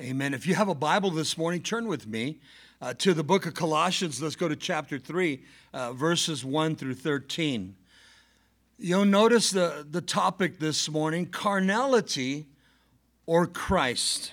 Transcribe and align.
Amen. 0.00 0.32
If 0.32 0.46
you 0.46 0.54
have 0.54 0.70
a 0.70 0.74
Bible 0.74 1.10
this 1.10 1.36
morning, 1.36 1.60
turn 1.60 1.86
with 1.86 2.06
me 2.06 2.38
uh, 2.80 2.94
to 2.94 3.12
the 3.12 3.22
book 3.22 3.44
of 3.44 3.52
Colossians. 3.52 4.22
Let's 4.22 4.34
go 4.34 4.48
to 4.48 4.56
chapter 4.56 4.98
3, 4.98 5.42
uh, 5.74 5.92
verses 5.92 6.42
1 6.42 6.76
through 6.76 6.94
13. 6.94 7.76
You'll 8.78 9.04
notice 9.04 9.50
the, 9.50 9.86
the 9.90 10.00
topic 10.00 10.58
this 10.58 10.88
morning 10.88 11.26
carnality 11.26 12.46
or 13.26 13.46
Christ. 13.46 14.32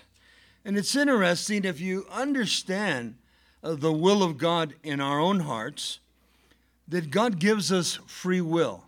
And 0.64 0.78
it's 0.78 0.96
interesting 0.96 1.66
if 1.66 1.82
you 1.82 2.06
understand 2.14 3.16
uh, 3.62 3.76
the 3.76 3.92
will 3.92 4.24
of 4.24 4.38
God 4.38 4.74
in 4.84 5.02
our 5.02 5.20
own 5.20 5.42
hearts, 5.42 6.00
that 6.88 7.12
God 7.12 7.40
gives 7.40 7.74
us 7.74 8.00
free 8.08 8.40
will. 8.40 8.86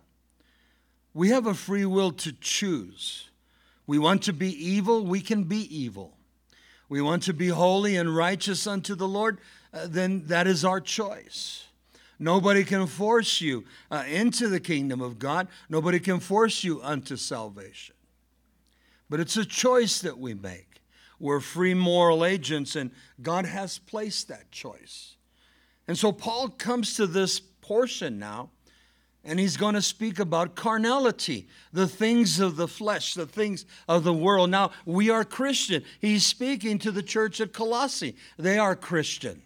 We 1.12 1.28
have 1.28 1.46
a 1.46 1.52
free 1.52 1.84
will 1.84 2.12
to 2.12 2.32
choose. 2.32 3.28
We 3.86 3.98
want 3.98 4.22
to 4.22 4.32
be 4.32 4.48
evil, 4.48 5.04
we 5.04 5.20
can 5.20 5.44
be 5.44 5.58
evil 5.76 6.14
we 6.90 7.00
want 7.00 7.22
to 7.22 7.32
be 7.32 7.48
holy 7.48 7.96
and 7.96 8.14
righteous 8.14 8.66
unto 8.66 8.96
the 8.96 9.08
Lord, 9.08 9.38
uh, 9.72 9.86
then 9.88 10.26
that 10.26 10.48
is 10.48 10.64
our 10.64 10.80
choice. 10.80 11.68
Nobody 12.18 12.64
can 12.64 12.86
force 12.88 13.40
you 13.40 13.64
uh, 13.90 14.04
into 14.08 14.48
the 14.48 14.60
kingdom 14.60 15.00
of 15.00 15.18
God. 15.18 15.46
Nobody 15.70 16.00
can 16.00 16.18
force 16.18 16.64
you 16.64 16.82
unto 16.82 17.16
salvation. 17.16 17.94
But 19.08 19.20
it's 19.20 19.36
a 19.36 19.44
choice 19.44 20.00
that 20.00 20.18
we 20.18 20.34
make. 20.34 20.82
We're 21.20 21.40
free 21.40 21.74
moral 21.74 22.24
agents, 22.24 22.74
and 22.74 22.90
God 23.22 23.46
has 23.46 23.78
placed 23.78 24.26
that 24.28 24.50
choice. 24.50 25.14
And 25.86 25.96
so 25.96 26.10
Paul 26.10 26.48
comes 26.48 26.94
to 26.94 27.06
this 27.06 27.38
portion 27.38 28.18
now 28.18 28.50
and 29.24 29.38
he's 29.38 29.56
going 29.56 29.74
to 29.74 29.82
speak 29.82 30.18
about 30.18 30.54
carnality, 30.54 31.46
the 31.72 31.86
things 31.86 32.40
of 32.40 32.56
the 32.56 32.68
flesh, 32.68 33.14
the 33.14 33.26
things 33.26 33.66
of 33.86 34.02
the 34.02 34.14
world. 34.14 34.50
Now, 34.50 34.70
we 34.86 35.10
are 35.10 35.24
Christian. 35.24 35.84
He's 36.00 36.24
speaking 36.24 36.78
to 36.80 36.90
the 36.90 37.02
church 37.02 37.40
at 37.40 37.52
Colossae. 37.52 38.16
They 38.38 38.58
are 38.58 38.74
Christian. 38.74 39.42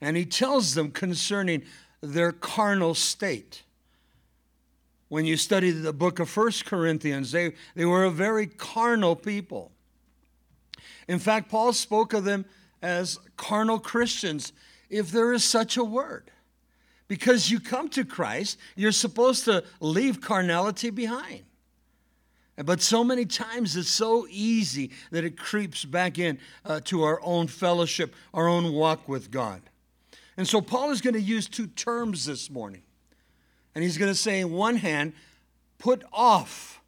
And 0.00 0.16
he 0.16 0.24
tells 0.24 0.74
them 0.74 0.90
concerning 0.90 1.64
their 2.00 2.32
carnal 2.32 2.94
state. 2.94 3.62
When 5.08 5.26
you 5.26 5.36
study 5.36 5.70
the 5.70 5.92
book 5.92 6.20
of 6.20 6.28
First 6.28 6.64
Corinthians, 6.64 7.32
they, 7.32 7.52
they 7.74 7.84
were 7.84 8.04
a 8.04 8.10
very 8.10 8.46
carnal 8.46 9.14
people. 9.14 9.70
In 11.08 11.18
fact, 11.18 11.50
Paul 11.50 11.72
spoke 11.72 12.12
of 12.12 12.24
them 12.24 12.44
as 12.80 13.18
carnal 13.36 13.78
Christians, 13.78 14.52
if 14.88 15.10
there 15.10 15.32
is 15.32 15.44
such 15.44 15.76
a 15.76 15.84
word. 15.84 16.31
Because 17.08 17.50
you 17.50 17.60
come 17.60 17.88
to 17.90 18.04
Christ, 18.04 18.58
you're 18.76 18.92
supposed 18.92 19.44
to 19.44 19.64
leave 19.80 20.20
carnality 20.20 20.90
behind. 20.90 21.44
But 22.56 22.80
so 22.80 23.02
many 23.02 23.24
times 23.24 23.76
it's 23.76 23.88
so 23.88 24.26
easy 24.30 24.90
that 25.10 25.24
it 25.24 25.38
creeps 25.38 25.84
back 25.84 26.18
in 26.18 26.38
uh, 26.64 26.80
to 26.84 27.02
our 27.02 27.20
own 27.22 27.48
fellowship, 27.48 28.14
our 28.34 28.46
own 28.46 28.72
walk 28.72 29.08
with 29.08 29.30
God. 29.30 29.62
And 30.36 30.46
so 30.46 30.60
Paul 30.60 30.90
is 30.90 31.00
going 31.00 31.14
to 31.14 31.20
use 31.20 31.48
two 31.48 31.66
terms 31.66 32.26
this 32.26 32.50
morning. 32.50 32.82
And 33.74 33.82
he's 33.82 33.96
going 33.96 34.10
to 34.10 34.18
say, 34.18 34.40
in 34.40 34.52
one 34.52 34.76
hand, 34.76 35.14
put 35.78 36.02
off 36.12 36.80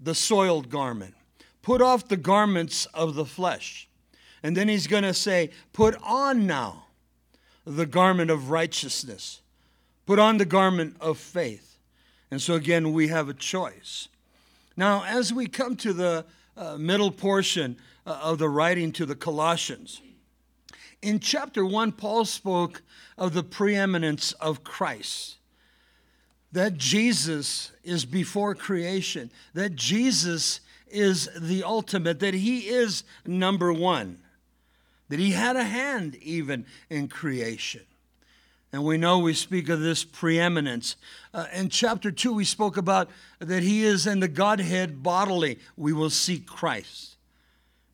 the 0.00 0.14
soiled 0.14 0.70
garment, 0.70 1.14
put 1.62 1.82
off 1.82 2.08
the 2.08 2.16
garments 2.16 2.86
of 2.86 3.14
the 3.14 3.24
flesh. 3.24 3.88
And 4.42 4.56
then 4.56 4.68
he's 4.68 4.86
going 4.86 5.02
to 5.02 5.14
say, 5.14 5.50
put 5.72 5.96
on 6.02 6.46
now 6.46 6.83
the 7.64 7.86
garment 7.86 8.30
of 8.30 8.50
righteousness. 8.50 9.40
Put 10.06 10.18
on 10.18 10.38
the 10.38 10.44
garment 10.44 10.96
of 11.00 11.18
faith. 11.18 11.78
And 12.30 12.40
so 12.40 12.54
again, 12.54 12.92
we 12.92 13.08
have 13.08 13.28
a 13.28 13.34
choice. 13.34 14.08
Now, 14.76 15.04
as 15.04 15.32
we 15.32 15.46
come 15.46 15.76
to 15.76 15.92
the 15.92 16.24
uh, 16.56 16.76
middle 16.76 17.10
portion 17.10 17.76
uh, 18.06 18.18
of 18.22 18.38
the 18.38 18.48
writing 18.48 18.92
to 18.92 19.06
the 19.06 19.14
Colossians, 19.14 20.00
in 21.00 21.20
chapter 21.20 21.64
1, 21.64 21.92
Paul 21.92 22.24
spoke 22.24 22.82
of 23.18 23.34
the 23.34 23.42
preeminence 23.42 24.32
of 24.32 24.64
Christ. 24.64 25.36
That 26.52 26.78
Jesus 26.78 27.72
is 27.82 28.04
before 28.04 28.54
creation, 28.54 29.30
that 29.54 29.74
Jesus 29.74 30.60
is 30.88 31.28
the 31.38 31.62
ultimate, 31.62 32.20
that 32.20 32.34
he 32.34 32.68
is 32.68 33.04
number 33.26 33.72
one, 33.72 34.18
that 35.08 35.18
he 35.18 35.32
had 35.32 35.56
a 35.56 35.64
hand 35.64 36.16
even 36.16 36.66
in 36.88 37.08
creation. 37.08 37.82
And 38.72 38.84
we 38.84 38.98
know 38.98 39.20
we 39.20 39.34
speak 39.34 39.68
of 39.68 39.80
this 39.80 40.02
preeminence. 40.02 40.96
Uh, 41.32 41.46
in 41.52 41.68
chapter 41.68 42.10
2, 42.10 42.32
we 42.32 42.44
spoke 42.44 42.76
about 42.76 43.08
that 43.38 43.62
he 43.62 43.84
is 43.84 44.04
in 44.04 44.18
the 44.18 44.26
Godhead 44.26 45.00
bodily. 45.00 45.60
We 45.76 45.92
will 45.92 46.10
see 46.10 46.40
Christ. 46.40 47.16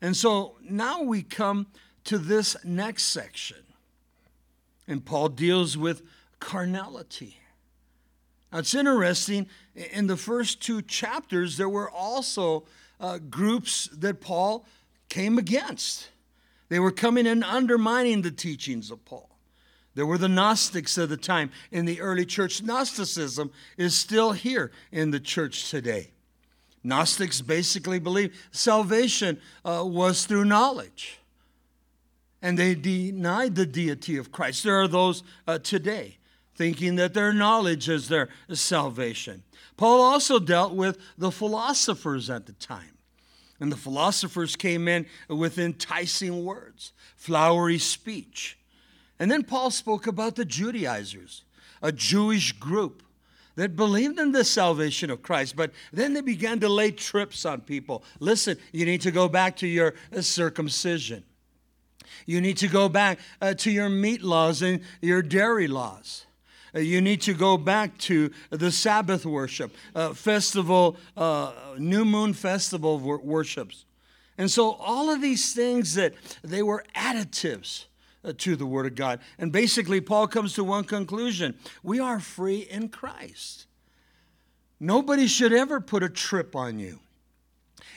And 0.01 0.17
so 0.17 0.55
now 0.67 1.03
we 1.03 1.21
come 1.21 1.67
to 2.05 2.17
this 2.17 2.57
next 2.63 3.03
section. 3.03 3.57
And 4.87 5.05
Paul 5.05 5.29
deals 5.29 5.77
with 5.77 6.01
carnality. 6.39 7.37
Now 8.51 8.59
it's 8.59 8.73
interesting, 8.73 9.47
in 9.75 10.07
the 10.07 10.17
first 10.17 10.61
two 10.61 10.81
chapters, 10.81 11.57
there 11.57 11.69
were 11.69 11.89
also 11.89 12.65
uh, 12.99 13.19
groups 13.19 13.87
that 13.93 14.19
Paul 14.19 14.65
came 15.09 15.37
against. 15.37 16.09
They 16.71 16.79
were 16.79 16.91
coming 16.91 17.27
and 17.27 17.43
undermining 17.43 18.21
the 18.21 18.31
teachings 18.31 18.91
of 18.91 19.03
Paul. 19.03 19.29
There 19.93 20.05
were 20.05 20.17
the 20.17 20.29
Gnostics 20.29 20.97
of 20.97 21.09
the 21.09 21.17
time 21.17 21.51
in 21.69 21.83
the 21.83 21.99
early 21.99 22.25
church. 22.25 22.63
Gnosticism 22.63 23.51
is 23.75 23.93
still 23.93 24.31
here 24.31 24.71
in 24.89 25.11
the 25.11 25.19
church 25.19 25.69
today. 25.69 26.11
Gnostics 26.81 27.41
basically 27.41 27.99
believe 27.99 28.47
salvation 28.51 29.41
uh, 29.65 29.83
was 29.85 30.25
through 30.25 30.45
knowledge, 30.45 31.19
and 32.41 32.57
they 32.57 32.73
denied 32.73 33.55
the 33.55 33.65
deity 33.65 34.15
of 34.15 34.31
Christ. 34.31 34.63
There 34.63 34.79
are 34.79 34.87
those 34.87 35.23
uh, 35.45 35.59
today 35.59 36.19
thinking 36.55 36.95
that 36.95 37.13
their 37.13 37.33
knowledge 37.33 37.89
is 37.89 38.07
their 38.07 38.29
salvation. 38.53 39.43
Paul 39.75 39.99
also 39.99 40.39
dealt 40.39 40.73
with 40.73 40.97
the 41.17 41.31
philosophers 41.31 42.29
at 42.29 42.45
the 42.45 42.53
time. 42.53 42.90
And 43.61 43.71
the 43.71 43.77
philosophers 43.77 44.57
came 44.57 44.89
in 44.89 45.05
with 45.29 45.57
enticing 45.57 46.43
words, 46.43 46.91
flowery 47.15 47.77
speech 47.77 48.57
and 49.21 49.29
then 49.29 49.43
Paul 49.43 49.69
spoke 49.69 50.07
about 50.07 50.35
the 50.35 50.45
Judaizers, 50.45 51.43
a 51.83 51.91
Jewish 51.91 52.53
group 52.53 53.03
that 53.53 53.75
believed 53.75 54.19
in 54.19 54.31
the 54.31 54.43
salvation 54.43 55.11
of 55.11 55.21
Christ, 55.21 55.55
but 55.55 55.71
then 55.93 56.15
they 56.15 56.21
began 56.21 56.59
to 56.61 56.67
lay 56.67 56.89
trips 56.89 57.45
on 57.45 57.61
people. 57.61 58.03
Listen, 58.19 58.57
you 58.71 58.83
need 58.83 59.01
to 59.01 59.11
go 59.11 59.29
back 59.29 59.57
to 59.57 59.67
your 59.67 59.93
circumcision. 60.21 61.23
You 62.25 62.41
need 62.41 62.57
to 62.57 62.67
go 62.67 62.89
back 62.89 63.19
uh, 63.39 63.53
to 63.53 63.69
your 63.69 63.89
meat 63.89 64.23
laws 64.23 64.63
and 64.63 64.81
your 65.03 65.21
dairy 65.21 65.67
laws. 65.67 66.25
Uh, 66.73 66.79
you 66.79 67.01
need 67.01 67.21
to 67.21 67.33
go 67.33 67.57
back 67.57 67.97
to 67.97 68.31
the 68.49 68.71
Sabbath 68.71 69.25
worship, 69.25 69.75
uh, 69.95 70.13
festival, 70.13 70.97
uh, 71.17 71.53
new 71.77 72.05
moon 72.05 72.33
festival 72.33 72.99
worships. 72.99 73.85
And 74.37 74.49
so 74.49 74.71
all 74.73 75.09
of 75.09 75.21
these 75.21 75.53
things 75.53 75.93
that 75.95 76.13
they 76.43 76.63
were 76.63 76.83
additives 76.95 77.85
uh, 78.23 78.33
to 78.37 78.55
the 78.55 78.65
Word 78.65 78.85
of 78.85 78.95
God. 78.95 79.19
And 79.37 79.51
basically, 79.51 80.01
Paul 80.01 80.27
comes 80.27 80.53
to 80.53 80.63
one 80.63 80.83
conclusion 80.83 81.55
we 81.83 81.99
are 81.99 82.19
free 82.19 82.59
in 82.59 82.89
Christ. 82.89 83.65
Nobody 84.79 85.27
should 85.27 85.53
ever 85.53 85.79
put 85.79 86.01
a 86.01 86.09
trip 86.09 86.55
on 86.55 86.79
you. 86.79 86.99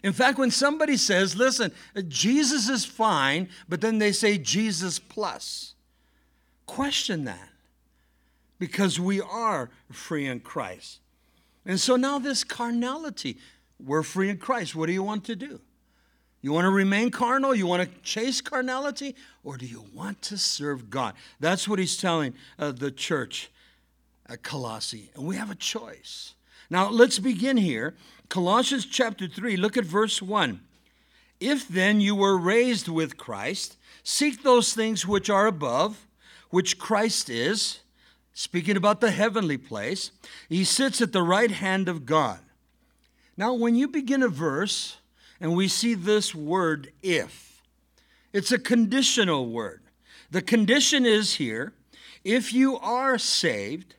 In 0.02 0.12
fact, 0.12 0.38
when 0.38 0.50
somebody 0.50 0.98
says, 0.98 1.34
listen, 1.34 1.72
Jesus 2.08 2.68
is 2.68 2.84
fine, 2.84 3.48
but 3.68 3.80
then 3.80 3.98
they 3.98 4.12
say 4.12 4.36
Jesus 4.36 4.98
plus, 4.98 5.74
question 6.66 7.24
that 7.24 7.53
because 8.58 9.00
we 9.00 9.20
are 9.20 9.70
free 9.90 10.26
in 10.26 10.40
Christ. 10.40 11.00
And 11.66 11.80
so 11.80 11.96
now, 11.96 12.18
this 12.18 12.44
carnality, 12.44 13.38
we're 13.78 14.02
free 14.02 14.28
in 14.28 14.38
Christ. 14.38 14.74
What 14.74 14.86
do 14.86 14.92
you 14.92 15.02
want 15.02 15.24
to 15.24 15.36
do? 15.36 15.60
You 16.42 16.52
want 16.52 16.66
to 16.66 16.70
remain 16.70 17.10
carnal? 17.10 17.54
You 17.54 17.66
want 17.66 17.82
to 17.82 18.00
chase 18.02 18.42
carnality? 18.42 19.16
Or 19.42 19.56
do 19.56 19.64
you 19.64 19.86
want 19.94 20.20
to 20.22 20.36
serve 20.36 20.90
God? 20.90 21.14
That's 21.40 21.66
what 21.66 21.78
he's 21.78 21.96
telling 21.96 22.34
uh, 22.58 22.72
the 22.72 22.90
church 22.90 23.50
at 24.26 24.42
Colossae. 24.42 25.10
And 25.14 25.26
we 25.26 25.36
have 25.36 25.50
a 25.50 25.54
choice. 25.54 26.34
Now, 26.68 26.90
let's 26.90 27.18
begin 27.18 27.56
here. 27.56 27.94
Colossians 28.28 28.84
chapter 28.84 29.26
3, 29.26 29.56
look 29.56 29.76
at 29.76 29.84
verse 29.84 30.20
1. 30.20 30.60
If 31.40 31.66
then 31.68 32.00
you 32.00 32.14
were 32.14 32.36
raised 32.36 32.88
with 32.88 33.16
Christ, 33.16 33.76
seek 34.02 34.42
those 34.42 34.74
things 34.74 35.06
which 35.06 35.30
are 35.30 35.46
above, 35.46 36.06
which 36.50 36.78
Christ 36.78 37.30
is, 37.30 37.80
speaking 38.34 38.76
about 38.76 39.00
the 39.00 39.10
heavenly 39.10 39.56
place. 39.56 40.10
He 40.48 40.64
sits 40.64 41.00
at 41.00 41.12
the 41.12 41.22
right 41.22 41.50
hand 41.50 41.88
of 41.88 42.04
God. 42.04 42.40
Now, 43.36 43.54
when 43.54 43.74
you 43.74 43.88
begin 43.88 44.22
a 44.22 44.28
verse, 44.28 44.98
and 45.40 45.56
we 45.56 45.68
see 45.68 45.94
this 45.94 46.34
word 46.34 46.92
if. 47.02 47.62
It's 48.32 48.52
a 48.52 48.58
conditional 48.58 49.46
word. 49.48 49.82
The 50.30 50.42
condition 50.42 51.06
is 51.06 51.34
here 51.34 51.72
if 52.24 52.52
you 52.52 52.78
are 52.78 53.18
saved, 53.18 53.96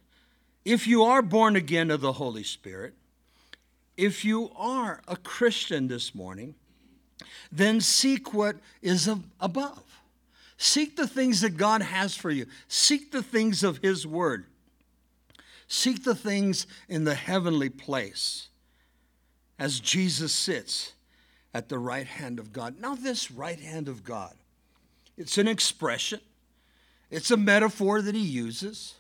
if 0.65 0.87
you 0.87 1.03
are 1.03 1.21
born 1.21 1.55
again 1.55 1.91
of 1.91 2.01
the 2.01 2.13
Holy 2.13 2.43
Spirit, 2.43 2.95
if 3.95 4.25
you 4.25 4.51
are 4.55 5.01
a 5.07 5.15
Christian 5.15 5.87
this 5.87 6.15
morning, 6.15 6.55
then 7.51 7.79
seek 7.79 8.33
what 8.33 8.57
is 8.81 9.07
above. 9.39 9.83
Seek 10.57 10.95
the 10.95 11.07
things 11.07 11.41
that 11.41 11.57
God 11.57 11.81
has 11.81 12.15
for 12.15 12.31
you. 12.31 12.45
Seek 12.67 13.11
the 13.11 13.23
things 13.23 13.63
of 13.63 13.77
His 13.79 14.07
Word. 14.07 14.45
Seek 15.67 16.03
the 16.03 16.15
things 16.15 16.67
in 16.87 17.03
the 17.03 17.15
heavenly 17.15 17.69
place 17.69 18.49
as 19.57 19.79
Jesus 19.79 20.31
sits 20.31 20.93
at 21.53 21.69
the 21.69 21.79
right 21.79 22.07
hand 22.07 22.39
of 22.39 22.53
God. 22.53 22.79
Now, 22.79 22.95
this 22.95 23.31
right 23.31 23.59
hand 23.59 23.87
of 23.87 24.03
God, 24.03 24.33
it's 25.17 25.37
an 25.37 25.47
expression, 25.47 26.19
it's 27.09 27.31
a 27.31 27.37
metaphor 27.37 28.01
that 28.01 28.15
He 28.15 28.21
uses. 28.21 28.95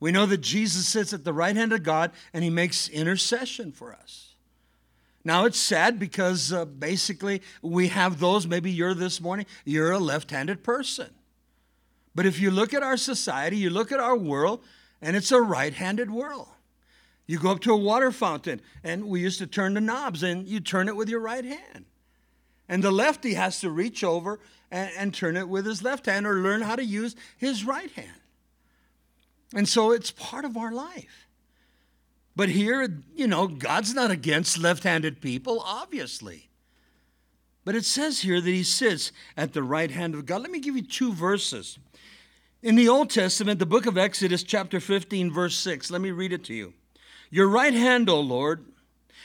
We 0.00 0.10
know 0.10 0.26
that 0.26 0.40
Jesus 0.40 0.88
sits 0.88 1.12
at 1.12 1.22
the 1.22 1.32
right 1.32 1.54
hand 1.54 1.72
of 1.72 1.84
God 1.84 2.10
and 2.32 2.42
He 2.42 2.50
makes 2.50 2.88
intercession 2.88 3.70
for 3.70 3.94
us. 3.94 4.31
Now 5.24 5.44
it's 5.44 5.58
sad 5.58 5.98
because 5.98 6.52
uh, 6.52 6.64
basically 6.64 7.42
we 7.60 7.88
have 7.88 8.18
those, 8.18 8.46
maybe 8.46 8.70
you're 8.70 8.94
this 8.94 9.20
morning, 9.20 9.46
you're 9.64 9.92
a 9.92 9.98
left 9.98 10.30
handed 10.30 10.64
person. 10.64 11.10
But 12.14 12.26
if 12.26 12.40
you 12.40 12.50
look 12.50 12.74
at 12.74 12.82
our 12.82 12.96
society, 12.96 13.56
you 13.56 13.70
look 13.70 13.92
at 13.92 14.00
our 14.00 14.16
world, 14.16 14.62
and 15.00 15.16
it's 15.16 15.32
a 15.32 15.40
right 15.40 15.72
handed 15.72 16.10
world. 16.10 16.48
You 17.26 17.38
go 17.38 17.50
up 17.52 17.60
to 17.60 17.72
a 17.72 17.76
water 17.76 18.10
fountain, 18.10 18.60
and 18.82 19.06
we 19.06 19.20
used 19.20 19.38
to 19.38 19.46
turn 19.46 19.74
the 19.74 19.80
knobs, 19.80 20.22
and 20.22 20.46
you 20.46 20.60
turn 20.60 20.88
it 20.88 20.96
with 20.96 21.08
your 21.08 21.20
right 21.20 21.44
hand. 21.44 21.86
And 22.68 22.82
the 22.82 22.90
lefty 22.90 23.34
has 23.34 23.60
to 23.60 23.70
reach 23.70 24.02
over 24.02 24.40
and, 24.70 24.90
and 24.96 25.14
turn 25.14 25.36
it 25.36 25.48
with 25.48 25.66
his 25.66 25.82
left 25.82 26.06
hand 26.06 26.26
or 26.26 26.36
learn 26.36 26.62
how 26.62 26.76
to 26.76 26.84
use 26.84 27.14
his 27.36 27.64
right 27.64 27.90
hand. 27.92 28.10
And 29.54 29.68
so 29.68 29.92
it's 29.92 30.10
part 30.10 30.44
of 30.44 30.56
our 30.56 30.72
life. 30.72 31.21
But 32.34 32.48
here, 32.48 33.02
you 33.14 33.26
know, 33.26 33.46
God's 33.46 33.94
not 33.94 34.10
against 34.10 34.58
left 34.58 34.84
handed 34.84 35.20
people, 35.20 35.60
obviously. 35.64 36.48
But 37.64 37.74
it 37.74 37.84
says 37.84 38.20
here 38.20 38.40
that 38.40 38.50
he 38.50 38.62
sits 38.62 39.12
at 39.36 39.52
the 39.52 39.62
right 39.62 39.90
hand 39.90 40.14
of 40.14 40.26
God. 40.26 40.42
Let 40.42 40.50
me 40.50 40.60
give 40.60 40.76
you 40.76 40.82
two 40.82 41.12
verses. 41.12 41.78
In 42.62 42.76
the 42.76 42.88
Old 42.88 43.10
Testament, 43.10 43.58
the 43.58 43.66
book 43.66 43.86
of 43.86 43.98
Exodus, 43.98 44.42
chapter 44.42 44.80
15, 44.80 45.30
verse 45.32 45.56
6, 45.56 45.90
let 45.90 46.00
me 46.00 46.10
read 46.10 46.32
it 46.32 46.44
to 46.44 46.54
you. 46.54 46.74
Your 47.30 47.48
right 47.48 47.74
hand, 47.74 48.08
O 48.08 48.20
Lord, 48.20 48.64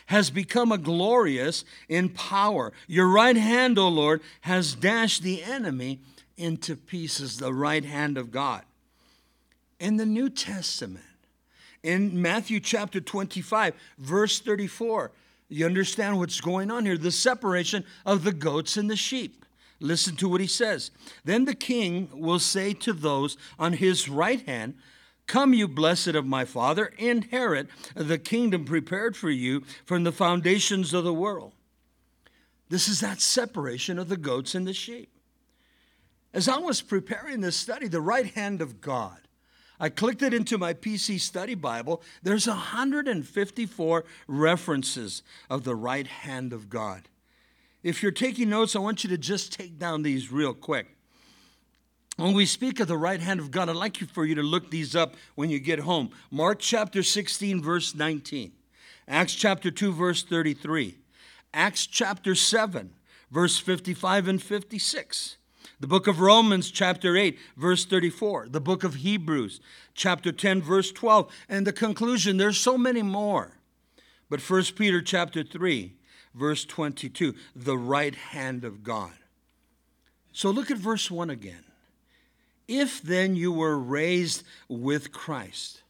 has 0.07 0.30
become 0.30 0.71
a 0.71 0.77
glorious 0.77 1.65
in 1.89 2.10
power. 2.10 2.74
Your 2.88 3.07
right 3.07 3.36
hand, 3.38 3.77
O 3.77 3.88
Lord, 3.89 4.21
has 4.42 4.75
dashed 4.75 5.21
the 5.21 5.44
enemy 5.44 6.00
into 6.38 6.75
pieces, 6.75 7.38
the 7.38 7.53
right 7.53 7.83
hand 7.83 8.18
of 8.18 8.31
God. 8.31 8.63
In 9.80 9.98
the 9.98 10.06
New 10.06 10.30
Testament, 10.30 11.06
in 11.88 12.22
Matthew 12.22 12.60
chapter 12.60 13.00
25, 13.00 13.74
verse 13.98 14.39
34. 14.39 15.12
You 15.48 15.66
understand 15.66 16.18
what's 16.18 16.42
going 16.42 16.69
on 16.69 16.86
here 16.86 16.98
the 16.98 17.12
separation 17.12 17.86
of 18.06 18.25
the 18.25 18.34
goats 18.34 18.75
and 18.75 18.89
the 18.89 18.98
sheep. 18.98 19.45
Listen 19.80 20.18
to 20.18 20.28
what 20.28 20.42
he 20.42 20.48
says. 20.48 20.92
Then 21.24 21.45
the 21.45 21.56
king 21.56 22.10
will 22.12 22.39
say 22.39 22.74
to 22.74 22.92
those 22.92 23.38
on 23.57 23.74
his 23.74 24.10
right 24.10 24.45
hand, 24.45 24.75
Come, 25.28 25.54
you 25.54 25.68
blessed 25.68 26.10
of 26.10 26.25
my 26.25 26.44
Father, 26.44 26.92
inherit 26.98 27.68
the 27.95 28.18
kingdom 28.18 28.66
prepared 28.66 29.16
for 29.16 29.30
you 29.30 29.63
from 29.86 30.04
the 30.04 30.12
foundations 30.12 30.94
of 30.94 31.06
the 31.06 31.13
world. 31.13 31.54
This 32.69 32.89
is 32.89 33.00
that 33.00 33.22
separation 33.22 33.98
of 33.98 34.10
the 34.10 34.18
goats 34.18 34.56
and 34.56 34.68
the 34.68 34.74
sheep. 34.74 35.10
As 36.34 36.50
I 36.50 36.57
was 36.57 36.81
preparing 36.81 37.39
this 37.39 37.56
study, 37.56 37.88
the 37.88 38.01
right 38.01 38.34
hand 38.34 38.62
of 38.62 38.81
God 38.81 39.26
I 39.79 39.89
clicked 39.89 40.21
it 40.21 40.33
into 40.33 40.57
my 40.57 40.74
PC 40.74 41.19
study 41.19 41.53
Bible. 41.53 42.01
There's 42.24 42.47
154 42.47 44.06
references 44.27 45.21
of 45.50 45.63
the 45.63 45.75
right 45.75 46.07
hand 46.07 46.51
of 46.51 46.69
God. 46.69 47.09
If 47.83 48.01
you're 48.01 48.12
taking 48.12 48.50
notes, 48.50 48.75
I 48.75 48.79
want 48.79 49.03
you 49.03 49.09
to 49.12 49.18
just 49.18 49.53
take 49.53 49.77
down 49.77 50.01
these 50.01 50.31
real 50.31 50.53
quick. 50.53 50.97
When 52.18 52.33
we 52.33 52.47
speak 52.47 52.79
of 52.79 52.88
the 52.88 52.97
right 52.97 53.19
hand 53.19 53.39
of 53.39 53.51
God, 53.51 53.69
I'd 53.69 53.75
like 53.75 53.97
for 53.97 54.25
you 54.25 54.33
to 54.35 54.41
look 54.41 54.71
these 54.71 54.95
up 54.95 55.15
when 55.35 55.51
you 55.51 55.59
get 55.59 55.79
home. 55.79 56.09
Mark 56.31 56.57
chapter 56.59 57.03
16, 57.03 57.62
verse 57.62 57.94
19. 57.94 58.51
Acts 59.07 59.35
chapter 59.35 59.69
2, 59.69 59.94
verse 59.94 60.24
33. 60.24 60.97
Acts 61.53 61.85
chapter 61.85 62.33
7, 62.33 62.89
verse 63.29 63.59
55 63.59 64.27
and 64.27 64.41
56. 64.41 65.38
The 65.79 65.88
book 65.88 66.07
of 66.07 66.19
Romans, 66.19 66.71
chapter 66.71 67.15
8, 67.15 67.38
verse 67.56 67.85
34. 67.85 68.47
The 68.50 68.59
book 68.59 68.83
of 68.83 68.95
Hebrews, 68.95 69.59
chapter 69.94 70.31
10, 70.31 70.62
verse 70.62 70.91
12. 70.91 71.31
And 71.47 71.68
the 71.68 71.74
conclusion, 71.74 72.38
there's 72.38 72.57
so 72.57 72.77
many 72.77 73.03
more. 73.03 73.57
But 74.27 74.41
1 74.41 74.63
Peter, 74.75 75.01
chapter 75.01 75.44
3, 75.44 75.94
verse 76.33 76.65
22, 76.65 77.35
the 77.56 77.77
right 77.77 78.15
hand 78.15 78.63
of 78.63 78.83
God. 78.83 79.13
So 80.31 80.50
look 80.50 80.71
at 80.71 80.77
verse 80.77 81.12
1 81.12 81.29
again. 81.29 81.63
If 82.68 83.01
then 83.01 83.35
you 83.35 83.51
were 83.51 83.77
raised 83.77 84.44
with 84.68 85.12
Christ, 85.12 85.83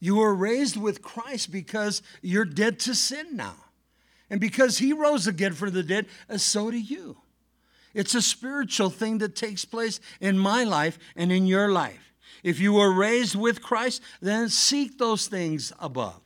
you 0.00 0.16
were 0.16 0.34
raised 0.34 0.76
with 0.76 1.02
Christ 1.02 1.50
because 1.50 2.02
you're 2.20 2.44
dead 2.44 2.78
to 2.80 2.94
sin 2.94 3.36
now. 3.36 3.56
And 4.28 4.40
because 4.40 4.78
he 4.78 4.92
rose 4.92 5.26
again 5.26 5.54
from 5.54 5.70
the 5.70 5.82
dead, 5.82 6.06
so 6.36 6.70
do 6.70 6.78
you. 6.78 7.16
It's 7.94 8.14
a 8.14 8.22
spiritual 8.22 8.90
thing 8.90 9.18
that 9.18 9.36
takes 9.36 9.64
place 9.64 10.00
in 10.20 10.38
my 10.38 10.64
life 10.64 10.98
and 11.16 11.32
in 11.32 11.46
your 11.46 11.70
life. 11.70 12.12
If 12.42 12.60
you 12.60 12.74
were 12.74 12.92
raised 12.92 13.34
with 13.34 13.62
Christ, 13.62 14.02
then 14.20 14.48
seek 14.48 14.98
those 14.98 15.26
things 15.26 15.72
above. 15.80 16.20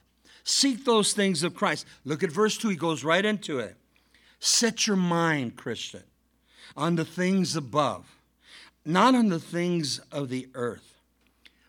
Seek 0.44 0.84
those 0.84 1.12
things 1.12 1.42
of 1.42 1.54
Christ. 1.54 1.86
Look 2.04 2.22
at 2.22 2.30
verse 2.32 2.58
2, 2.58 2.70
he 2.70 2.76
goes 2.76 3.04
right 3.04 3.24
into 3.24 3.58
it. 3.58 3.76
Set 4.40 4.86
your 4.86 4.96
mind, 4.96 5.56
Christian, 5.56 6.02
on 6.76 6.96
the 6.96 7.04
things 7.04 7.54
above, 7.54 8.04
not 8.84 9.14
on 9.14 9.28
the 9.28 9.38
things 9.38 10.00
of 10.10 10.28
the 10.28 10.48
earth. 10.54 10.98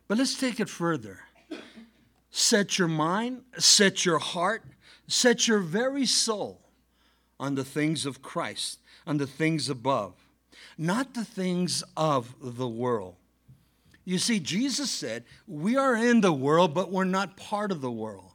But 0.07 0.17
let's 0.17 0.37
take 0.37 0.59
it 0.59 0.69
further. 0.69 1.19
Set 2.31 2.79
your 2.79 2.87
mind, 2.87 3.43
set 3.59 4.05
your 4.05 4.17
heart, 4.17 4.63
set 5.07 5.47
your 5.47 5.59
very 5.59 6.07
soul 6.07 6.59
on 7.39 7.53
the 7.53 7.63
things 7.63 8.07
of 8.07 8.23
Christ 8.23 8.79
on 9.05 9.17
the 9.17 9.27
things 9.27 9.69
above, 9.69 10.13
not 10.77 11.13
the 11.13 11.25
things 11.25 11.83
of 11.95 12.35
the 12.41 12.67
world. 12.67 13.15
You 14.05 14.17
see, 14.17 14.39
Jesus 14.39 14.91
said, 14.91 15.23
We 15.47 15.77
are 15.77 15.95
in 15.95 16.21
the 16.21 16.33
world, 16.33 16.73
but 16.73 16.91
we're 16.91 17.03
not 17.05 17.37
part 17.37 17.71
of 17.71 17.81
the 17.81 17.91
world. 17.91 18.31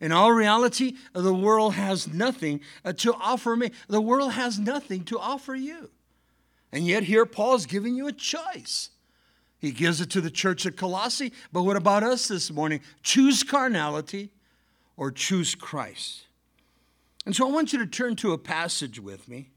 In 0.00 0.12
all 0.12 0.32
reality, 0.32 0.96
the 1.12 1.34
world 1.34 1.74
has 1.74 2.08
nothing 2.08 2.60
uh, 2.84 2.92
to 2.94 3.14
offer 3.14 3.54
me. 3.54 3.70
The 3.88 4.00
world 4.00 4.32
has 4.32 4.58
nothing 4.58 5.04
to 5.04 5.18
offer 5.18 5.54
you. 5.54 5.90
And 6.72 6.86
yet, 6.86 7.04
here 7.04 7.24
Paul's 7.24 7.66
giving 7.66 7.94
you 7.94 8.08
a 8.08 8.12
choice. 8.12 8.90
He 9.58 9.70
gives 9.70 10.00
it 10.00 10.10
to 10.10 10.20
the 10.20 10.30
church 10.30 10.66
at 10.66 10.76
Colossae, 10.76 11.32
but 11.52 11.62
what 11.62 11.76
about 11.76 12.02
us 12.02 12.28
this 12.28 12.50
morning? 12.50 12.80
Choose 13.02 13.42
carnality 13.42 14.30
or 14.96 15.10
choose 15.10 15.54
Christ. 15.54 16.26
And 17.24 17.34
so 17.34 17.48
I 17.48 17.52
want 17.52 17.72
you 17.72 17.78
to 17.78 17.86
turn 17.86 18.16
to 18.16 18.32
a 18.32 18.38
passage 18.38 19.00
with 19.00 19.28
me 19.28 19.50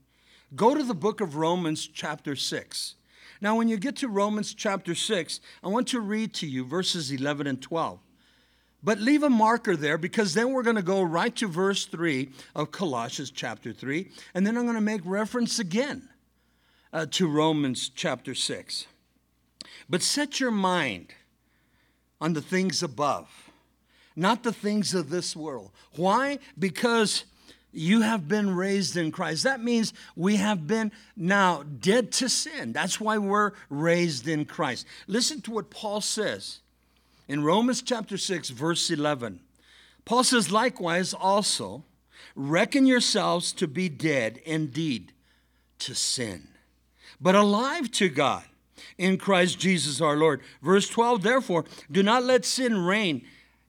Go 0.55 0.73
to 0.73 0.83
the 0.83 0.93
book 0.93 1.19
of 1.19 1.35
Romans, 1.35 1.87
chapter 1.87 2.35
6. 2.35 2.95
Now, 3.41 3.55
when 3.55 3.67
you 3.67 3.77
get 3.77 3.97
to 3.97 4.07
Romans 4.07 4.53
chapter 4.53 4.95
6, 4.95 5.41
I 5.63 5.67
want 5.67 5.87
to 5.89 5.99
read 5.99 6.33
to 6.35 6.47
you 6.47 6.65
verses 6.65 7.11
11 7.11 7.47
and 7.47 7.61
12. 7.61 7.99
But 8.81 8.99
leave 8.99 9.23
a 9.23 9.29
marker 9.29 9.75
there 9.75 9.97
because 9.97 10.33
then 10.33 10.53
we're 10.53 10.63
going 10.63 10.75
to 10.77 10.81
go 10.81 11.01
right 11.01 11.35
to 11.35 11.47
verse 11.47 11.85
3 11.85 12.29
of 12.55 12.71
Colossians 12.71 13.31
chapter 13.31 13.73
3. 13.73 14.09
And 14.33 14.47
then 14.47 14.57
I'm 14.57 14.63
going 14.63 14.75
to 14.75 14.81
make 14.81 15.01
reference 15.03 15.59
again 15.59 16.09
uh, 16.93 17.07
to 17.11 17.27
Romans 17.27 17.89
chapter 17.93 18.33
6. 18.33 18.87
But 19.89 20.01
set 20.01 20.39
your 20.39 20.51
mind 20.51 21.13
on 22.21 22.33
the 22.33 22.41
things 22.41 22.81
above, 22.81 23.51
not 24.15 24.43
the 24.43 24.53
things 24.53 24.93
of 24.93 25.09
this 25.09 25.35
world. 25.35 25.71
Why? 25.95 26.39
Because 26.57 27.25
you 27.77 28.01
have 28.01 28.27
been 28.27 28.55
raised 28.55 28.97
in 28.97 29.11
Christ. 29.11 29.43
That 29.43 29.63
means 29.63 29.93
we 30.15 30.37
have 30.37 30.67
been 30.67 30.91
now 31.15 31.63
dead 31.63 32.11
to 32.13 32.29
sin. 32.29 32.73
That's 32.73 32.99
why 32.99 33.17
we're 33.17 33.51
raised 33.69 34.27
in 34.27 34.45
Christ. 34.45 34.85
Listen 35.07 35.41
to 35.41 35.51
what 35.51 35.69
Paul 35.69 36.01
says 36.01 36.59
in 37.27 37.43
Romans 37.43 37.81
chapter 37.81 38.17
6, 38.17 38.49
verse 38.49 38.89
11. 38.89 39.39
Paul 40.05 40.23
says, 40.23 40.51
likewise, 40.51 41.13
also, 41.13 41.83
reckon 42.35 42.85
yourselves 42.85 43.51
to 43.53 43.67
be 43.67 43.89
dead 43.89 44.39
indeed 44.45 45.11
to 45.79 45.93
sin, 45.93 46.47
but 47.19 47.35
alive 47.35 47.91
to 47.91 48.09
God 48.09 48.43
in 48.97 49.17
Christ 49.17 49.59
Jesus 49.59 50.01
our 50.01 50.15
Lord. 50.15 50.41
Verse 50.61 50.87
12, 50.89 51.21
therefore, 51.23 51.65
do 51.91 52.01
not 52.01 52.23
let 52.23 52.45
sin 52.45 52.85
reign 52.85 53.25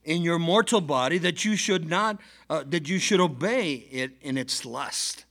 in 0.09 0.23
your 0.23 0.39
mortal 0.39 0.81
body 0.81 1.19
that 1.19 1.45
you 1.45 1.55
should 1.55 1.87
not 1.89 2.19
uh, 2.49 2.65
that 2.67 2.89
you 2.89 2.99
should 2.99 3.21
obey 3.21 3.75
it 3.75 4.13
in 4.23 4.39
its 4.39 4.65
lust. 4.65 5.27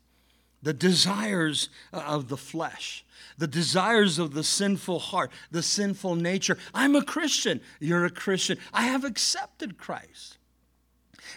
The 0.61 0.73
desires 0.73 1.69
uh, 1.91 1.97
of 1.97 2.29
the 2.29 2.37
flesh 2.37 3.03
the 3.39 3.47
desires 3.47 4.19
of 4.19 4.33
the 4.33 4.43
sinful 4.43 4.99
heart 4.99 5.31
the 5.49 5.63
sinful 5.63 6.15
nature. 6.15 6.57
I'm 6.73 6.95
a 6.95 7.03
christian. 7.03 7.59
You're 7.79 8.05
a 8.05 8.11
christian. 8.11 8.59
I 8.71 8.83
have 8.83 9.03
accepted 9.03 9.79
christ. 9.79 10.37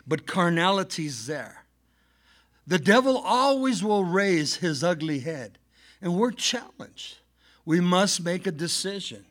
But 0.06 0.26
carnality's 0.26 1.26
there. 1.26 1.64
The 2.66 2.78
devil 2.78 3.16
always 3.16 3.82
will 3.82 4.04
raise 4.04 4.56
his 4.56 4.84
ugly 4.84 5.20
head, 5.20 5.58
and 6.00 6.14
we're 6.14 6.30
challenged. 6.30 7.16
We 7.64 7.80
must 7.80 8.22
make 8.22 8.46
a 8.46 8.52
decision. 8.52 9.24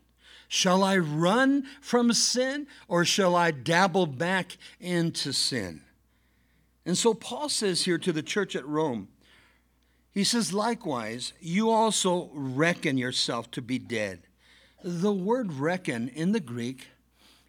Shall 0.51 0.83
I 0.83 0.97
run 0.97 1.67
from 1.79 2.11
sin 2.11 2.65
or 2.87 3.05
shall 3.05 3.35
I 3.35 3.51
dabble 3.51 4.07
back 4.07 4.57
into 4.79 5.31
sin? 5.31 5.81
And 6.87 6.97
so 6.97 7.13
Paul 7.13 7.49
says 7.49 7.83
here 7.83 7.99
to 7.99 8.11
the 8.11 8.23
church 8.23 8.55
at 8.55 8.65
Rome, 8.65 9.09
he 10.11 10.23
says, 10.23 10.51
likewise, 10.51 11.33
you 11.39 11.69
also 11.69 12.31
reckon 12.33 12.97
yourself 12.97 13.51
to 13.51 13.61
be 13.61 13.77
dead. 13.77 14.21
The 14.83 15.13
word 15.13 15.53
reckon 15.53 16.09
in 16.09 16.31
the 16.31 16.39
Greek 16.39 16.87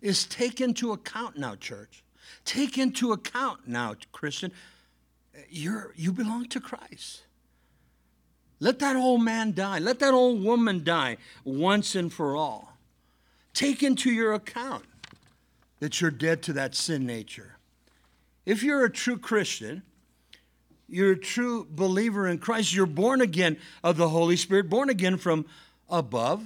is 0.03 0.27
take 0.27 0.61
into 0.61 0.93
account 0.93 1.39
now, 1.39 1.55
church. 1.55 2.05
Take 2.45 2.77
into 2.77 3.13
account 3.13 3.67
now, 3.67 3.95
Christian. 4.13 4.53
You're, 5.49 5.95
you 5.97 6.13
belong 6.13 6.49
to 6.51 6.61
Christ. 6.61 7.23
Let 8.59 8.79
that 8.81 8.95
old 8.95 9.23
man 9.23 9.55
die. 9.55 9.79
Let 9.79 10.01
that 10.01 10.13
old 10.13 10.45
woman 10.45 10.85
die 10.85 11.17
once 11.45 11.95
and 11.95 12.13
for 12.13 12.37
all. 12.37 12.70
Take 13.55 13.83
into 13.83 14.11
your 14.11 14.33
account 14.33 14.85
that 15.81 16.01
you're 16.01 16.11
dead 16.11 16.43
to 16.45 16.53
that 16.55 16.75
sin 16.75 17.07
nature. 17.07 17.57
If 18.47 18.63
you're 18.63 18.85
a 18.85 18.91
true 18.91 19.19
Christian, 19.19 19.83
you're 20.89 21.13
a 21.13 21.19
true 21.19 21.67
believer 21.71 22.27
in 22.27 22.39
Christ, 22.39 22.75
you're 22.75 22.87
born 22.87 23.21
again 23.21 23.57
of 23.83 23.97
the 23.97 24.09
Holy 24.09 24.37
Spirit, 24.37 24.69
born 24.69 24.91
again 24.91 25.17
from 25.17 25.47
above, 25.89 26.43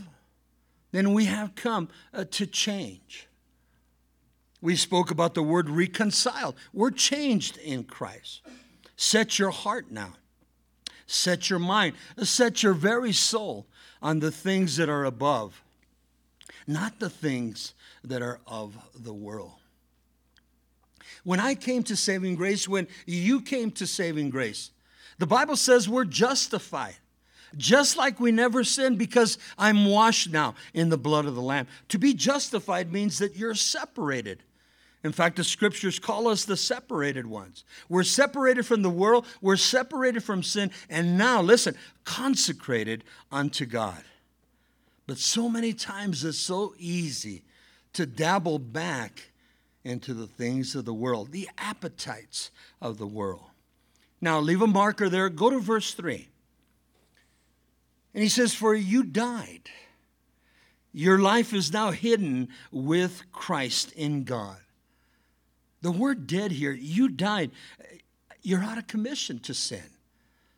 then 0.93 1.13
we 1.13 1.25
have 1.25 1.55
come 1.55 1.89
uh, 2.13 2.25
to 2.31 2.47
change. 2.47 3.27
We 4.61 4.77
spoke 4.77 5.11
about 5.11 5.35
the 5.35 5.43
word 5.43 5.69
reconciled. 5.69 6.55
We're 6.73 6.93
changed 6.93 7.57
in 7.59 7.85
Christ. 7.85 8.43
Set 8.97 9.39
your 9.39 9.51
heart 9.51 9.91
now. 9.91 10.15
Set 11.07 11.51
your 11.51 11.59
mind. 11.59 11.97
Set 12.23 12.63
your 12.63 12.75
very 12.75 13.13
soul 13.13 13.67
on 14.01 14.21
the 14.21 14.31
things 14.31 14.77
that 14.77 14.89
are 14.89 15.05
above, 15.05 15.64
not 16.67 16.99
the 16.99 17.11
things 17.11 17.75
that 18.03 18.23
are 18.23 18.41
of 18.47 18.77
the 18.95 19.13
world. 19.13 19.53
When 21.23 21.41
I 21.41 21.55
came 21.55 21.83
to 21.85 21.97
saving 21.97 22.37
grace, 22.37 22.69
when 22.69 22.87
you 23.07 23.41
came 23.41 23.71
to 23.73 23.87
saving 23.87 24.31
grace, 24.31 24.71
the 25.19 25.27
Bible 25.27 25.57
says 25.57 25.89
we're 25.89 26.05
justified 26.05 26.97
just 27.57 27.97
like 27.97 28.21
we 28.21 28.33
never 28.33 28.65
sinned 28.65 28.99
because 28.99 29.39
I'm 29.59 29.87
washed 29.87 30.31
now 30.31 30.55
in 30.73 30.89
the 30.89 30.99
blood 30.99 31.27
of 31.27 31.35
the 31.35 31.43
Lamb. 31.43 31.67
To 31.89 31.99
be 31.99 32.15
justified 32.15 32.93
means 32.93 33.19
that 33.19 33.37
you're 33.37 33.55
separated. 33.55 34.43
In 35.03 35.13
fact, 35.13 35.37
the 35.37 35.45
scriptures 35.45 35.99
call 35.99 36.29
us 36.29 36.45
the 36.45 36.57
separated 36.57 37.27
ones. 37.27 37.65
We're 37.89 38.05
separated 38.05 38.65
from 38.65 38.83
the 38.83 38.91
world, 38.91 39.27
we're 39.43 39.57
separated 39.57 40.25
from 40.25 40.43
sin, 40.43 40.71
and 40.89 41.19
now, 41.19 41.43
listen, 41.43 41.77
consecrated 42.05 43.05
unto 43.31 43.67
God. 43.67 44.03
But 45.07 45.19
so 45.19 45.49
many 45.49 45.73
times 45.73 46.25
it's 46.25 46.39
so 46.39 46.75
easy 46.79 47.43
to 47.93 48.07
dabble 48.07 48.59
back 48.59 49.31
into 49.85 50.15
the 50.15 50.27
things 50.27 50.75
of 50.75 50.85
the 50.85 50.95
world, 50.95 51.31
the 51.31 51.49
appetites 51.59 52.51
of 52.81 52.99
the 52.99 53.07
world. 53.07 53.51
Now, 54.21 54.41
leave 54.41 54.63
a 54.63 54.67
marker 54.67 55.09
there. 55.09 55.29
Go 55.29 55.51
to 55.51 55.61
verse 55.61 55.93
3. 55.93 56.29
And 58.15 58.23
he 58.23 58.29
says, 58.29 58.55
For 58.55 58.75
you 58.75 59.03
died. 59.03 59.69
Your 60.93 61.19
life 61.19 61.53
is 61.53 61.73
now 61.73 61.91
hidden 61.91 62.49
with 62.71 63.25
Christ 63.33 63.93
in 63.93 64.25
God. 64.25 64.59
The 65.83 65.91
word 65.91 66.27
dead 66.27 66.53
here, 66.53 66.73
you 66.73 67.09
died. 67.09 67.51
You're 68.43 68.63
out 68.63 68.79
of 68.79 68.87
commission 68.87 69.41
to 69.41 69.53
sin. 69.53 69.83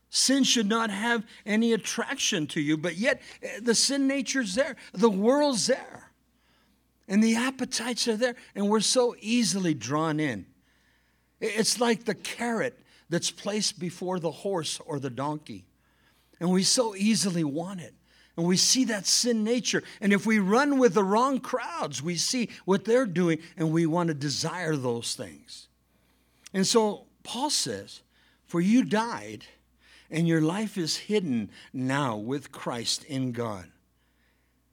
Sin 0.09 0.45
should 0.45 0.69
not 0.69 0.91
have 0.91 1.25
any 1.45 1.73
attraction 1.73 2.47
to 2.49 2.61
you, 2.61 2.77
but 2.77 2.97
yet 2.97 3.21
eh, 3.43 3.61
the 3.61 3.75
sin 3.75 4.07
nature's 4.07 4.55
there, 4.55 4.77
the 4.93 5.11
world's 5.11 5.67
there, 5.67 6.13
and 7.09 7.23
the 7.23 7.37
appetites 7.37 8.09
are 8.09 8.17
there, 8.17 8.37
and 8.55 8.69
we're 8.69 8.81
so 8.81 9.15
easily 9.21 9.75
drawn 9.75 10.21
in. 10.21 10.47
It's 11.41 11.81
like 11.81 12.05
the 12.05 12.15
carrot 12.15 12.79
that's 13.09 13.31
placed 13.31 13.79
before 13.79 14.19
the 14.19 14.31
horse 14.31 14.81
or 14.87 14.99
the 14.99 15.11
donkey. 15.11 15.65
And 16.41 16.51
we 16.51 16.63
so 16.63 16.95
easily 16.97 17.45
want 17.45 17.81
it. 17.81 17.95
And 18.37 18.47
we 18.47 18.57
see 18.57 18.85
that 18.85 19.07
sin 19.07 19.45
nature. 19.45 19.83
And 20.01 20.13
if 20.13 20.27
we 20.27 20.39
run 20.39 20.79
with 20.79 20.95
the 20.95 21.05
wrong 21.05 21.41
crowds, 21.41 22.03
we 22.03 22.17
see 22.17 22.51
what 22.65 22.85
they're 22.85 23.07
doing 23.07 23.39
and 23.57 23.71
we 23.71 23.87
want 23.87 24.09
to 24.09 24.15
desire 24.15 24.77
those 24.77 25.15
things. 25.15 25.69
And 26.53 26.67
so 26.67 27.07
Paul 27.23 27.49
says, 27.49 28.03
For 28.45 28.61
you 28.61 28.85
died, 28.85 29.45
and 30.11 30.29
your 30.29 30.41
life 30.41 30.79
is 30.79 30.97
hidden 30.97 31.51
now 31.73 32.17
with 32.17 32.53
Christ 32.53 33.05
in 33.05 33.33
God. 33.33 33.67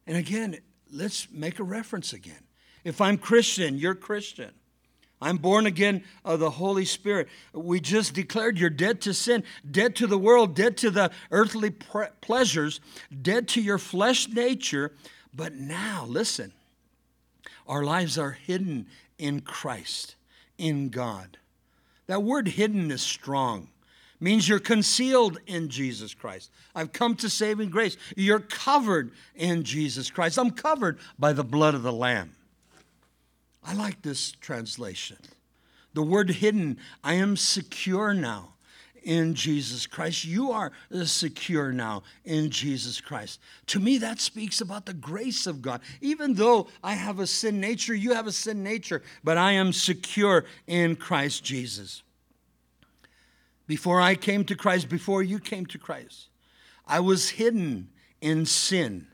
And 0.06 0.18
again, 0.18 0.58
let's 0.92 1.28
make 1.32 1.60
a 1.60 1.64
reference 1.64 2.14
again. 2.14 2.44
If 2.84 3.02
I'm 3.02 3.18
Christian, 3.18 3.78
you're 3.78 3.96
Christian. 3.96 4.52
I'm 5.22 5.38
born 5.38 5.66
again 5.66 6.04
of 6.26 6.42
the 6.42 6.50
Holy 6.50 6.84
Spirit. 6.84 7.30
We 7.54 7.80
just 7.80 8.14
declared 8.14 8.60
you're 8.60 8.70
dead 8.70 9.00
to 9.02 9.14
sin, 9.14 9.44
dead 9.70 9.96
to 9.98 10.08
the 10.08 10.18
world, 10.18 10.54
dead 10.54 10.76
to 10.78 10.92
the 10.92 11.12
earthly 11.32 11.70
pre- 11.70 12.08
pleasures, 12.20 12.82
dead 13.22 13.48
to 13.50 13.62
your 13.62 13.78
flesh 13.78 14.28
nature. 14.28 14.92
But 15.34 15.56
now, 15.56 16.06
listen, 16.08 16.52
our 17.68 17.84
lives 17.84 18.18
are 18.18 18.32
hidden 18.32 18.88
in 19.18 19.40
Christ, 19.40 20.16
in 20.58 20.90
God. 20.90 21.38
That 22.08 22.24
word 22.24 22.50
hidden 22.50 22.92
is 22.92 23.02
strong. 23.02 23.70
Means 24.24 24.48
you're 24.48 24.60
concealed 24.60 25.42
in 25.48 25.68
Jesus 25.68 26.14
Christ. 26.14 26.50
I've 26.74 26.94
come 26.94 27.14
to 27.16 27.30
saving 27.30 27.70
grace. 27.70 27.98
You're 28.16 28.40
covered 28.40 29.12
in 29.36 29.64
Jesus 29.64 30.10
Christ. 30.10 30.38
I'm 30.38 30.52
covered 30.52 30.98
by 31.20 31.34
the 31.34 31.44
blood 31.44 31.76
of 31.76 31.84
the 31.84 31.92
Lamb. 31.92 32.32
I 33.66 33.74
like 33.74 34.02
this 34.02 34.32
translation. 34.32 35.18
The 35.94 36.04
word 36.04 36.30
hidden, 36.30 36.78
I 37.04 37.16
am 37.16 37.36
secure 37.36 38.14
now 38.14 38.54
in 39.04 39.34
Jesus 39.34 39.86
Christ. 39.86 40.24
You 40.24 40.54
are 40.54 40.72
secure 41.04 41.74
now 41.74 42.04
in 42.24 42.50
Jesus 42.50 43.02
Christ. 43.02 43.42
To 43.68 43.80
me, 43.82 43.98
that 43.98 44.22
speaks 44.22 44.62
about 44.62 44.86
the 44.86 44.94
grace 44.94 45.48
of 45.48 45.62
God. 45.62 45.82
Even 46.00 46.36
though 46.36 46.68
I 46.82 46.94
have 46.94 47.20
a 47.20 47.28
sin 47.28 47.60
nature, 47.60 47.94
you 47.94 48.14
have 48.14 48.28
a 48.28 48.32
sin 48.32 48.64
nature, 48.64 49.04
but 49.22 49.38
I 49.38 49.52
am 49.52 49.74
secure 49.74 50.46
in 50.66 50.96
Christ 50.96 51.44
Jesus. 51.44 52.04
Before 53.68 54.02
I 54.02 54.16
came 54.16 54.44
to 54.46 54.56
Christ, 54.56 54.90
before 54.90 55.24
you 55.24 55.40
came 55.40 55.66
to 55.68 55.78
Christ, 55.78 56.28
I 56.86 57.00
was 57.00 57.30
hidden 57.30 57.90
in 58.22 58.46
sin. 58.46 59.08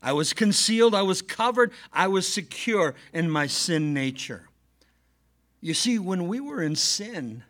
I 0.00 0.12
was 0.12 0.32
concealed, 0.32 0.94
I 0.94 1.02
was 1.02 1.22
covered, 1.22 1.72
I 1.92 2.06
was 2.06 2.26
secure 2.26 2.94
in 3.12 3.30
my 3.30 3.46
sin 3.46 3.92
nature. 3.92 4.48
You 5.60 5.74
see, 5.74 5.98
when 5.98 6.28
we 6.28 6.40
were 6.40 6.62
in 6.62 6.76
sin, 6.76 7.42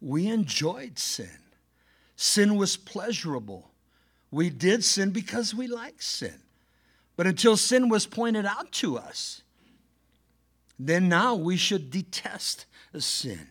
we 0.00 0.26
enjoyed 0.26 0.98
sin. 0.98 1.38
Sin 2.16 2.56
was 2.56 2.76
pleasurable. 2.76 3.70
We 4.30 4.50
did 4.50 4.84
sin 4.84 5.10
because 5.10 5.54
we 5.54 5.68
liked 5.68 6.02
sin. 6.02 6.34
But 7.16 7.26
until 7.26 7.56
sin 7.56 7.88
was 7.88 8.06
pointed 8.06 8.46
out 8.46 8.72
to 8.72 8.98
us, 8.98 9.42
then 10.78 11.08
now 11.08 11.34
we 11.34 11.56
should 11.56 11.90
detest 11.90 12.66
sin. 12.98 13.46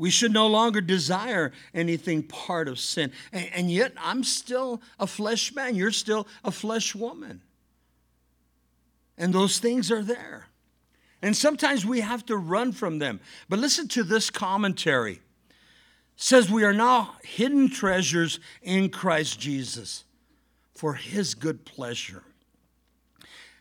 We 0.00 0.08
should 0.08 0.32
no 0.32 0.46
longer 0.46 0.80
desire 0.80 1.52
anything 1.74 2.22
part 2.22 2.68
of 2.68 2.80
sin. 2.80 3.12
And, 3.32 3.50
and 3.54 3.70
yet, 3.70 3.92
I'm 3.98 4.24
still 4.24 4.80
a 4.98 5.06
flesh 5.06 5.54
man. 5.54 5.74
You're 5.74 5.90
still 5.90 6.26
a 6.42 6.50
flesh 6.50 6.94
woman. 6.94 7.42
And 9.18 9.34
those 9.34 9.58
things 9.58 9.90
are 9.90 10.02
there. 10.02 10.46
And 11.20 11.36
sometimes 11.36 11.84
we 11.84 12.00
have 12.00 12.24
to 12.26 12.38
run 12.38 12.72
from 12.72 12.98
them. 12.98 13.20
But 13.50 13.58
listen 13.58 13.88
to 13.88 14.02
this 14.02 14.30
commentary. 14.30 15.16
It 15.16 15.20
says 16.16 16.50
we 16.50 16.64
are 16.64 16.72
now 16.72 17.16
hidden 17.22 17.68
treasures 17.68 18.40
in 18.62 18.88
Christ 18.88 19.38
Jesus 19.38 20.04
for 20.72 20.94
his 20.94 21.34
good 21.34 21.66
pleasure. 21.66 22.22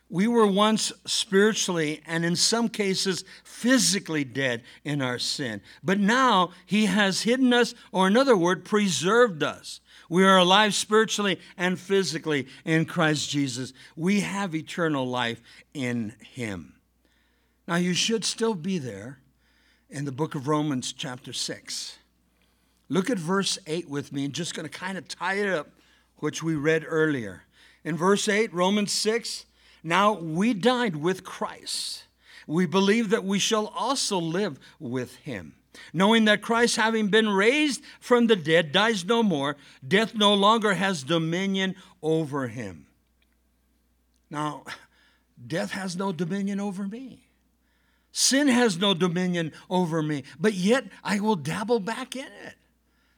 We 0.09 0.27
were 0.27 0.47
once 0.47 0.91
spiritually 1.05 2.01
and 2.07 2.25
in 2.25 2.35
some 2.35 2.67
cases 2.67 3.23
physically 3.43 4.23
dead 4.23 4.63
in 4.83 5.01
our 5.01 5.19
sin. 5.19 5.61
But 5.83 5.99
now 5.99 6.51
he 6.65 6.87
has 6.87 7.21
hidden 7.21 7.53
us, 7.53 7.75
or 7.91 8.07
another 8.07 8.35
word, 8.35 8.65
preserved 8.65 9.43
us. 9.43 9.81
We 10.09 10.25
are 10.25 10.37
alive 10.37 10.73
spiritually 10.73 11.39
and 11.55 11.79
physically 11.79 12.47
in 12.65 12.85
Christ 12.85 13.29
Jesus. 13.29 13.73
We 13.95 14.21
have 14.21 14.55
eternal 14.55 15.07
life 15.07 15.39
in 15.73 16.15
Him. 16.19 16.73
Now, 17.67 17.75
you 17.75 17.93
should 17.93 18.25
still 18.25 18.55
be 18.55 18.79
there 18.79 19.19
in 19.87 20.05
the 20.05 20.11
book 20.11 20.33
of 20.33 20.47
Romans, 20.47 20.91
chapter 20.91 21.31
6. 21.31 21.99
Look 22.89 23.11
at 23.11 23.19
verse 23.19 23.59
8 23.67 23.87
with 23.87 24.11
me, 24.11 24.25
and 24.25 24.33
just 24.33 24.55
going 24.55 24.67
to 24.67 24.75
kind 24.75 24.97
of 24.97 25.07
tie 25.07 25.35
it 25.35 25.47
up, 25.47 25.69
which 26.17 26.41
we 26.41 26.55
read 26.55 26.83
earlier. 26.87 27.43
In 27.83 27.95
verse 27.95 28.27
8, 28.27 28.51
Romans 28.51 28.91
6, 28.91 29.45
now 29.83 30.13
we 30.13 30.53
died 30.53 30.95
with 30.95 31.23
Christ. 31.23 32.03
We 32.47 32.65
believe 32.65 33.11
that 33.11 33.23
we 33.23 33.39
shall 33.39 33.67
also 33.67 34.17
live 34.19 34.59
with 34.79 35.15
him 35.17 35.53
knowing 35.93 36.25
that 36.25 36.41
Christ, 36.41 36.75
having 36.75 37.07
been 37.07 37.29
raised 37.29 37.81
from 37.99 38.27
the 38.27 38.35
dead, 38.35 38.71
dies 38.71 39.05
no 39.05 39.23
more, 39.23 39.55
death 39.87 40.15
no 40.15 40.33
longer 40.33 40.73
has 40.73 41.03
dominion 41.03 41.75
over 42.01 42.47
him. 42.47 42.87
Now, 44.29 44.63
death 45.45 45.71
has 45.71 45.95
no 45.95 46.11
dominion 46.11 46.59
over 46.59 46.87
me. 46.87 47.25
Sin 48.11 48.47
has 48.47 48.77
no 48.77 48.93
dominion 48.93 49.51
over 49.69 50.01
me, 50.01 50.23
but 50.39 50.53
yet 50.53 50.85
I 51.03 51.19
will 51.19 51.35
dabble 51.35 51.79
back 51.79 52.15
in 52.15 52.25
it. 52.25 52.55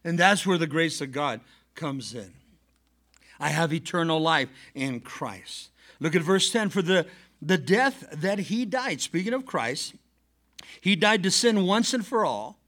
And 0.03 0.17
that's 0.17 0.45
where 0.45 0.57
the 0.57 0.67
grace 0.67 0.99
of 1.01 1.11
God 1.11 1.41
comes 1.75 2.13
in. 2.13 2.33
I 3.39 3.49
have 3.49 3.73
eternal 3.73 4.19
life 4.19 4.49
in 4.75 4.99
Christ. 4.99 5.70
Look 6.01 6.15
at 6.15 6.23
verse 6.23 6.51
10 6.51 6.69
for 6.69 6.81
the, 6.81 7.05
the 7.41 7.59
death 7.59 8.03
that 8.11 8.39
he 8.39 8.65
died, 8.65 8.99
speaking 8.99 9.33
of 9.33 9.45
Christ, 9.45 9.93
he 10.81 10.95
died 10.95 11.23
to 11.23 11.31
sin 11.31 11.65
once 11.65 11.93
and 11.93 12.05
for 12.05 12.25
all, 12.25 12.59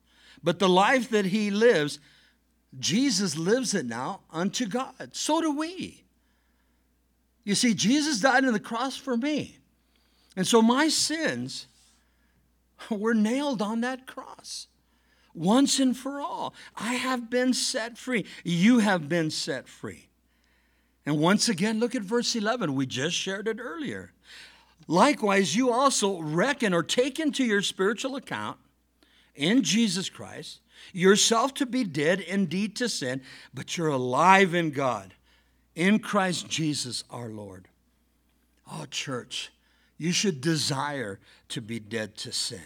but 0.44 0.60
the 0.60 0.70
life 0.70 1.10
that 1.10 1.26
he 1.26 1.50
lives, 1.50 2.00
Jesus 2.80 3.36
lives 3.36 3.74
it 3.74 3.88
now 3.88 4.22
unto 4.32 4.68
God. 4.68 5.10
So 5.14 5.42
do 5.42 5.52
we. 5.52 6.04
You 7.44 7.56
see, 7.56 7.74
Jesus 7.74 8.22
died 8.22 8.46
on 8.46 8.54
the 8.54 8.60
cross 8.60 8.96
for 8.96 9.18
me. 9.18 9.58
And 10.36 10.48
so 10.48 10.62
my 10.62 10.88
sins 10.88 11.68
were 12.90 13.16
nailed 13.16 13.64
on 13.64 13.82
that 13.82 14.06
cross 14.06 14.68
once 15.34 15.80
and 15.80 15.98
for 15.98 16.22
all. 16.22 16.54
I 16.76 16.94
have 16.94 17.32
been 17.32 17.54
set 17.54 17.98
free. 17.98 18.26
You 18.44 18.80
have 18.80 19.10
been 19.10 19.32
set 19.32 19.68
free. 19.68 20.10
And 21.06 21.20
once 21.20 21.50
again, 21.50 21.80
look 21.80 21.96
at 21.96 22.02
verse 22.02 22.36
11. 22.36 22.76
We 22.76 22.86
just 22.86 23.16
shared 23.16 23.48
it 23.48 23.60
earlier. 23.60 24.14
Likewise, 24.88 25.56
you 25.56 25.72
also 25.72 26.22
reckon 26.22 26.74
or 26.74 26.84
take 26.84 27.20
into 27.20 27.44
your 27.44 27.62
spiritual 27.62 28.16
account 28.16 28.58
in 29.36 29.64
Jesus 29.64 30.10
Christ 30.10 30.60
yourself 30.92 31.54
to 31.56 31.66
be 31.66 31.84
dead 31.84 32.20
indeed 32.20 32.76
to 32.78 32.90
sin, 32.90 33.22
but 33.54 33.78
you're 33.78 33.88
alive 33.88 34.54
in 34.54 34.72
God, 34.72 35.14
in 35.76 36.00
Christ 36.00 36.50
Jesus 36.50 37.04
our 37.10 37.30
Lord. 37.30 37.68
Oh, 38.72 38.86
church, 38.86 39.52
you 39.98 40.12
should 40.12 40.42
desire 40.42 41.20
to 41.50 41.62
be 41.62 41.80
dead 41.80 42.18
to 42.18 42.32
sin. 42.32 42.60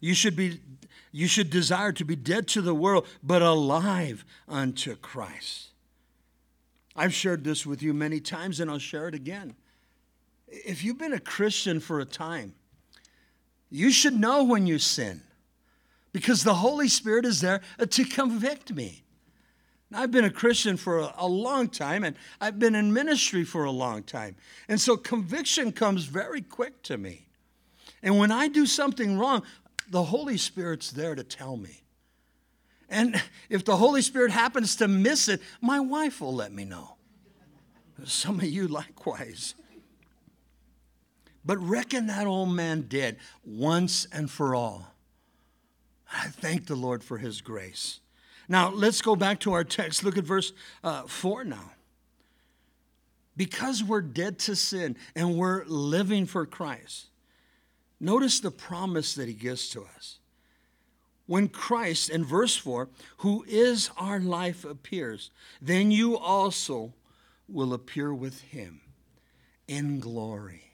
You 0.00 0.14
should 0.14 0.36
be 0.36 0.60
you 1.12 1.28
should 1.28 1.48
desire 1.48 1.92
to 1.92 2.04
be 2.04 2.16
dead 2.16 2.48
to 2.48 2.60
the 2.60 2.74
world, 2.74 3.06
but 3.22 3.40
alive 3.40 4.24
unto 4.48 4.96
Christ. 4.96 5.68
I've 6.96 7.14
shared 7.14 7.44
this 7.44 7.66
with 7.66 7.82
you 7.82 7.92
many 7.92 8.20
times, 8.20 8.60
and 8.60 8.70
I'll 8.70 8.78
share 8.78 9.08
it 9.08 9.14
again. 9.14 9.54
If 10.46 10.84
you've 10.84 10.98
been 10.98 11.12
a 11.12 11.20
Christian 11.20 11.80
for 11.80 12.00
a 12.00 12.04
time, 12.04 12.54
you 13.70 13.90
should 13.90 14.14
know 14.14 14.44
when 14.44 14.66
you 14.66 14.78
sin 14.78 15.22
because 16.12 16.44
the 16.44 16.54
Holy 16.54 16.86
Spirit 16.86 17.26
is 17.26 17.40
there 17.40 17.60
to 17.78 18.04
convict 18.04 18.72
me. 18.72 19.02
Now, 19.90 20.02
I've 20.02 20.12
been 20.12 20.24
a 20.24 20.30
Christian 20.30 20.76
for 20.76 21.00
a, 21.00 21.14
a, 21.18 21.26
long 21.26 21.68
time 21.68 22.04
and 22.04 22.16
I've 22.40 22.58
been 22.58 22.74
in 22.74 22.92
ministry 22.92 23.44
for 23.44 23.64
a 23.64 23.70
long 23.70 24.02
time. 24.02 24.36
And 24.68 24.80
so 24.80 24.96
conviction 24.96 25.72
comes 25.72 26.04
very 26.04 26.40
quick 26.40 26.82
to 26.84 26.96
me. 26.96 27.26
And 28.02 28.18
when 28.18 28.30
I 28.30 28.48
do 28.48 28.66
something 28.66 29.18
wrong, 29.18 29.42
the 29.88 30.04
Holy 30.04 30.36
Spirit's 30.36 30.90
there 30.90 31.14
to 31.14 31.24
tell 31.24 31.56
me. 31.56 31.83
And 32.94 33.20
if 33.50 33.64
the 33.64 33.76
Holy 33.76 34.02
Spirit 34.02 34.30
happens 34.30 34.76
to 34.76 34.86
miss 34.86 35.28
it, 35.28 35.42
my 35.60 35.80
wife 35.80 36.20
will 36.20 36.34
let 36.34 36.52
me 36.52 36.64
know. 36.64 36.96
Some 38.04 38.38
of 38.38 38.44
you 38.44 38.68
likewise. 38.68 39.54
But 41.44 41.58
reckon 41.58 42.06
that 42.06 42.26
old 42.26 42.50
man 42.50 42.82
dead 42.82 43.16
once 43.44 44.06
and 44.12 44.30
for 44.30 44.54
all. 44.54 44.86
I 46.10 46.28
thank 46.28 46.66
the 46.66 46.76
Lord 46.76 47.02
for 47.02 47.18
his 47.18 47.40
grace. 47.40 47.98
Now, 48.48 48.70
let's 48.70 49.02
go 49.02 49.16
back 49.16 49.40
to 49.40 49.52
our 49.54 49.64
text. 49.64 50.04
Look 50.04 50.16
at 50.16 50.24
verse 50.24 50.52
uh, 50.84 51.02
4 51.02 51.44
now. 51.44 51.72
Because 53.36 53.82
we're 53.82 54.02
dead 54.02 54.38
to 54.40 54.54
sin 54.54 54.96
and 55.16 55.36
we're 55.36 55.64
living 55.66 56.26
for 56.26 56.46
Christ, 56.46 57.08
Notice 58.04 58.40
the 58.40 58.50
promise 58.50 59.14
that 59.14 59.28
he 59.28 59.34
gives 59.34 59.70
to 59.70 59.86
us. 59.96 60.18
When 61.26 61.48
Christ, 61.48 62.10
in 62.10 62.24
verse 62.24 62.56
4, 62.56 62.88
who 63.18 63.44
is 63.48 63.90
our 63.96 64.20
life, 64.20 64.64
appears, 64.64 65.30
then 65.60 65.90
you 65.90 66.18
also 66.18 66.92
will 67.48 67.72
appear 67.72 68.12
with 68.12 68.40
him 68.42 68.80
in 69.66 70.00
glory. 70.00 70.72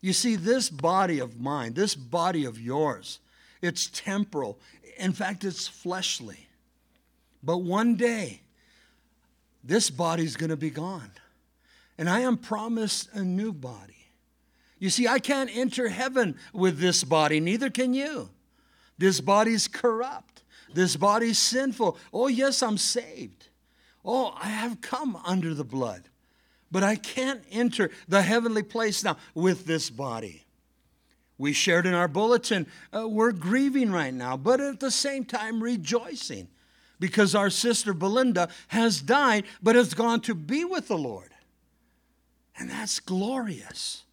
You 0.00 0.12
see, 0.12 0.36
this 0.36 0.70
body 0.70 1.18
of 1.18 1.40
mine, 1.40 1.74
this 1.74 1.94
body 1.94 2.44
of 2.44 2.60
yours, 2.60 3.20
it's 3.62 3.88
temporal. 3.88 4.58
In 4.98 5.12
fact, 5.12 5.44
it's 5.44 5.68
fleshly. 5.68 6.48
But 7.42 7.58
one 7.58 7.96
day, 7.96 8.42
this 9.62 9.90
body's 9.90 10.36
going 10.36 10.50
to 10.50 10.56
be 10.56 10.70
gone. 10.70 11.10
And 11.98 12.08
I 12.08 12.20
am 12.20 12.38
promised 12.38 13.10
a 13.12 13.22
new 13.22 13.52
body. 13.52 14.06
You 14.78 14.88
see, 14.88 15.06
I 15.06 15.18
can't 15.18 15.50
enter 15.54 15.88
heaven 15.88 16.36
with 16.54 16.78
this 16.78 17.04
body, 17.04 17.40
neither 17.40 17.68
can 17.68 17.92
you. 17.92 18.30
This 19.00 19.22
body's 19.22 19.66
corrupt. 19.66 20.42
This 20.74 20.94
body's 20.94 21.38
sinful. 21.38 21.96
Oh, 22.12 22.28
yes, 22.28 22.62
I'm 22.62 22.76
saved. 22.76 23.48
Oh, 24.04 24.36
I 24.38 24.48
have 24.48 24.82
come 24.82 25.16
under 25.24 25.54
the 25.54 25.64
blood. 25.64 26.02
But 26.70 26.84
I 26.84 26.96
can't 26.96 27.42
enter 27.50 27.90
the 28.08 28.20
heavenly 28.20 28.62
place 28.62 29.02
now 29.02 29.16
with 29.34 29.64
this 29.64 29.88
body. 29.88 30.44
We 31.38 31.54
shared 31.54 31.86
in 31.86 31.94
our 31.94 32.08
bulletin, 32.08 32.66
uh, 32.94 33.08
we're 33.08 33.32
grieving 33.32 33.90
right 33.90 34.12
now, 34.12 34.36
but 34.36 34.60
at 34.60 34.80
the 34.80 34.90
same 34.90 35.24
time 35.24 35.62
rejoicing 35.62 36.48
because 36.98 37.34
our 37.34 37.48
sister 37.48 37.94
Belinda 37.94 38.50
has 38.68 39.00
died 39.00 39.44
but 39.62 39.76
has 39.76 39.94
gone 39.94 40.20
to 40.20 40.34
be 40.34 40.66
with 40.66 40.88
the 40.88 40.98
Lord. 40.98 41.30
And 42.58 42.68
that's 42.68 43.00
glorious. 43.00 44.04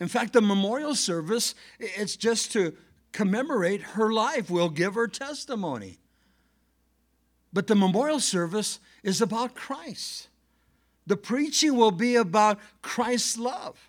In 0.00 0.08
fact, 0.08 0.32
the 0.32 0.42
memorial 0.42 0.96
service, 0.96 1.54
it's 1.78 2.16
just 2.16 2.50
to 2.52 2.74
commemorate 3.14 3.80
her 3.80 4.12
life. 4.12 4.50
We'll 4.50 4.68
give 4.68 4.94
her 4.94 5.08
testimony. 5.08 6.00
But 7.52 7.68
the 7.68 7.76
memorial 7.76 8.20
service 8.20 8.80
is 9.02 9.22
about 9.22 9.54
Christ. 9.54 10.28
The 11.06 11.16
preaching 11.16 11.76
will 11.76 11.92
be 11.92 12.16
about 12.16 12.58
Christ's 12.82 13.38
love. 13.38 13.88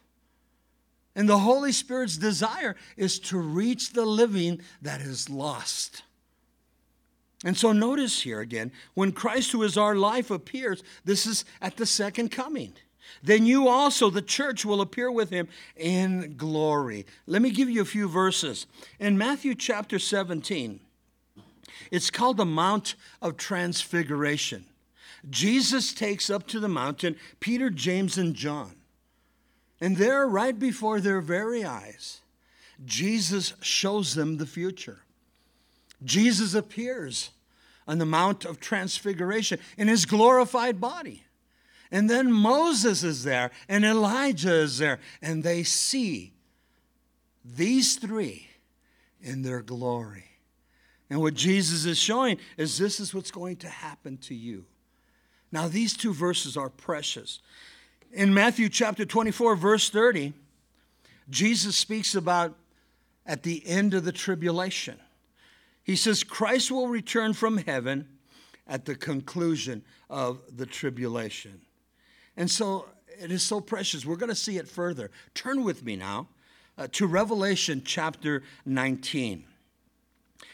And 1.16 1.28
the 1.28 1.40
Holy 1.40 1.72
Spirit's 1.72 2.18
desire 2.18 2.76
is 2.96 3.20
to 3.20 3.38
reach 3.38 3.94
the 3.94 4.06
living 4.06 4.62
that 4.82 5.02
is 5.02 5.30
lost. 5.30 6.04
And 7.44 7.58
so 7.58 7.72
notice 7.72 8.22
here 8.22 8.42
again, 8.42 8.72
when 8.94 9.12
Christ, 9.12 9.52
who 9.52 9.64
is 9.64 9.78
our 9.78 9.96
life, 9.96 10.30
appears, 10.30 10.84
this 11.04 11.26
is 11.26 11.46
at 11.62 11.78
the 11.78 11.86
second 11.86 12.30
coming 12.30 12.74
then 13.24 13.46
you 13.46 13.68
also, 13.68 14.10
the 14.10 14.22
church, 14.22 14.66
will 14.66 14.82
appear 14.82 15.12
with 15.12 15.30
him 15.30 15.48
in 15.76 16.36
glory. 16.38 17.06
Let 17.26 17.42
me 17.42 17.50
give 17.50 17.70
you 17.70 17.82
a 17.82 17.86
few 17.86 18.08
verses. 18.08 18.68
In 19.00 19.18
Matthew 19.18 19.56
chapter 19.56 20.00
17, 20.00 20.80
it's 21.92 22.10
called 22.10 22.38
the 22.38 22.46
Mount 22.46 22.96
of 23.22 23.38
Transfiguration. 23.38 24.66
Jesus 25.30 25.94
takes 25.94 26.30
up 26.30 26.48
to 26.48 26.60
the 26.60 26.70
mountain 26.70 27.16
Peter, 27.40 27.70
James, 27.70 28.18
and 28.18 28.36
John. 28.36 28.76
And 29.82 29.98
there, 29.98 30.28
right 30.28 30.58
before 30.58 31.00
their 31.00 31.22
very 31.22 31.66
eyes, 31.66 32.22
Jesus 32.86 33.54
shows 33.62 34.16
them 34.16 34.38
the 34.38 34.46
future. 34.46 35.00
Jesus 36.04 36.54
appears 36.54 37.32
on 37.88 37.98
the 37.98 38.06
Mount 38.06 38.46
of 38.46 38.60
Transfiguration 38.60 39.60
in 39.78 39.88
his 39.88 40.06
glorified 40.06 40.80
body. 40.80 41.25
And 41.92 42.10
then 42.10 42.32
Moses 42.32 43.04
is 43.04 43.24
there 43.24 43.52
and 43.70 43.86
Elijah 43.86 44.54
is 44.54 44.80
there, 44.80 45.00
and 45.22 45.44
they 45.44 45.64
see 45.64 46.34
these 47.44 47.96
three 47.96 48.48
in 49.22 49.44
their 49.44 49.62
glory. 49.62 50.26
And 51.10 51.22
what 51.22 51.36
Jesus 51.36 51.86
is 51.86 51.98
showing 51.98 52.38
is 52.58 52.78
this 52.78 53.00
is 53.00 53.14
what's 53.14 53.32
going 53.32 53.58
to 53.58 53.70
happen 53.70 54.18
to 54.20 54.34
you. 54.34 54.66
Now, 55.52 55.68
these 55.68 55.96
two 55.96 56.14
verses 56.14 56.58
are 56.58 56.70
precious. 56.70 57.40
In 58.12 58.34
Matthew 58.34 58.70
chapter 58.70 59.06
24, 59.06 59.56
verse 59.56 59.90
30, 59.90 60.34
Jesus 61.30 61.76
speaks 61.78 62.16
about 62.16 62.56
at 63.26 63.44
the 63.44 63.66
end 63.66 63.94
of 63.94 64.04
the 64.04 64.12
tribulation. 64.12 65.00
He 65.84 65.96
says, 65.96 66.24
Christ 66.24 66.72
will 66.72 66.88
return 66.88 67.34
from 67.34 67.58
heaven 67.58 68.08
at 68.68 68.86
the 68.86 68.96
conclusion 68.96 69.84
of 70.10 70.40
the 70.56 70.66
tribulation. 70.66 71.62
And 72.38 72.50
so 72.50 72.88
it 73.20 73.32
is 73.32 73.44
so 73.44 73.62
precious. 73.62 74.06
We're 74.06 74.16
going 74.16 74.30
to 74.30 74.36
see 74.36 74.58
it 74.58 74.68
further. 74.68 75.12
Turn 75.34 75.64
with 75.64 75.84
me 75.84 75.96
now 75.96 76.28
uh, 76.78 76.88
to 76.94 77.08
Revelation 77.08 77.82
chapter 77.86 78.44
19, 78.66 79.46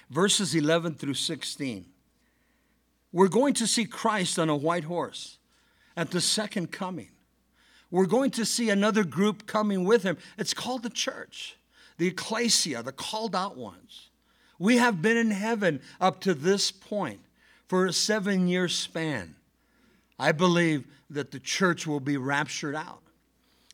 verses 0.09 0.55
11 0.55 0.95
through 0.95 1.15
16. 1.15 1.85
We're 3.11 3.27
going 3.27 3.53
to 3.55 3.67
see 3.67 3.85
Christ 3.85 4.39
on 4.39 4.49
a 4.49 4.55
white 4.55 4.85
horse 4.85 5.37
at 5.97 6.11
the 6.11 6.21
second 6.21 6.71
coming. 6.71 7.09
We're 7.89 8.05
going 8.05 8.31
to 8.31 8.45
see 8.45 8.69
another 8.69 9.03
group 9.03 9.45
coming 9.45 9.83
with 9.83 10.03
him. 10.03 10.17
It's 10.37 10.53
called 10.53 10.83
the 10.83 10.89
church, 10.89 11.57
the 11.97 12.07
ecclesia, 12.07 12.83
the 12.83 12.93
called 12.93 13.35
out 13.35 13.57
ones. 13.57 14.09
We 14.57 14.77
have 14.77 15.01
been 15.01 15.17
in 15.17 15.31
heaven 15.31 15.81
up 15.99 16.21
to 16.21 16.33
this 16.33 16.71
point 16.71 17.19
for 17.67 17.85
a 17.85 17.93
seven 17.93 18.47
year 18.47 18.69
span. 18.69 19.35
I 20.21 20.33
believe 20.33 20.85
that 21.09 21.31
the 21.31 21.39
church 21.39 21.87
will 21.87 21.99
be 21.99 22.15
raptured 22.15 22.75
out. 22.75 23.01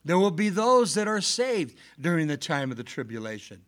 There 0.05 0.17
will 0.17 0.31
be 0.31 0.47
those 0.47 0.93
that 0.93 1.05
are 1.05 1.19
saved 1.19 1.77
during 1.99 2.27
the 2.27 2.38
time 2.38 2.71
of 2.71 2.77
the 2.77 2.86
tribulation. 2.86 3.65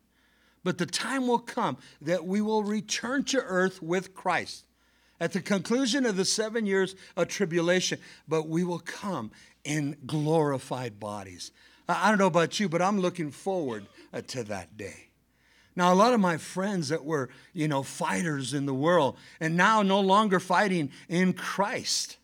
But 0.63 0.77
the 0.77 0.85
time 0.85 1.27
will 1.27 1.39
come 1.39 1.75
that 2.01 2.25
we 2.25 2.39
will 2.39 2.63
return 2.63 3.25
to 3.25 3.41
earth 3.41 3.83
with 3.83 4.13
Christ 4.13 4.63
at 5.19 5.33
the 5.33 5.41
conclusion 5.41 6.05
of 6.05 6.15
the 6.15 6.23
seven 6.23 6.65
years 6.65 6.95
of 7.17 7.27
tribulation, 7.27 7.99
but 8.29 8.47
we 8.47 8.63
will 8.63 8.79
come 8.79 9.31
in 9.65 9.97
glorified 10.05 11.01
bodies. 11.01 11.51
I 11.89 12.07
don't 12.07 12.17
know 12.17 12.27
about 12.27 12.61
you, 12.61 12.69
but 12.69 12.81
I'm 12.81 13.01
looking 13.01 13.31
forward 13.31 13.87
uh, 14.13 14.21
to 14.27 14.45
that 14.45 14.77
day. 14.77 15.09
Now, 15.75 15.91
a 15.91 15.95
lot 15.95 16.13
of 16.13 16.21
my 16.21 16.37
friends 16.37 16.87
that 16.89 17.03
were, 17.03 17.29
you 17.51 17.67
know, 17.67 17.83
fighters 17.83 18.53
in 18.53 18.65
the 18.65 18.73
world 18.73 19.17
and 19.41 19.57
now 19.57 19.81
no 19.81 19.99
longer 19.99 20.39
fighting 20.39 20.91
in 21.09 21.33
Christ, 21.33 22.18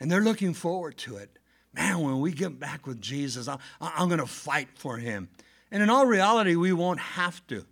and 0.00 0.10
they're 0.10 0.22
looking 0.22 0.54
forward 0.54 0.96
to 0.98 1.16
it. 1.16 1.38
Man, 1.74 2.00
when 2.00 2.20
we 2.20 2.32
get 2.32 2.58
back 2.58 2.86
with 2.86 3.00
Jesus, 3.00 3.46
I'm, 3.46 3.58
I'm 3.80 4.08
going 4.08 4.20
to 4.20 4.26
fight 4.26 4.68
for 4.74 4.96
him. 4.96 5.28
And 5.70 5.82
in 5.82 5.90
all 5.90 6.06
reality, 6.06 6.56
we 6.56 6.72
won't 6.72 6.98
have 6.98 7.46
to 7.46 7.64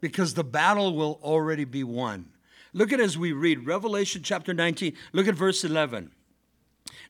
because 0.00 0.34
the 0.34 0.44
battle 0.44 0.96
will 0.96 1.20
already 1.22 1.64
be 1.64 1.84
won. 1.84 2.30
Look 2.72 2.92
at 2.92 3.00
as 3.00 3.18
we 3.18 3.32
read 3.32 3.66
Revelation 3.66 4.22
chapter 4.22 4.54
19, 4.54 4.94
look 5.12 5.28
at 5.28 5.34
verse 5.34 5.64
11. 5.64 6.10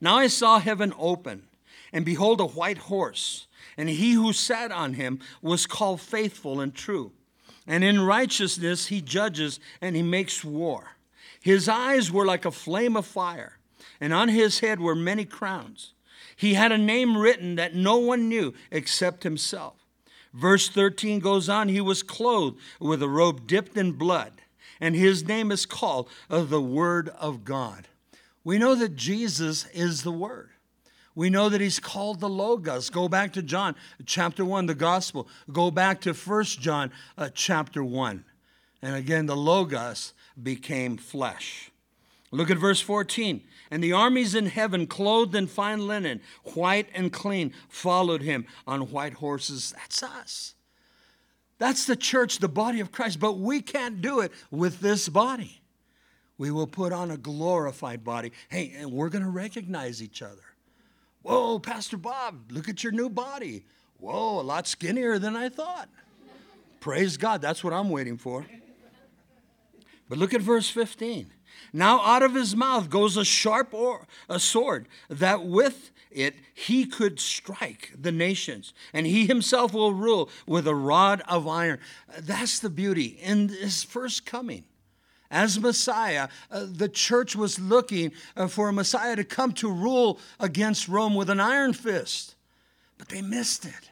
Now 0.01 0.19
I 0.19 0.27
saw 0.27 0.59
heaven 0.59 0.93
open, 0.99 1.45
and 1.93 2.05
behold, 2.05 2.41
a 2.41 2.47
white 2.47 2.79
horse, 2.79 3.47
and 3.77 3.89
he 3.89 4.13
who 4.13 4.33
sat 4.33 4.73
on 4.73 4.95
him 4.95 5.21
was 5.41 5.67
called 5.67 6.01
faithful 6.01 6.61
and 6.61 6.75
true. 6.75 7.13
And 7.67 7.85
in 7.85 8.01
righteousness 8.01 8.87
he 8.87 9.01
judges 9.01 9.61
and 9.81 9.95
he 9.95 10.03
makes 10.03 10.45
war. 10.45 10.97
His 11.41 11.69
eyes 11.69 12.11
were 12.11 12.27
like 12.27 12.45
a 12.45 12.51
flame 12.51 12.97
of 12.97 13.07
fire, 13.07 13.59
and 14.03 14.13
on 14.13 14.29
his 14.29 14.59
head 14.59 14.81
were 14.81 14.97
many 14.97 15.25
crowns. 15.25 15.95
He 16.35 16.55
had 16.55 16.73
a 16.73 16.77
name 16.77 17.17
written 17.17 17.55
that 17.55 17.77
no 17.77 17.99
one 17.99 18.29
knew 18.29 18.53
except 18.73 19.23
himself. 19.23 19.87
Verse 20.35 20.69
13 20.69 21.21
goes 21.21 21.49
on 21.49 21.69
He 21.69 21.81
was 21.81 22.03
clothed 22.03 22.59
with 22.81 23.01
a 23.01 23.09
robe 23.09 23.47
dipped 23.47 23.77
in 23.77 23.93
blood, 23.93 24.33
and 24.81 24.97
his 24.97 25.25
name 25.25 25.53
is 25.53 25.67
called 25.67 26.09
of 26.29 26.51
the 26.51 26.61
Word 26.61 27.11
of 27.11 27.45
God. 27.45 27.87
We 28.43 28.59
know 28.59 28.75
that 28.75 28.97
Jesus 28.97 29.67
is 29.73 30.03
the 30.03 30.11
Word. 30.11 30.51
We 31.15 31.31
know 31.31 31.49
that 31.49 31.61
he's 31.61 31.79
called 31.79 32.19
the 32.19 32.29
Logos. 32.29 32.91
Go 32.91 33.09
back 33.09 33.33
to 33.35 33.43
John 33.43 33.77
chapter 34.05 34.45
1, 34.45 34.67
the 34.67 34.75
gospel. 34.75 35.29
Go 35.53 35.71
back 35.71 36.01
to 36.01 36.13
First 36.13 36.61
John 36.61 36.91
uh, 37.17 37.29
chapter 37.33 37.85
1. 37.85 38.25
And 38.83 38.97
again, 38.97 39.27
the 39.27 39.37
Logos 39.37 40.13
became 40.43 40.97
flesh. 40.97 41.71
Look 42.33 42.51
at 42.51 42.59
verse 42.59 42.81
14. 42.81 43.43
And 43.73 43.83
the 43.83 43.95
armies 43.95 44.35
in 44.35 44.49
heaven, 44.49 44.87
clothed 44.87 45.35
in 45.35 45.47
fine 45.47 45.87
linen, 45.87 46.21
white 46.53 46.91
and 46.93 47.11
clean, 47.11 47.55
followed 47.71 48.21
him 48.21 48.45
on 48.67 48.91
white 48.91 49.15
horses. 49.15 49.73
That's 49.75 50.03
us. 50.03 50.55
That's 51.57 51.87
the 51.87 51.97
church, 51.97 52.37
the 52.37 52.51
body 52.51 52.81
of 52.81 52.93
Christ. 52.93 53.19
But 53.19 53.39
we 53.39 53.63
can't 53.63 54.03
do 54.03 54.21
it 54.21 54.31
with 54.51 54.81
this 54.81 55.09
body. 55.09 55.63
We 56.37 56.51
will 56.51 56.67
put 56.67 56.93
on 56.93 57.11
a 57.11 57.17
glorified 57.17 58.05
body. 58.05 58.33
Hey, 58.51 58.75
and 58.77 58.93
we're 58.93 59.09
going 59.09 59.25
to 59.25 59.31
recognize 59.31 60.03
each 60.03 60.21
other. 60.21 60.45
Whoa, 61.23 61.59
Pastor 61.59 61.97
Bob, 61.97 62.53
look 62.53 62.69
at 62.69 62.85
your 62.85 62.93
new 62.93 63.09
body. 63.09 63.65
Whoa, 63.97 64.39
a 64.39 64.43
lot 64.43 64.67
skinnier 64.67 65.19
than 65.19 65.35
I 65.35 65.49
thought. 65.49 65.89
Praise 66.81 67.17
God, 67.17 67.41
that's 67.41 67.65
what 67.65 67.73
I'm 67.73 67.89
waiting 67.89 68.19
for. 68.19 68.45
But 70.11 70.19
look 70.19 70.35
at 70.35 70.43
verse 70.43 70.69
15. 70.69 71.33
Now 71.73 72.01
out 72.01 72.23
of 72.23 72.35
his 72.35 72.55
mouth 72.55 72.91
goes 72.91 73.17
a 73.17 73.25
sharp 73.25 73.73
or, 73.73 74.07
a 74.29 74.39
sword, 74.39 74.89
that 75.09 75.45
with 75.45 75.91
it 76.11 76.35
he 76.55 76.85
could 76.85 77.19
strike 77.19 77.93
the 77.99 78.13
nations, 78.13 78.75
and 78.93 79.07
he 79.07 79.27
himself 79.27 79.73
will 79.73 79.95
rule 79.95 80.29
with 80.47 80.67
a 80.67 80.75
rod 80.75 81.23
of 81.27 81.49
iron. 81.49 81.79
That's 82.19 82.59
the 82.59 82.71
beauty 82.71 83.19
in 83.23 83.49
his 83.49 83.83
first 83.83 84.27
coming. 84.27 84.65
As 85.31 85.59
Messiah, 85.59 86.29
uh, 86.51 86.67
the 86.71 86.91
church 86.91 87.35
was 87.35 87.59
looking 87.59 88.13
uh, 88.37 88.49
for 88.49 88.69
a 88.69 88.73
Messiah 88.73 89.17
to 89.17 89.25
come 89.25 89.53
to 89.55 89.71
rule 89.71 90.19
against 90.39 90.89
Rome 90.89 91.15
with 91.15 91.31
an 91.31 91.41
iron 91.41 91.73
fist, 91.73 92.35
but 92.99 93.09
they 93.09 93.23
missed 93.23 93.65
it. 93.65 93.91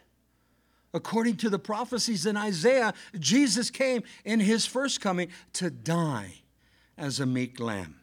According 0.93 1.37
to 1.37 1.49
the 1.49 1.59
prophecies 1.59 2.27
in 2.27 2.37
Isaiah, 2.37 2.93
Jesus 3.19 3.71
came 3.71 4.03
in 4.25 4.41
his 4.41 4.67
first 4.67 5.01
coming 5.01 5.29
to 5.55 5.71
die 5.71 6.40
as 7.01 7.19
a 7.19 7.27
meek 7.27 7.59
lamb. 7.59 7.97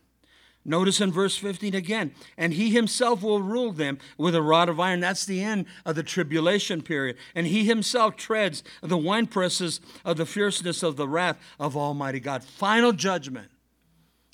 Notice 0.65 0.99
in 0.99 1.13
verse 1.13 1.37
15 1.37 1.73
again, 1.73 2.11
and 2.37 2.53
he 2.53 2.71
himself 2.71 3.23
will 3.23 3.41
rule 3.41 3.71
them 3.71 3.99
with 4.17 4.35
a 4.35 4.41
rod 4.41 4.67
of 4.67 4.81
iron. 4.81 4.99
That's 4.99 5.25
the 5.25 5.41
end 5.41 5.65
of 5.85 5.95
the 5.95 6.03
tribulation 6.03 6.81
period. 6.81 7.15
And 7.33 7.47
he 7.47 7.63
himself 7.63 8.17
treads 8.17 8.63
the 8.81 8.97
winepresses 8.97 9.79
of 10.03 10.17
the 10.17 10.25
fierceness 10.25 10.83
of 10.83 10.97
the 10.97 11.07
wrath 11.07 11.37
of 11.57 11.77
Almighty 11.77 12.19
God. 12.19 12.43
Final 12.43 12.91
judgment. 12.91 13.49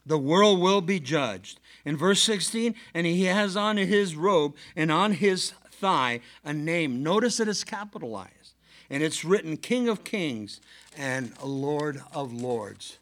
The 0.08 0.18
world 0.18 0.60
will 0.60 0.82
be 0.82 1.00
judged. 1.00 1.60
In 1.86 1.98
verse 1.98 2.22
16, 2.22 2.74
and 2.96 3.06
he 3.06 3.26
has 3.26 3.56
on 3.56 3.78
his 3.78 4.16
robe 4.16 4.56
and 4.76 4.92
on 4.92 5.12
his 5.14 5.54
thigh 5.70 6.22
a 6.44 6.52
name. 6.52 7.04
Notice 7.04 7.40
it 7.40 7.48
is 7.48 7.64
capitalized. 7.64 8.56
And 8.90 9.04
it's 9.04 9.24
written 9.24 9.56
King 9.56 9.88
of 9.88 10.04
Kings 10.04 10.62
and 10.98 11.32
Lord 11.44 12.02
of 12.12 12.34
Lords. 12.34 12.98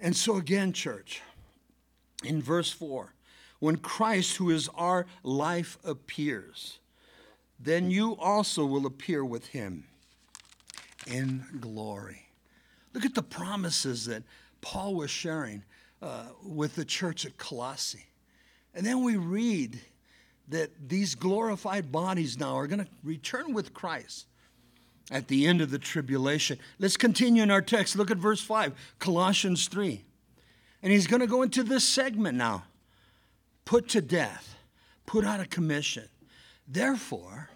And 0.00 0.16
so, 0.16 0.36
again, 0.36 0.72
church, 0.72 1.22
in 2.24 2.40
verse 2.40 2.70
4, 2.70 3.12
when 3.58 3.76
Christ, 3.76 4.36
who 4.36 4.50
is 4.50 4.68
our 4.74 5.06
life, 5.22 5.78
appears, 5.84 6.78
then 7.58 7.90
you 7.90 8.16
also 8.16 8.64
will 8.64 8.86
appear 8.86 9.24
with 9.24 9.48
him 9.48 9.84
in 11.06 11.44
glory. 11.60 12.28
Look 12.94 13.04
at 13.04 13.14
the 13.14 13.22
promises 13.22 14.06
that 14.06 14.22
Paul 14.60 14.94
was 14.94 15.10
sharing 15.10 15.64
uh, 16.00 16.26
with 16.44 16.76
the 16.76 16.84
church 16.84 17.26
at 17.26 17.36
Colossae. 17.36 18.06
And 18.74 18.86
then 18.86 19.02
we 19.02 19.16
read 19.16 19.80
that 20.48 20.70
these 20.88 21.14
glorified 21.14 21.90
bodies 21.90 22.38
now 22.38 22.56
are 22.56 22.66
going 22.66 22.84
to 22.84 22.90
return 23.02 23.52
with 23.52 23.74
Christ 23.74 24.26
at 25.10 25.28
the 25.28 25.46
end 25.46 25.60
of 25.60 25.70
the 25.70 25.78
tribulation. 25.78 26.58
Let's 26.78 26.96
continue 26.96 27.42
in 27.42 27.50
our 27.50 27.62
text. 27.62 27.96
Look 27.96 28.10
at 28.10 28.18
verse 28.18 28.40
5, 28.40 28.72
Colossians 28.98 29.68
3. 29.68 30.04
And 30.82 30.92
he's 30.92 31.06
going 31.06 31.20
to 31.20 31.26
go 31.26 31.42
into 31.42 31.62
this 31.62 31.84
segment 31.84 32.36
now 32.36 32.64
put 33.64 33.88
to 33.88 34.00
death, 34.00 34.56
put 35.04 35.26
out 35.26 35.40
of 35.40 35.50
commission. 35.50 36.08
Therefore, 36.66 37.50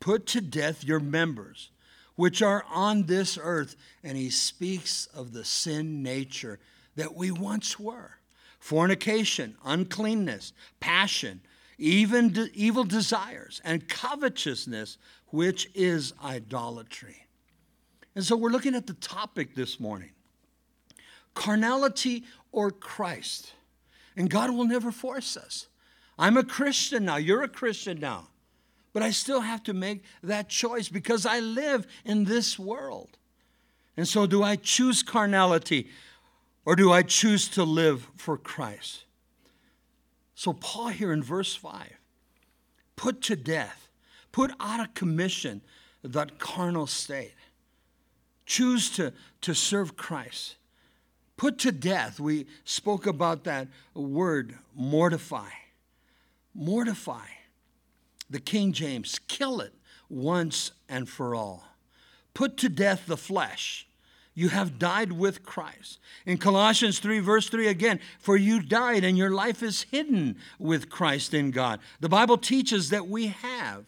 put 0.00 0.26
to 0.26 0.40
death 0.40 0.82
your 0.82 0.98
members, 0.98 1.70
which 2.16 2.42
are 2.42 2.64
on 2.68 3.04
this 3.04 3.38
earth. 3.40 3.76
And 4.02 4.16
he 4.16 4.30
speaks 4.30 5.06
of 5.06 5.32
the 5.32 5.44
sin 5.44 6.02
nature 6.02 6.58
that 6.96 7.14
we 7.14 7.30
once 7.30 7.78
were 7.78 8.18
fornication, 8.58 9.56
uncleanness, 9.64 10.52
passion, 10.78 11.40
even 11.78 12.32
de- 12.32 12.48
evil 12.54 12.84
desires, 12.84 13.60
and 13.64 13.88
covetousness, 13.88 14.98
which 15.32 15.68
is 15.74 16.12
idolatry. 16.22 17.26
And 18.14 18.24
so 18.24 18.36
we're 18.36 18.50
looking 18.50 18.74
at 18.74 18.86
the 18.86 18.94
topic 18.94 19.54
this 19.54 19.80
morning 19.80 20.10
carnality 21.34 22.24
or 22.52 22.70
Christ. 22.70 23.54
And 24.14 24.28
God 24.28 24.50
will 24.50 24.66
never 24.66 24.92
force 24.92 25.38
us. 25.38 25.68
I'm 26.18 26.36
a 26.36 26.44
Christian 26.44 27.06
now, 27.06 27.16
you're 27.16 27.42
a 27.42 27.48
Christian 27.48 27.98
now. 27.98 28.28
But 28.92 29.02
I 29.02 29.10
still 29.10 29.40
have 29.40 29.62
to 29.64 29.72
make 29.72 30.04
that 30.22 30.50
choice 30.50 30.90
because 30.90 31.24
I 31.24 31.40
live 31.40 31.86
in 32.04 32.24
this 32.24 32.58
world. 32.58 33.16
And 33.96 34.06
so, 34.06 34.26
do 34.26 34.42
I 34.42 34.56
choose 34.56 35.02
carnality 35.02 35.88
or 36.64 36.76
do 36.76 36.92
I 36.92 37.02
choose 37.02 37.48
to 37.50 37.64
live 37.64 38.10
for 38.16 38.36
Christ? 38.36 39.04
So, 40.34 40.52
Paul 40.52 40.88
here 40.88 41.12
in 41.12 41.22
verse 41.22 41.54
5 41.54 41.98
put 42.96 43.22
to 43.22 43.36
death, 43.36 43.81
put 44.32 44.52
out 44.58 44.80
of 44.80 44.94
commission 44.94 45.60
that 46.02 46.38
carnal 46.38 46.86
state. 46.86 47.34
Choose 48.44 48.90
to, 48.90 49.12
to 49.42 49.54
serve 49.54 49.96
Christ. 49.96 50.56
Put 51.36 51.58
to 51.58 51.72
death. 51.72 52.18
We 52.20 52.46
spoke 52.64 53.06
about 53.06 53.44
that 53.44 53.68
word, 53.94 54.58
mortify. 54.74 55.48
Mortify. 56.54 57.26
The 58.28 58.40
King 58.40 58.72
James, 58.72 59.18
kill 59.28 59.60
it 59.60 59.74
once 60.08 60.72
and 60.88 61.08
for 61.08 61.34
all. 61.34 61.64
Put 62.34 62.56
to 62.58 62.68
death 62.68 63.06
the 63.06 63.16
flesh. 63.16 63.86
You 64.34 64.48
have 64.48 64.78
died 64.78 65.12
with 65.12 65.42
Christ. 65.42 65.98
In 66.24 66.38
Colossians 66.38 66.98
3, 66.98 67.18
verse 67.18 67.48
3 67.48 67.68
again, 67.68 68.00
for 68.18 68.36
you 68.36 68.62
died 68.62 69.04
and 69.04 69.18
your 69.18 69.30
life 69.30 69.62
is 69.62 69.82
hidden 69.82 70.36
with 70.58 70.88
Christ 70.88 71.34
in 71.34 71.50
God. 71.50 71.80
The 72.00 72.08
Bible 72.08 72.38
teaches 72.38 72.88
that 72.90 73.08
we 73.08 73.28
have, 73.28 73.84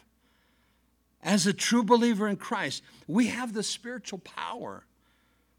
as 1.24 1.46
a 1.46 1.52
true 1.52 1.82
believer 1.82 2.28
in 2.28 2.37
Christ, 2.37 2.82
we 3.08 3.26
have 3.28 3.52
the 3.52 3.62
spiritual 3.64 4.18
power 4.20 4.84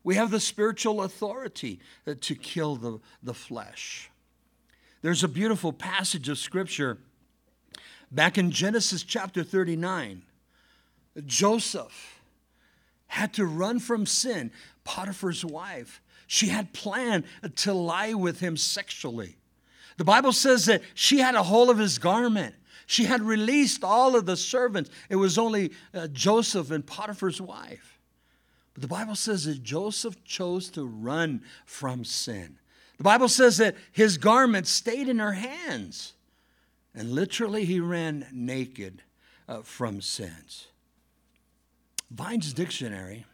We 0.06 0.16
have 0.16 0.30
the 0.30 0.40
spiritual 0.40 1.02
authority 1.02 1.80
uh, 2.06 2.14
to 2.22 2.36
kill 2.36 2.76
the, 2.76 3.00
the 3.24 3.34
flesh. 3.34 4.12
There's 5.02 5.24
a 5.24 5.28
beautiful 5.28 5.74
passage 5.74 6.30
of 6.30 6.38
scripture 6.38 7.00
back 8.12 8.38
in 8.38 8.52
Genesis 8.52 9.02
chapter 9.02 9.44
39. 9.44 10.22
Joseph 11.26 12.22
had 13.08 13.34
to 13.34 13.46
run 13.46 13.80
from 13.80 14.06
sin. 14.06 14.52
Potiphar's 14.84 15.44
wife, 15.44 16.02
she 16.28 16.50
had 16.50 16.72
planned 16.72 17.24
to 17.56 17.74
lie 17.74 18.14
with 18.14 18.40
him 18.42 18.58
sexually. 18.58 19.38
The 19.98 20.04
Bible 20.04 20.34
says 20.34 20.66
that 20.66 20.84
she 20.94 21.18
had 21.20 21.34
a 21.34 21.44
hold 21.44 21.72
of 21.72 21.80
his 21.80 21.98
garment. 21.98 22.54
She 22.86 23.06
had 23.06 23.22
released 23.22 23.84
all 23.84 24.16
of 24.16 24.26
the 24.26 24.38
servants. 24.38 24.90
It 25.10 25.16
was 25.16 25.38
only 25.38 25.72
uh, 25.94 26.08
Joseph 26.08 26.72
and 26.72 26.86
Potiphar's 26.86 27.42
wife. 27.42 28.00
But 28.74 28.82
the 28.82 28.88
Bible 28.88 29.16
says 29.16 29.46
that 29.46 29.64
Joseph 29.64 30.24
chose 30.24 30.70
to 30.72 30.86
run 30.86 31.42
from 31.66 32.04
sin. 32.04 32.58
The 32.98 33.04
Bible 33.04 33.30
says 33.30 33.58
that 33.58 33.76
his 33.92 34.18
garment 34.18 34.68
stayed 34.68 35.08
in 35.08 35.20
her 35.20 35.34
hands. 35.34 36.14
And 36.94 37.12
literally, 37.12 37.66
he 37.66 37.80
ran 37.80 38.28
naked 38.32 39.02
uh, 39.48 39.62
from 39.62 40.02
sins. 40.02 40.68
Vine's 42.12 42.54
dictionary 42.54 43.26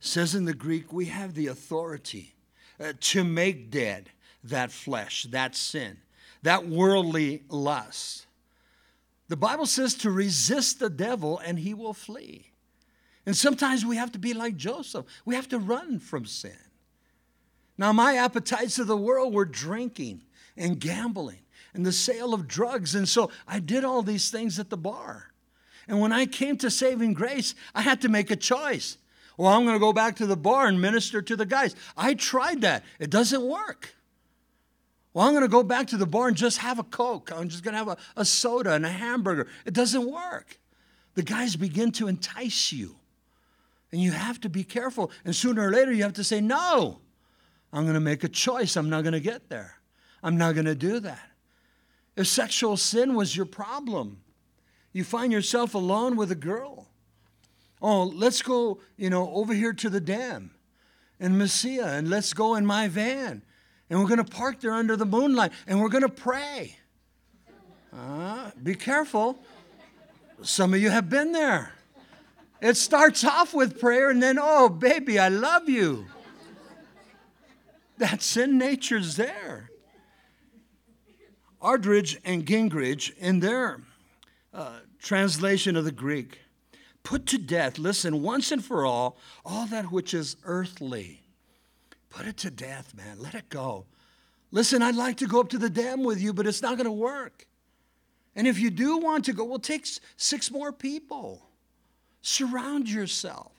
says 0.00 0.34
in 0.34 0.44
the 0.44 0.54
Greek, 0.54 0.92
we 0.92 1.06
have 1.06 1.34
the 1.34 1.48
authority 1.48 2.34
uh, 2.80 2.92
to 3.00 3.24
make 3.24 3.70
dead 3.70 4.10
that 4.44 4.70
flesh, 4.70 5.24
that 5.30 5.54
sin, 5.54 5.98
that 6.42 6.66
worldly 6.66 7.42
lust. 7.48 8.26
The 9.28 9.36
Bible 9.36 9.66
says 9.66 9.94
to 9.96 10.10
resist 10.10 10.78
the 10.78 10.90
devil 10.90 11.38
and 11.38 11.58
he 11.58 11.74
will 11.74 11.94
flee. 11.94 12.52
And 13.26 13.36
sometimes 13.36 13.84
we 13.84 13.96
have 13.96 14.12
to 14.12 14.18
be 14.18 14.32
like 14.32 14.56
Joseph. 14.56 15.04
We 15.24 15.34
have 15.34 15.48
to 15.48 15.58
run 15.58 15.98
from 15.98 16.24
sin. 16.24 16.56
Now, 17.76 17.92
my 17.92 18.16
appetites 18.16 18.78
of 18.78 18.86
the 18.86 18.96
world 18.96 19.34
were 19.34 19.44
drinking 19.44 20.22
and 20.56 20.80
gambling 20.80 21.40
and 21.74 21.84
the 21.84 21.92
sale 21.92 22.32
of 22.34 22.48
drugs. 22.48 22.94
And 22.94 23.08
so 23.08 23.30
I 23.46 23.60
did 23.60 23.84
all 23.84 24.02
these 24.02 24.30
things 24.30 24.58
at 24.58 24.70
the 24.70 24.76
bar. 24.76 25.32
And 25.86 26.00
when 26.00 26.12
I 26.12 26.26
came 26.26 26.56
to 26.58 26.70
saving 26.70 27.14
grace, 27.14 27.54
I 27.74 27.82
had 27.82 28.00
to 28.02 28.08
make 28.08 28.30
a 28.30 28.36
choice. 28.36 28.98
Well, 29.36 29.52
I'm 29.52 29.64
going 29.64 29.76
to 29.76 29.80
go 29.80 29.92
back 29.92 30.16
to 30.16 30.26
the 30.26 30.36
bar 30.36 30.66
and 30.66 30.80
minister 30.80 31.22
to 31.22 31.36
the 31.36 31.46
guys. 31.46 31.76
I 31.96 32.14
tried 32.14 32.62
that, 32.62 32.82
it 32.98 33.10
doesn't 33.10 33.42
work. 33.42 33.94
Well, 35.18 35.26
I'm 35.26 35.32
going 35.32 35.42
to 35.42 35.48
go 35.48 35.64
back 35.64 35.88
to 35.88 35.96
the 35.96 36.06
bar 36.06 36.28
and 36.28 36.36
just 36.36 36.58
have 36.58 36.78
a 36.78 36.84
Coke. 36.84 37.32
I'm 37.34 37.48
just 37.48 37.64
going 37.64 37.72
to 37.72 37.78
have 37.78 37.88
a, 37.88 37.96
a 38.16 38.24
soda 38.24 38.74
and 38.74 38.86
a 38.86 38.88
hamburger. 38.88 39.48
It 39.66 39.74
doesn't 39.74 40.08
work. 40.08 40.60
The 41.16 41.24
guys 41.24 41.56
begin 41.56 41.90
to 41.94 42.06
entice 42.06 42.72
you. 42.72 42.94
And 43.90 44.00
you 44.00 44.12
have 44.12 44.40
to 44.42 44.48
be 44.48 44.62
careful. 44.62 45.10
And 45.24 45.34
sooner 45.34 45.66
or 45.66 45.72
later, 45.72 45.90
you 45.90 46.04
have 46.04 46.12
to 46.12 46.22
say, 46.22 46.40
No, 46.40 47.00
I'm 47.72 47.82
going 47.82 47.94
to 47.94 48.00
make 48.00 48.22
a 48.22 48.28
choice. 48.28 48.76
I'm 48.76 48.88
not 48.88 49.02
going 49.02 49.12
to 49.12 49.18
get 49.18 49.48
there. 49.48 49.80
I'm 50.22 50.36
not 50.36 50.54
going 50.54 50.66
to 50.66 50.76
do 50.76 51.00
that. 51.00 51.30
If 52.14 52.28
sexual 52.28 52.76
sin 52.76 53.16
was 53.16 53.36
your 53.36 53.46
problem, 53.46 54.20
you 54.92 55.02
find 55.02 55.32
yourself 55.32 55.74
alone 55.74 56.14
with 56.14 56.30
a 56.30 56.36
girl. 56.36 56.86
Oh, 57.82 58.04
let's 58.04 58.40
go, 58.40 58.78
you 58.96 59.10
know, 59.10 59.28
over 59.34 59.52
here 59.52 59.72
to 59.72 59.90
the 59.90 60.00
dam 60.00 60.52
in 61.18 61.32
Mesilla 61.32 61.98
and 61.98 62.08
let's 62.08 62.32
go 62.32 62.54
in 62.54 62.64
my 62.64 62.86
van. 62.86 63.42
And 63.90 63.98
we're 64.00 64.08
going 64.08 64.24
to 64.24 64.30
park 64.30 64.60
there 64.60 64.72
under 64.72 64.96
the 64.96 65.06
moonlight 65.06 65.52
and 65.66 65.80
we're 65.80 65.88
going 65.88 66.02
to 66.02 66.08
pray. 66.08 66.76
Uh, 67.96 68.50
be 68.62 68.74
careful. 68.74 69.38
Some 70.42 70.74
of 70.74 70.80
you 70.80 70.90
have 70.90 71.08
been 71.08 71.32
there. 71.32 71.72
It 72.60 72.76
starts 72.76 73.24
off 73.24 73.54
with 73.54 73.80
prayer 73.80 74.10
and 74.10 74.22
then, 74.22 74.38
oh, 74.40 74.68
baby, 74.68 75.18
I 75.18 75.28
love 75.28 75.68
you. 75.68 76.06
That 77.98 78.22
sin 78.22 78.58
nature's 78.58 79.16
there. 79.16 79.70
Aldridge 81.60 82.20
and 82.24 82.46
Gingrich, 82.46 83.16
in 83.16 83.40
their 83.40 83.80
uh, 84.54 84.78
translation 85.00 85.74
of 85.74 85.84
the 85.84 85.92
Greek, 85.92 86.38
put 87.02 87.26
to 87.26 87.38
death, 87.38 87.78
listen, 87.78 88.22
once 88.22 88.52
and 88.52 88.64
for 88.64 88.86
all, 88.86 89.18
all 89.44 89.66
that 89.66 89.90
which 89.90 90.14
is 90.14 90.36
earthly. 90.44 91.22
Put 92.18 92.26
it 92.26 92.36
to 92.38 92.50
death, 92.50 92.96
man. 92.96 93.20
Let 93.20 93.36
it 93.36 93.48
go. 93.48 93.86
Listen, 94.50 94.82
I'd 94.82 94.96
like 94.96 95.18
to 95.18 95.28
go 95.28 95.38
up 95.38 95.50
to 95.50 95.58
the 95.58 95.70
dam 95.70 96.02
with 96.02 96.20
you, 96.20 96.32
but 96.32 96.48
it's 96.48 96.60
not 96.60 96.76
going 96.76 96.86
to 96.86 96.90
work. 96.90 97.46
And 98.34 98.48
if 98.48 98.58
you 98.58 98.70
do 98.70 98.98
want 98.98 99.26
to 99.26 99.32
go, 99.32 99.44
well, 99.44 99.60
take 99.60 99.86
six 100.16 100.50
more 100.50 100.72
people. 100.72 101.46
Surround 102.20 102.90
yourself. 102.90 103.52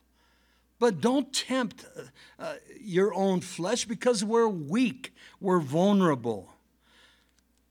But 0.78 1.00
don't 1.00 1.32
tempt 1.32 1.86
uh, 1.95 2.02
uh, 2.38 2.56
your 2.82 3.13
own 3.13 3.39
flesh 3.39 3.86
because 3.86 4.26
we're 4.26 4.50
weak, 4.50 5.13
we're 5.39 5.62
vulnerable. 5.62 6.50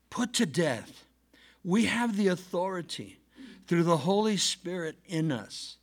Put 0.08 0.32
to 0.34 0.46
death. 0.46 1.04
We 1.62 1.84
have 1.84 2.16
the 2.16 2.28
authority 2.28 3.18
through 3.66 3.82
the 3.82 3.98
Holy 3.98 4.38
Spirit 4.38 4.96
in 5.06 5.32
us. 5.32 5.76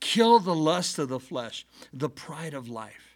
Kill 0.00 0.40
the 0.40 0.54
lust 0.54 0.98
of 0.98 1.08
the 1.08 1.20
flesh, 1.20 1.64
the 1.90 2.10
pride 2.10 2.52
of 2.52 2.68
life. 2.68 3.09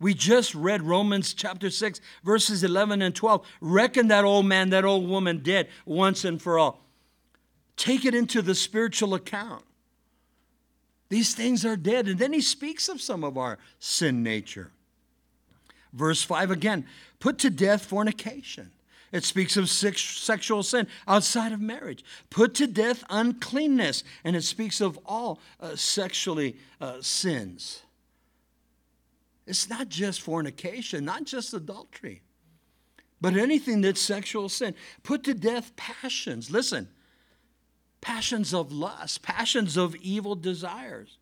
We 0.00 0.12
just 0.12 0.54
read 0.54 0.82
Romans 0.82 1.34
chapter 1.34 1.70
6, 1.70 2.00
verses 2.24 2.64
11 2.64 3.00
and 3.00 3.14
12. 3.14 3.46
Reckon 3.60 4.08
that 4.08 4.24
old 4.24 4.46
man, 4.46 4.70
that 4.70 4.84
old 4.84 5.08
woman 5.08 5.38
dead 5.38 5.68
once 5.86 6.24
and 6.24 6.40
for 6.42 6.58
all. 6.58 6.84
Take 7.76 8.04
it 8.04 8.14
into 8.14 8.42
the 8.42 8.54
spiritual 8.54 9.14
account. 9.14 9.64
These 11.08 11.34
things 11.34 11.64
are 11.64 11.76
dead. 11.76 12.08
And 12.08 12.18
then 12.18 12.32
he 12.32 12.40
speaks 12.40 12.88
of 12.88 13.00
some 13.00 13.24
of 13.24 13.38
our 13.38 13.58
sin 13.78 14.22
nature. 14.22 14.72
Verse 15.92 16.22
5 16.22 16.50
again 16.50 16.86
put 17.20 17.38
to 17.38 17.50
death 17.50 17.86
fornication. 17.86 18.72
It 19.12 19.22
speaks 19.22 19.56
of 19.56 19.70
sexual 19.70 20.64
sin 20.64 20.88
outside 21.06 21.52
of 21.52 21.60
marriage. 21.60 22.04
Put 22.30 22.52
to 22.56 22.66
death 22.66 23.04
uncleanness. 23.08 24.02
And 24.24 24.34
it 24.34 24.42
speaks 24.42 24.80
of 24.80 24.98
all 25.06 25.38
uh, 25.60 25.76
sexually 25.76 26.56
uh, 26.80 27.00
sins. 27.00 27.83
It's 29.46 29.68
not 29.68 29.88
just 29.88 30.20
fornication, 30.20 31.04
not 31.04 31.24
just 31.24 31.52
adultery, 31.52 32.22
but 33.20 33.36
anything 33.36 33.80
that's 33.82 34.00
sexual 34.00 34.48
sin. 34.48 34.74
Put 35.02 35.24
to 35.24 35.34
death 35.34 35.76
passions. 35.76 36.50
Listen, 36.50 36.88
passions 38.00 38.54
of 38.54 38.72
lust, 38.72 39.22
passions 39.22 39.76
of 39.76 39.94
evil 39.96 40.34
desires. 40.34 41.18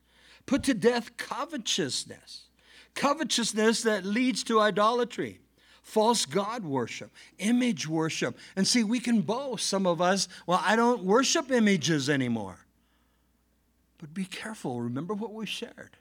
Put 0.47 0.65
to 0.65 0.75
death 0.75 1.17
covetousness, 1.17 2.49
covetousness 2.95 3.83
that 3.83 4.05
leads 4.05 4.43
to 4.45 4.61
idolatry, 4.61 5.41
false 5.83 6.25
God 6.25 6.65
worship, 6.65 7.13
image 7.39 7.87
worship. 7.89 8.37
And 8.57 8.67
see, 8.67 8.83
we 8.83 8.99
can 8.99 9.21
boast, 9.21 9.67
some 9.69 9.87
of 9.87 10.01
us, 10.01 10.29
well, 10.47 10.61
I 10.65 10.75
don't 10.75 11.05
worship 11.05 11.51
images 11.51 12.11
anymore. 12.11 12.59
But 13.99 14.13
be 14.13 14.25
careful. 14.25 14.81
Remember 14.81 15.15
what 15.15 15.33
we 15.33 15.47
shared. 15.47 15.97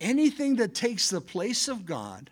Anything 0.00 0.56
that 0.56 0.74
takes 0.74 1.10
the 1.10 1.20
place 1.20 1.68
of 1.68 1.86
God 1.86 2.30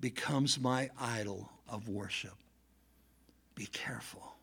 becomes 0.00 0.58
my 0.58 0.90
idol 1.00 1.50
of 1.68 1.88
worship. 1.88 2.34
Be 3.54 3.66
careful. 3.66 4.34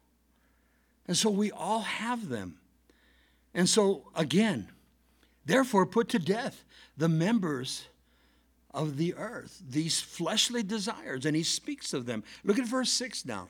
And 1.08 1.18
so 1.18 1.30
we 1.30 1.52
all 1.52 1.82
have 1.82 2.30
them. 2.30 2.60
And 3.54 3.68
so, 3.68 4.04
again, 4.16 4.70
therefore, 5.46 5.86
put 5.86 6.10
to 6.10 6.20
death 6.20 6.64
the 6.96 7.10
members 7.10 7.86
of 8.72 8.98
the 8.98 9.16
earth, 9.16 9.62
these 9.68 10.00
fleshly 10.00 10.64
desires. 10.64 11.26
And 11.26 11.36
he 11.36 11.44
speaks 11.44 11.94
of 11.94 12.06
them. 12.06 12.24
Look 12.44 12.60
at 12.60 12.66
verse 12.66 12.92
6 12.92 13.26
now. 13.26 13.48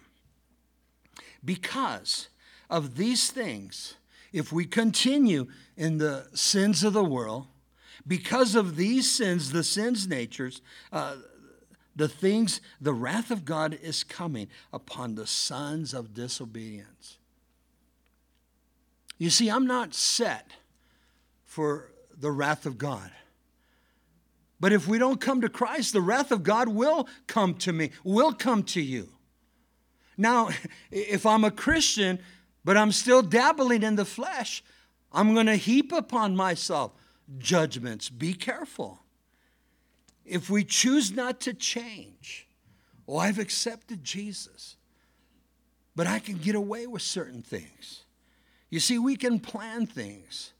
Because 1.44 2.30
of 2.70 2.96
these 2.96 3.30
things, 3.30 3.96
if 4.32 4.52
we 4.52 4.66
continue 4.66 5.48
in 5.76 5.98
the 5.98 6.28
sins 6.34 6.84
of 6.84 6.94
the 6.94 7.04
world, 7.04 7.48
because 8.10 8.56
of 8.56 8.76
these 8.76 9.10
sins, 9.10 9.52
the 9.52 9.64
sins 9.64 10.08
natures, 10.08 10.62
uh, 10.92 11.16
the 11.96 12.08
things, 12.08 12.60
the 12.82 12.94
wrath 12.94 13.30
of 13.30 13.46
God 13.46 13.78
is 13.84 14.04
coming 14.04 14.48
upon 14.74 15.14
the 15.14 15.28
sons 15.28 15.94
of 15.94 16.16
disobedience. 16.16 17.20
You 19.20 19.30
see, 19.30 19.50
I'm 19.50 19.68
not 19.68 19.94
set 19.94 20.52
for 21.46 21.92
the 22.18 22.32
wrath 22.32 22.66
of 22.66 22.80
God. 22.80 23.12
But 24.60 24.74
if 24.74 24.88
we 24.88 24.98
don't 24.98 25.22
come 25.22 25.42
to 25.42 25.50
Christ, 25.50 25.94
the 25.94 26.02
wrath 26.02 26.32
of 26.32 26.42
God 26.42 26.68
will 26.68 27.08
come 27.28 27.54
to 27.56 27.72
me, 27.72 27.92
will 28.04 28.34
come 28.34 28.64
to 28.64 28.82
you. 28.82 29.10
Now, 30.18 30.50
if 30.92 31.28
I'm 31.28 31.44
a 31.44 31.52
Christian, 31.52 32.18
but 32.66 32.76
I'm 32.76 32.92
still 32.92 33.22
dabbling 33.22 33.84
in 33.84 33.98
the 33.98 34.06
flesh, 34.06 34.64
I'm 35.12 35.36
going 35.36 35.46
to 35.46 35.56
heap 35.56 35.92
upon 35.92 36.36
myself 36.36 36.94
judgments. 37.38 38.10
Be 38.10 38.34
careful. 38.34 39.00
If 40.26 40.50
we 40.50 40.64
choose 40.64 41.12
not 41.12 41.40
to 41.42 41.54
change, 41.54 42.48
oh, 43.08 43.18
I've 43.18 43.40
accepted 43.40 44.04
Jesus, 44.04 44.76
but 45.96 46.08
I 46.08 46.20
can 46.20 46.38
get 46.38 46.56
away 46.56 46.88
with 46.88 47.02
certain 47.02 47.42
things. 47.42 48.04
You 48.70 48.80
see, 48.80 49.00
we 49.00 49.16
can 49.16 49.40
plan 49.40 49.86
things 49.86 50.54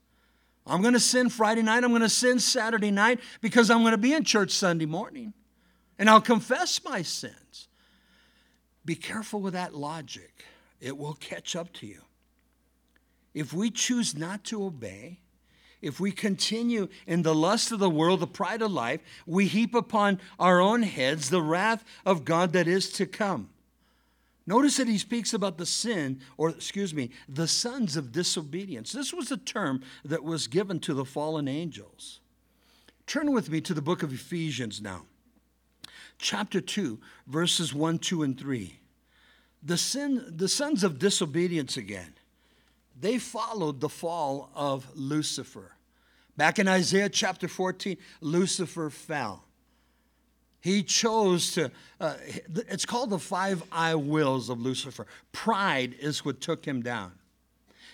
I'm 0.70 0.82
going 0.82 0.94
to 0.94 1.00
sin 1.00 1.30
Friday 1.30 1.64
night. 1.64 1.84
I'm 1.84 1.90
going 1.90 2.02
to 2.04 2.10
sin 2.10 2.40
Saturday 2.40 2.92
night 2.92 3.20
because 3.42 3.72
I'm 3.72 3.82
going 3.82 3.92
to 3.92 3.98
be 3.98 4.14
in 4.14 4.24
church 4.24 4.52
Sunday 4.52 4.86
morning. 4.86 5.34
And 5.98 6.10
I'll 6.10 6.22
confess 6.22 6.84
my 6.84 7.02
sins. 7.02 7.68
Be 8.86 8.96
careful 8.96 9.42
with 9.42 9.54
that 9.54 9.74
logic, 9.74 10.46
it 10.80 10.98
will 10.98 11.16
catch 11.16 11.56
up 11.56 11.74
to 11.74 11.88
you. 11.88 12.02
If 13.34 13.54
we 13.54 13.70
choose 13.70 14.16
not 14.16 14.44
to 14.46 14.64
obey, 14.64 15.20
if 15.82 16.00
we 16.00 16.12
continue 16.12 16.88
in 17.08 17.22
the 17.22 17.36
lust 17.36 17.72
of 17.72 17.80
the 17.80 17.90
world, 17.90 18.20
the 18.20 18.28
pride 18.28 18.62
of 18.62 18.72
life, 18.72 19.02
we 19.26 19.48
heap 19.48 19.74
upon 19.74 20.20
our 20.38 20.60
own 20.60 20.84
heads 20.84 21.30
the 21.30 21.42
wrath 21.42 21.84
of 22.06 22.26
God 22.26 22.54
that 22.54 22.68
is 22.68 22.92
to 22.94 23.06
come. 23.06 23.50
Notice 24.46 24.78
that 24.78 24.88
he 24.88 24.98
speaks 24.98 25.34
about 25.34 25.58
the 25.58 25.66
sin, 25.66 26.22
or 26.36 26.50
excuse 26.50 26.94
me, 26.94 27.12
the 27.28 27.48
sons 27.48 27.96
of 27.96 28.12
disobedience. 28.12 28.92
This 28.92 29.14
was 29.14 29.32
a 29.32 29.38
term 29.38 29.84
that 30.04 30.24
was 30.24 30.48
given 30.48 30.80
to 30.82 30.94
the 30.94 31.06
fallen 31.06 31.48
angels. 31.48 32.20
Turn 33.06 33.32
with 33.32 33.50
me 33.50 33.62
to 33.62 33.74
the 33.74 33.82
book 33.82 34.04
of 34.04 34.12
Ephesians 34.12 34.82
now, 34.82 35.06
chapter 36.18 36.62
2, 36.62 37.00
verses 37.28 37.74
1, 37.74 38.00
2, 38.00 38.24
and 38.24 38.40
3. 38.40 38.80
The, 39.62 39.78
sin, 39.78 40.26
the 40.28 40.48
sons 40.48 40.84
of 40.84 41.00
disobedience 41.00 41.78
again 41.78 42.14
they 43.00 43.18
followed 43.18 43.80
the 43.80 43.90
fall 43.90 44.50
of 44.56 44.86
Lucifer. 44.96 45.72
Back 46.38 46.60
in 46.60 46.68
Isaiah 46.68 47.10
chapter 47.10 47.48
14, 47.48 47.98
Lucifer 48.22 48.90
fell. 48.90 49.44
He 50.62 50.84
chose 50.84 51.52
to, 51.54 51.72
uh, 52.00 52.16
it's 52.68 52.86
called 52.86 53.10
the 53.10 53.20
five 53.20 53.64
I 53.72 53.96
wills 53.96 54.50
of 54.50 54.60
Lucifer. 54.60 55.08
Pride 55.32 55.96
is 56.00 56.26
what 56.26 56.42
took 56.42 56.66
him 56.66 56.82
down. 56.82 57.14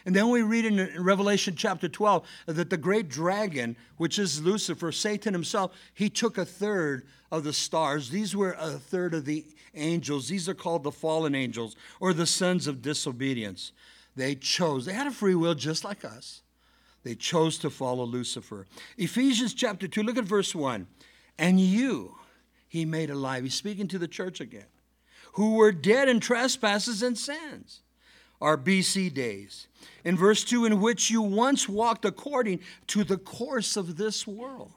And 0.05 0.15
then 0.15 0.29
we 0.29 0.43
read 0.43 0.65
in 0.65 1.03
Revelation 1.03 1.55
chapter 1.55 1.87
12 1.87 2.27
that 2.45 2.69
the 2.69 2.77
great 2.77 3.09
dragon, 3.09 3.75
which 3.97 4.19
is 4.19 4.41
Lucifer, 4.41 4.91
Satan 4.91 5.33
himself, 5.33 5.75
he 5.93 6.09
took 6.09 6.37
a 6.37 6.45
third 6.45 7.07
of 7.31 7.43
the 7.43 7.53
stars. 7.53 8.09
These 8.09 8.35
were 8.35 8.55
a 8.59 8.71
third 8.71 9.15
of 9.15 9.25
the 9.25 9.45
angels. 9.73 10.27
These 10.27 10.47
are 10.47 10.53
called 10.53 10.83
the 10.83 10.91
fallen 10.91 11.33
angels 11.33 11.75
or 11.99 12.13
the 12.13 12.27
sons 12.27 12.67
of 12.67 12.83
disobedience. 12.83 13.71
They 14.15 14.35
chose, 14.35 14.85
they 14.85 14.93
had 14.93 15.07
a 15.07 15.11
free 15.11 15.35
will 15.35 15.55
just 15.55 15.83
like 15.83 16.05
us. 16.05 16.41
They 17.03 17.15
chose 17.15 17.57
to 17.59 17.69
follow 17.69 18.03
Lucifer. 18.03 18.65
Ephesians 18.97 19.53
chapter 19.53 19.87
2, 19.87 20.01
look 20.01 20.17
at 20.17 20.23
verse 20.23 20.55
1. 20.55 20.87
And 21.37 21.59
you 21.59 22.15
he 22.67 22.83
made 22.83 23.09
alive. 23.09 23.43
He's 23.43 23.53
speaking 23.53 23.87
to 23.89 23.97
the 23.97 24.07
church 24.07 24.41
again, 24.41 24.65
who 25.33 25.55
were 25.55 25.71
dead 25.71 26.09
in 26.09 26.19
trespasses 26.19 27.01
and 27.01 27.17
sins, 27.17 27.81
our 28.41 28.57
BC 28.57 29.13
days. 29.13 29.67
In 30.03 30.17
verse 30.17 30.43
2, 30.43 30.65
in 30.65 30.81
which 30.81 31.09
you 31.09 31.21
once 31.21 31.69
walked 31.69 32.03
according 32.03 32.59
to 32.87 33.03
the 33.03 33.17
course 33.17 33.77
of 33.77 33.95
this 33.95 34.27
world, 34.27 34.73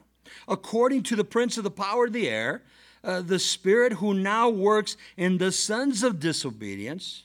according 0.47 1.03
to 1.03 1.15
the 1.15 1.23
prince 1.23 1.57
of 1.57 1.63
the 1.63 1.71
power 1.71 2.05
of 2.05 2.13
the 2.13 2.29
air, 2.29 2.63
uh, 3.03 3.21
the 3.21 3.39
spirit 3.39 3.93
who 3.93 4.13
now 4.13 4.49
works 4.49 4.95
in 5.17 5.37
the 5.37 5.51
sons 5.51 6.03
of 6.03 6.19
disobedience 6.19 7.23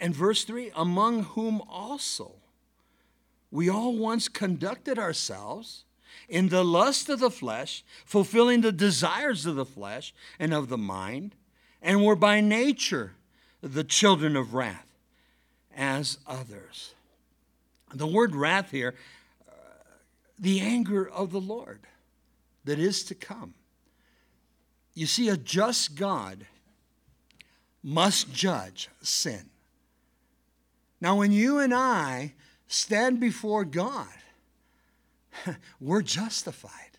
and 0.00 0.14
verse 0.14 0.44
3 0.44 0.70
among 0.74 1.24
whom 1.24 1.60
also 1.68 2.36
we 3.54 3.68
all 3.68 3.96
once 3.96 4.26
conducted 4.26 4.98
ourselves 4.98 5.84
in 6.28 6.48
the 6.48 6.64
lust 6.64 7.08
of 7.08 7.20
the 7.20 7.30
flesh, 7.30 7.84
fulfilling 8.04 8.62
the 8.62 8.72
desires 8.72 9.46
of 9.46 9.54
the 9.54 9.64
flesh 9.64 10.12
and 10.40 10.52
of 10.52 10.68
the 10.68 10.76
mind, 10.76 11.36
and 11.80 12.04
were 12.04 12.16
by 12.16 12.40
nature 12.40 13.12
the 13.60 13.84
children 13.84 14.36
of 14.36 14.54
wrath 14.54 14.86
as 15.76 16.18
others. 16.26 16.94
The 17.94 18.08
word 18.08 18.34
wrath 18.34 18.72
here, 18.72 18.96
uh, 19.48 19.52
the 20.36 20.60
anger 20.60 21.08
of 21.08 21.30
the 21.30 21.40
Lord 21.40 21.80
that 22.64 22.80
is 22.80 23.04
to 23.04 23.14
come. 23.14 23.54
You 24.94 25.06
see, 25.06 25.28
a 25.28 25.36
just 25.36 25.94
God 25.94 26.46
must 27.84 28.32
judge 28.32 28.88
sin. 29.00 29.50
Now, 31.04 31.16
when 31.16 31.32
you 31.32 31.58
and 31.58 31.74
I 31.74 32.32
stand 32.66 33.20
before 33.20 33.66
God, 33.66 34.08
we're 35.78 36.00
justified. 36.00 36.96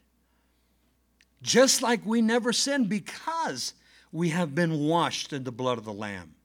Just 1.41 1.81
like 1.81 2.05
we 2.05 2.21
never 2.21 2.53
sinned 2.53 2.87
because 2.87 3.73
we 4.11 4.29
have 4.29 4.53
been 4.53 4.81
washed 4.81 5.33
in 5.33 5.43
the 5.43 5.51
blood 5.51 5.79
of 5.79 5.85
the 5.85 5.91
Lamb. 5.91 6.35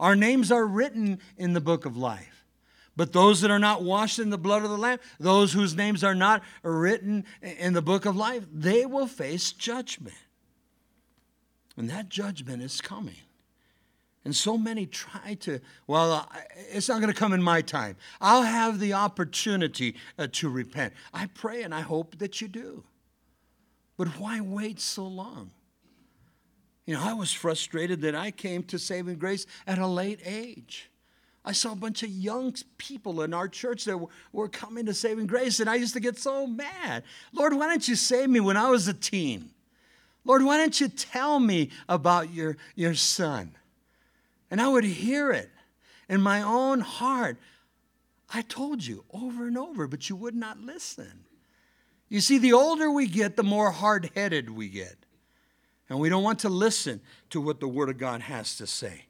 Our 0.00 0.16
names 0.16 0.50
are 0.50 0.66
written 0.66 1.20
in 1.36 1.52
the 1.52 1.60
book 1.60 1.86
of 1.86 1.96
life. 1.96 2.44
But 2.96 3.12
those 3.12 3.42
that 3.42 3.52
are 3.52 3.60
not 3.60 3.84
washed 3.84 4.18
in 4.18 4.30
the 4.30 4.36
blood 4.36 4.64
of 4.64 4.70
the 4.70 4.76
Lamb, 4.76 4.98
those 5.20 5.52
whose 5.52 5.76
names 5.76 6.02
are 6.02 6.16
not 6.16 6.42
written 6.64 7.24
in 7.42 7.74
the 7.74 7.80
book 7.80 8.06
of 8.06 8.16
life, 8.16 8.44
they 8.52 8.86
will 8.86 9.06
face 9.06 9.52
judgment. 9.52 10.16
And 11.76 11.88
that 11.90 12.08
judgment 12.08 12.60
is 12.60 12.80
coming. 12.80 13.14
And 14.24 14.36
so 14.36 14.56
many 14.56 14.86
try 14.86 15.34
to, 15.40 15.60
well, 15.86 16.30
it's 16.70 16.88
not 16.88 17.00
going 17.00 17.12
to 17.12 17.18
come 17.18 17.32
in 17.32 17.42
my 17.42 17.60
time. 17.60 17.96
I'll 18.20 18.42
have 18.42 18.78
the 18.78 18.92
opportunity 18.92 19.96
uh, 20.16 20.28
to 20.32 20.48
repent. 20.48 20.92
I 21.12 21.26
pray 21.26 21.62
and 21.62 21.74
I 21.74 21.80
hope 21.80 22.18
that 22.18 22.40
you 22.40 22.46
do. 22.46 22.84
But 23.96 24.08
why 24.20 24.40
wait 24.40 24.80
so 24.80 25.04
long? 25.04 25.50
You 26.86 26.94
know, 26.94 27.02
I 27.02 27.14
was 27.14 27.32
frustrated 27.32 28.00
that 28.02 28.14
I 28.14 28.30
came 28.30 28.62
to 28.64 28.78
saving 28.78 29.16
grace 29.16 29.46
at 29.66 29.78
a 29.78 29.86
late 29.86 30.20
age. 30.24 30.90
I 31.44 31.52
saw 31.52 31.72
a 31.72 31.76
bunch 31.76 32.04
of 32.04 32.10
young 32.10 32.54
people 32.78 33.22
in 33.22 33.34
our 33.34 33.48
church 33.48 33.84
that 33.86 33.98
were, 33.98 34.08
were 34.32 34.48
coming 34.48 34.86
to 34.86 34.94
saving 34.94 35.26
grace, 35.26 35.58
and 35.58 35.68
I 35.68 35.74
used 35.74 35.94
to 35.94 36.00
get 36.00 36.16
so 36.16 36.46
mad. 36.46 37.02
Lord, 37.32 37.54
why 37.54 37.68
didn't 37.68 37.88
you 37.88 37.96
save 37.96 38.30
me 38.30 38.38
when 38.38 38.56
I 38.56 38.70
was 38.70 38.86
a 38.86 38.94
teen? 38.94 39.50
Lord, 40.24 40.44
why 40.44 40.58
didn't 40.58 40.80
you 40.80 40.88
tell 40.88 41.40
me 41.40 41.70
about 41.88 42.32
your, 42.32 42.56
your 42.76 42.94
son? 42.94 43.56
And 44.52 44.60
I 44.60 44.68
would 44.68 44.84
hear 44.84 45.32
it 45.32 45.50
in 46.10 46.20
my 46.20 46.42
own 46.42 46.80
heart. 46.80 47.38
I 48.34 48.42
told 48.42 48.84
you 48.84 49.02
over 49.10 49.46
and 49.46 49.56
over, 49.56 49.86
but 49.86 50.10
you 50.10 50.16
would 50.16 50.34
not 50.34 50.60
listen. 50.60 51.24
You 52.10 52.20
see, 52.20 52.36
the 52.36 52.52
older 52.52 52.90
we 52.90 53.06
get, 53.06 53.36
the 53.36 53.42
more 53.42 53.70
hard 53.70 54.10
headed 54.14 54.50
we 54.50 54.68
get. 54.68 54.96
And 55.88 55.98
we 55.98 56.10
don't 56.10 56.22
want 56.22 56.40
to 56.40 56.50
listen 56.50 57.00
to 57.30 57.40
what 57.40 57.60
the 57.60 57.66
Word 57.66 57.88
of 57.88 57.96
God 57.96 58.20
has 58.20 58.54
to 58.58 58.66
say. 58.66 59.06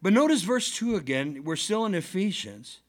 But 0.00 0.12
notice 0.12 0.42
verse 0.42 0.72
2 0.76 0.94
again. 0.94 1.42
We're 1.42 1.56
still 1.56 1.84
in 1.84 1.96
Ephesians. 1.96 2.82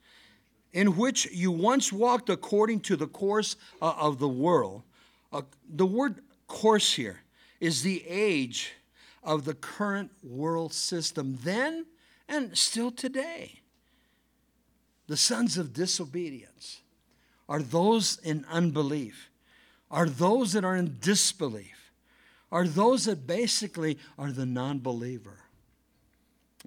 In 0.74 0.96
which 0.96 1.26
you 1.32 1.52
once 1.52 1.92
walked 1.92 2.30
according 2.30 2.82
to 2.82 2.96
the 2.96 3.08
course 3.08 3.56
uh, 3.82 3.96
of 3.98 4.20
the 4.20 4.30
world. 4.30 4.84
Uh, 5.34 5.42
the 5.68 5.88
word 5.88 6.22
course 6.48 6.94
here 6.94 7.22
is 7.60 7.82
the 7.82 8.04
age 8.08 8.74
of 9.26 9.44
the 9.44 9.56
current 9.56 10.12
world 10.24 10.72
system 10.72 11.40
then 11.44 11.86
and 12.30 12.58
still 12.58 12.92
today. 12.92 13.62
The 15.08 15.18
sons 15.18 15.58
of 15.58 15.74
disobedience 15.74 16.82
are 17.50 17.62
those 17.62 18.20
in 18.24 18.46
unbelief, 18.50 19.30
are 19.92 20.08
those 20.08 20.54
that 20.54 20.64
are 20.64 20.76
in 20.76 20.98
disbelief, 21.00 21.92
are 22.52 22.68
those 22.68 23.06
that 23.06 23.28
basically 23.28 23.98
are 24.18 24.32
the 24.32 24.46
non 24.46 24.80
believer. 24.80 25.40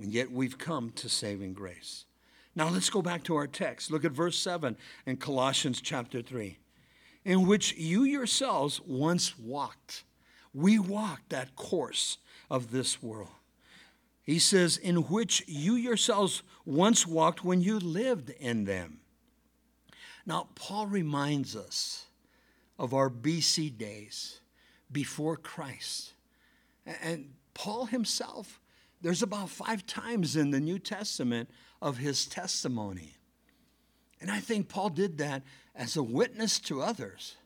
And 0.01 0.13
yet 0.13 0.31
we've 0.31 0.59
come 0.59 0.91
to 0.97 1.09
saving 1.09 1.55
grace. 1.55 2.05
Now 2.55 2.69
let's 2.69 2.91
go 2.91 3.03
back 3.03 3.25
to 3.25 3.37
our 3.37 3.47
text. 3.47 3.91
Look 3.91 4.05
at 4.05 4.13
verse 4.13 4.39
7 4.39 4.77
in 5.07 5.17
Colossians 5.17 5.81
chapter 5.81 6.23
3, 6.23 6.59
in 7.25 7.47
which 7.47 7.77
you 7.77 8.05
yourselves 8.05 8.81
once 8.87 9.39
walked. 9.39 10.05
We 10.55 10.79
walked 10.79 11.31
that 11.31 11.57
course 11.57 12.19
of 12.51 12.71
this 12.71 13.03
world. 13.03 13.31
He 14.23 14.39
says, 14.39 14.77
in 14.77 14.97
which 14.97 15.43
you 15.47 15.75
yourselves 15.75 16.43
once 16.67 17.07
walked 17.07 17.45
when 17.45 17.63
you 17.63 17.79
lived 17.79 18.31
in 18.31 18.65
them. 18.65 19.01
Now, 20.27 20.49
Paul 20.55 20.87
reminds 20.87 21.57
us 21.57 22.05
of 22.79 22.93
our 22.93 23.09
BC 23.09 23.77
days 23.79 24.41
before 24.93 25.37
Christ. 25.37 26.13
And 27.03 27.31
Paul 27.55 27.87
himself, 27.87 28.61
there's 29.01 29.23
about 29.23 29.49
five 29.49 29.87
times 29.87 30.37
in 30.37 30.51
the 30.51 30.61
New 30.61 30.79
Testament 30.79 31.49
of 31.81 31.97
his 31.97 32.27
testimony. 32.27 33.15
And 34.21 34.31
I 34.31 34.41
think 34.41 34.69
Paul 34.69 34.91
did 34.91 35.19
that 35.19 35.43
as 35.75 35.97
a 35.97 36.03
witness 36.03 36.59
to 36.61 36.83
others, 36.83 37.37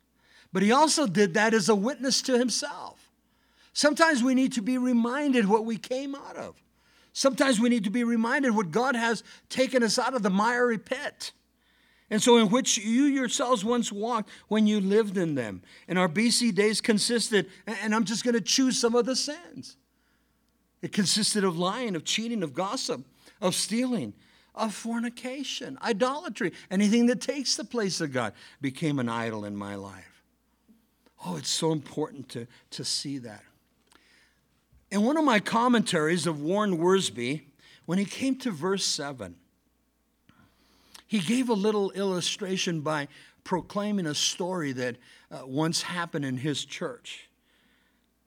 but 0.52 0.62
he 0.62 0.72
also 0.72 1.06
did 1.06 1.34
that 1.34 1.54
as 1.54 1.68
a 1.68 1.74
witness 1.74 2.22
to 2.22 2.38
himself. 2.38 3.01
Sometimes 3.72 4.22
we 4.22 4.34
need 4.34 4.52
to 4.52 4.62
be 4.62 4.78
reminded 4.78 5.48
what 5.48 5.64
we 5.64 5.76
came 5.76 6.14
out 6.14 6.36
of. 6.36 6.54
Sometimes 7.12 7.60
we 7.60 7.68
need 7.68 7.84
to 7.84 7.90
be 7.90 8.04
reminded 8.04 8.54
what 8.54 8.70
God 8.70 8.96
has 8.96 9.22
taken 9.48 9.82
us 9.82 9.98
out 9.98 10.14
of 10.14 10.22
the 10.22 10.30
miry 10.30 10.78
pit. 10.78 11.32
And 12.10 12.22
so, 12.22 12.36
in 12.36 12.50
which 12.50 12.76
you 12.76 13.04
yourselves 13.04 13.64
once 13.64 13.90
walked 13.90 14.28
when 14.48 14.66
you 14.66 14.80
lived 14.80 15.16
in 15.16 15.34
them. 15.34 15.62
And 15.88 15.98
our 15.98 16.08
BC 16.08 16.54
days 16.54 16.80
consisted, 16.80 17.48
and 17.66 17.94
I'm 17.94 18.04
just 18.04 18.22
going 18.22 18.34
to 18.34 18.40
choose 18.40 18.78
some 18.78 18.94
of 18.94 19.06
the 19.06 19.16
sins. 19.16 19.76
It 20.82 20.92
consisted 20.92 21.44
of 21.44 21.56
lying, 21.56 21.96
of 21.96 22.04
cheating, 22.04 22.42
of 22.42 22.52
gossip, 22.52 23.02
of 23.40 23.54
stealing, 23.54 24.12
of 24.54 24.74
fornication, 24.74 25.78
idolatry, 25.80 26.52
anything 26.70 27.06
that 27.06 27.22
takes 27.22 27.56
the 27.56 27.64
place 27.64 28.00
of 28.02 28.12
God 28.12 28.34
became 28.60 28.98
an 28.98 29.08
idol 29.08 29.46
in 29.46 29.56
my 29.56 29.76
life. 29.76 30.22
Oh, 31.24 31.36
it's 31.36 31.48
so 31.48 31.72
important 31.72 32.28
to, 32.30 32.46
to 32.72 32.84
see 32.84 33.18
that. 33.18 33.42
In 34.92 35.04
one 35.04 35.16
of 35.16 35.24
my 35.24 35.40
commentaries 35.40 36.26
of 36.26 36.42
Warren 36.42 36.76
Wiersbe, 36.76 37.40
when 37.86 37.96
he 37.96 38.04
came 38.04 38.36
to 38.40 38.50
verse 38.50 38.84
7, 38.84 39.34
he 41.06 41.18
gave 41.18 41.48
a 41.48 41.54
little 41.54 41.90
illustration 41.92 42.82
by 42.82 43.08
proclaiming 43.42 44.04
a 44.04 44.14
story 44.14 44.70
that 44.72 44.96
uh, 45.30 45.46
once 45.46 45.80
happened 45.80 46.26
in 46.26 46.36
his 46.36 46.66
church. 46.66 47.30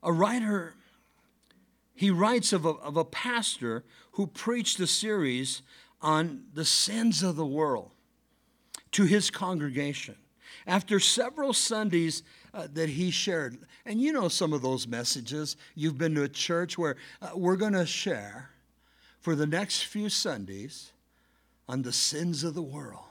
A 0.02 0.12
writer, 0.12 0.74
he 1.94 2.10
writes 2.10 2.52
of 2.52 2.66
a, 2.66 2.70
of 2.70 2.98
a 2.98 3.06
pastor 3.06 3.84
who 4.14 4.26
preached 4.26 4.80
a 4.80 4.88
series 4.88 5.62
on 6.02 6.46
the 6.56 6.66
sins 6.66 7.22
of 7.22 7.36
the 7.36 7.46
world 7.46 7.92
to 8.94 9.04
his 9.04 9.30
congregation. 9.30 10.16
After 10.66 11.00
several 11.00 11.54
Sundays 11.54 12.24
uh, 12.56 12.68
that 12.74 12.90
he 12.90 13.12
shared, 13.12 13.58
and 13.86 14.02
you 14.02 14.14
know 14.14 14.30
some 14.30 14.54
of 14.54 14.62
those 14.62 14.88
messages, 14.88 15.58
you've 15.76 15.98
been 15.98 16.16
to 16.16 16.24
a 16.24 16.30
church 16.30 16.78
where 16.78 16.96
uh, 17.22 17.32
we're 17.36 17.58
going 17.58 17.74
to 17.74 17.86
share 17.86 18.50
for 19.20 19.36
the 19.36 19.46
next 19.46 19.84
few 19.84 20.08
Sundays 20.08 20.94
on 21.68 21.82
the 21.82 21.92
sins 21.92 22.44
of 22.44 22.54
the 22.54 22.62
world. 22.62 23.04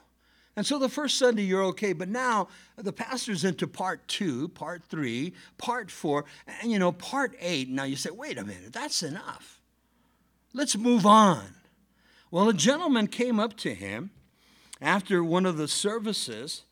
And 0.55 0.65
so 0.65 0.79
the 0.79 0.89
first 0.89 1.19
Sunday 1.19 1.43
you're 1.43 1.65
okay, 1.65 1.93
but 1.93 2.07
now 2.07 2.47
the 2.77 2.93
pastor's 2.93 3.43
into 3.43 3.67
part 3.67 4.07
two, 4.07 4.47
part 4.47 4.83
three, 4.85 5.33
part 5.57 5.91
four, 5.91 6.25
and 6.61 6.71
you 6.71 6.79
know, 6.79 6.91
part 6.91 7.35
eight. 7.39 7.69
Now 7.69 7.83
you 7.83 7.97
say, 7.97 8.09
wait 8.11 8.37
a 8.37 8.43
minute, 8.43 8.73
that's 8.73 9.03
enough. 9.03 9.61
Let's 10.53 10.77
move 10.77 11.05
on. 11.05 11.43
Well, 12.31 12.49
a 12.49 12.53
gentleman 12.53 13.07
came 13.07 13.39
up 13.39 13.57
to 13.57 13.73
him 13.73 14.11
after 14.81 15.23
one 15.23 15.45
of 15.45 15.57
the 15.57 15.67
services 15.67 16.63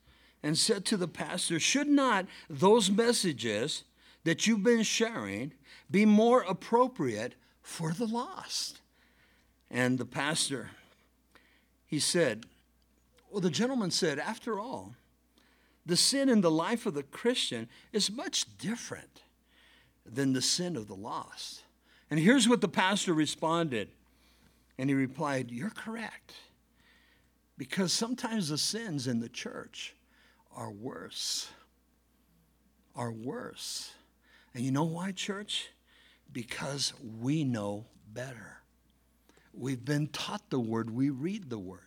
and 0.44 0.58
said 0.58 0.86
to 0.86 0.98
the 0.98 1.08
pastor, 1.08 1.60
Should 1.60 1.88
not 1.88 2.26
those 2.50 2.92
messages 2.92 3.84
that 4.26 4.46
you've 4.46 4.64
been 4.64 4.84
sharing 4.84 5.54
be 5.90 6.06
more 6.06 6.42
appropriate 6.42 7.36
for 7.62 7.94
the 7.94 8.06
lost? 8.06 8.82
And 9.72 9.98
the 9.98 10.06
pastor 10.06 10.70
he 11.94 12.00
said, 12.00 12.48
Well, 13.30 13.40
the 13.40 13.52
gentleman 13.52 13.92
said, 13.92 14.18
After 14.18 14.60
all, 14.60 14.96
the 15.86 15.96
sin 15.96 16.28
in 16.28 16.42
the 16.42 16.50
life 16.50 16.88
of 16.88 16.96
the 16.96 17.04
Christian 17.04 17.70
is 17.92 18.10
much 18.10 18.58
different 18.58 19.22
than 20.04 20.34
the 20.34 20.42
sin 20.42 20.76
of 20.76 20.88
the 20.88 20.96
lost. 20.96 21.62
And 22.10 22.20
here's 22.20 22.50
what 22.50 22.62
the 22.62 22.68
pastor 22.68 23.14
responded. 23.14 23.90
And 24.80 24.90
he 24.90 24.96
replied, 24.96 25.52
You're 25.52 25.70
correct. 25.70 26.34
Because 27.60 27.94
sometimes 27.94 28.50
the 28.50 28.58
sins 28.58 29.06
in 29.06 29.20
the 29.20 29.30
church 29.30 29.94
are 30.56 30.72
worse. 30.72 31.50
Are 32.96 33.12
worse. 33.12 33.92
And 34.54 34.64
you 34.64 34.72
know 34.72 34.84
why, 34.84 35.12
church? 35.12 35.70
Because 36.32 36.94
we 37.20 37.44
know 37.44 37.86
better. 38.14 38.58
We've 39.54 39.84
been 39.84 40.08
taught 40.08 40.50
the 40.50 40.60
word, 40.60 40.90
we 40.90 41.10
read 41.10 41.50
the 41.50 41.60
word. 41.60 41.80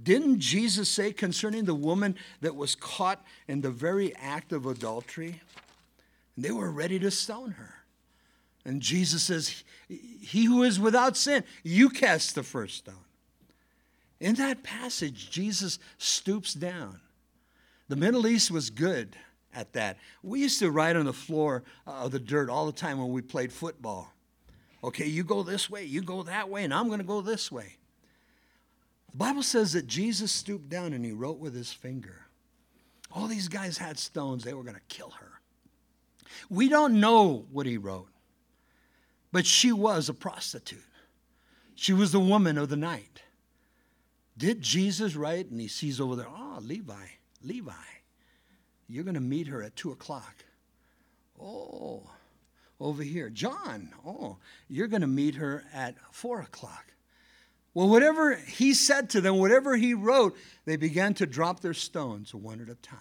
Didn't 0.00 0.40
Jesus 0.40 0.88
say 0.88 1.12
concerning 1.12 1.64
the 1.64 1.74
woman 1.74 2.16
that 2.42 2.54
was 2.54 2.74
caught 2.74 3.24
in 3.48 3.62
the 3.62 3.70
very 3.70 4.14
act 4.16 4.52
of 4.52 4.66
adultery? 4.66 5.40
They 6.36 6.50
were 6.50 6.70
ready 6.70 6.98
to 6.98 7.10
stone 7.10 7.52
her. 7.52 7.74
And 8.64 8.82
Jesus 8.82 9.22
says, 9.22 9.64
He 9.88 10.44
who 10.44 10.64
is 10.64 10.78
without 10.78 11.16
sin, 11.16 11.44
you 11.62 11.88
cast 11.88 12.34
the 12.34 12.42
first 12.42 12.76
stone. 12.78 12.94
In 14.20 14.34
that 14.34 14.62
passage, 14.62 15.30
Jesus 15.30 15.78
stoops 15.98 16.52
down. 16.52 17.00
The 17.88 17.96
Middle 17.96 18.26
East 18.26 18.50
was 18.50 18.70
good 18.70 19.16
at 19.54 19.72
that. 19.72 19.96
We 20.22 20.40
used 20.40 20.58
to 20.58 20.70
ride 20.70 20.96
on 20.96 21.06
the 21.06 21.12
floor 21.12 21.64
uh, 21.86 21.92
of 22.04 22.10
the 22.10 22.18
dirt 22.18 22.50
all 22.50 22.66
the 22.66 22.72
time 22.72 22.98
when 22.98 23.12
we 23.12 23.22
played 23.22 23.52
football. 23.52 24.12
Okay, 24.84 25.06
you 25.06 25.24
go 25.24 25.42
this 25.42 25.70
way, 25.70 25.84
you 25.84 26.02
go 26.02 26.22
that 26.24 26.48
way, 26.48 26.64
and 26.64 26.74
I'm 26.74 26.88
going 26.88 27.00
to 27.00 27.04
go 27.04 27.20
this 27.20 27.50
way. 27.50 27.76
The 29.10 29.16
Bible 29.16 29.42
says 29.42 29.72
that 29.72 29.86
Jesus 29.86 30.30
stooped 30.30 30.68
down 30.68 30.92
and 30.92 31.04
he 31.04 31.12
wrote 31.12 31.38
with 31.38 31.54
his 31.54 31.72
finger. 31.72 32.26
All 33.12 33.26
these 33.26 33.48
guys 33.48 33.78
had 33.78 33.98
stones, 33.98 34.44
they 34.44 34.52
were 34.52 34.62
going 34.62 34.74
to 34.74 34.80
kill 34.88 35.10
her. 35.10 35.40
We 36.50 36.68
don't 36.68 37.00
know 37.00 37.46
what 37.50 37.66
he 37.66 37.78
wrote, 37.78 38.08
but 39.32 39.46
she 39.46 39.72
was 39.72 40.08
a 40.08 40.14
prostitute. 40.14 40.82
She 41.74 41.92
was 41.92 42.12
the 42.12 42.20
woman 42.20 42.58
of 42.58 42.68
the 42.68 42.76
night. 42.76 43.22
Did 44.36 44.60
Jesus 44.60 45.16
write? 45.16 45.50
And 45.50 45.60
he 45.60 45.68
sees 45.68 46.00
over 46.00 46.16
there, 46.16 46.28
oh, 46.28 46.58
Levi, 46.60 47.06
Levi, 47.42 47.72
you're 48.88 49.04
going 49.04 49.14
to 49.14 49.20
meet 49.20 49.48
her 49.48 49.62
at 49.62 49.76
2 49.76 49.92
o'clock. 49.92 50.44
Oh, 51.40 52.02
over 52.80 53.02
here. 53.02 53.30
John, 53.30 53.90
oh, 54.06 54.38
you're 54.68 54.88
going 54.88 55.02
to 55.02 55.06
meet 55.06 55.36
her 55.36 55.64
at 55.74 55.96
4 56.12 56.40
o'clock. 56.40 56.92
Well, 57.74 57.88
whatever 57.88 58.34
he 58.34 58.72
said 58.72 59.10
to 59.10 59.20
them, 59.20 59.38
whatever 59.38 59.76
he 59.76 59.92
wrote, 59.92 60.36
they 60.64 60.76
began 60.76 61.12
to 61.14 61.26
drop 61.26 61.60
their 61.60 61.74
stones 61.74 62.34
one 62.34 62.60
at 62.60 62.70
a 62.70 62.74
time. 62.76 62.98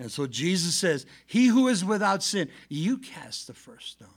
And 0.00 0.10
so 0.10 0.26
Jesus 0.26 0.74
says, 0.74 1.06
He 1.26 1.46
who 1.46 1.68
is 1.68 1.84
without 1.84 2.22
sin, 2.22 2.48
you 2.68 2.98
cast 2.98 3.46
the 3.46 3.54
first 3.54 3.92
stone. 3.92 4.08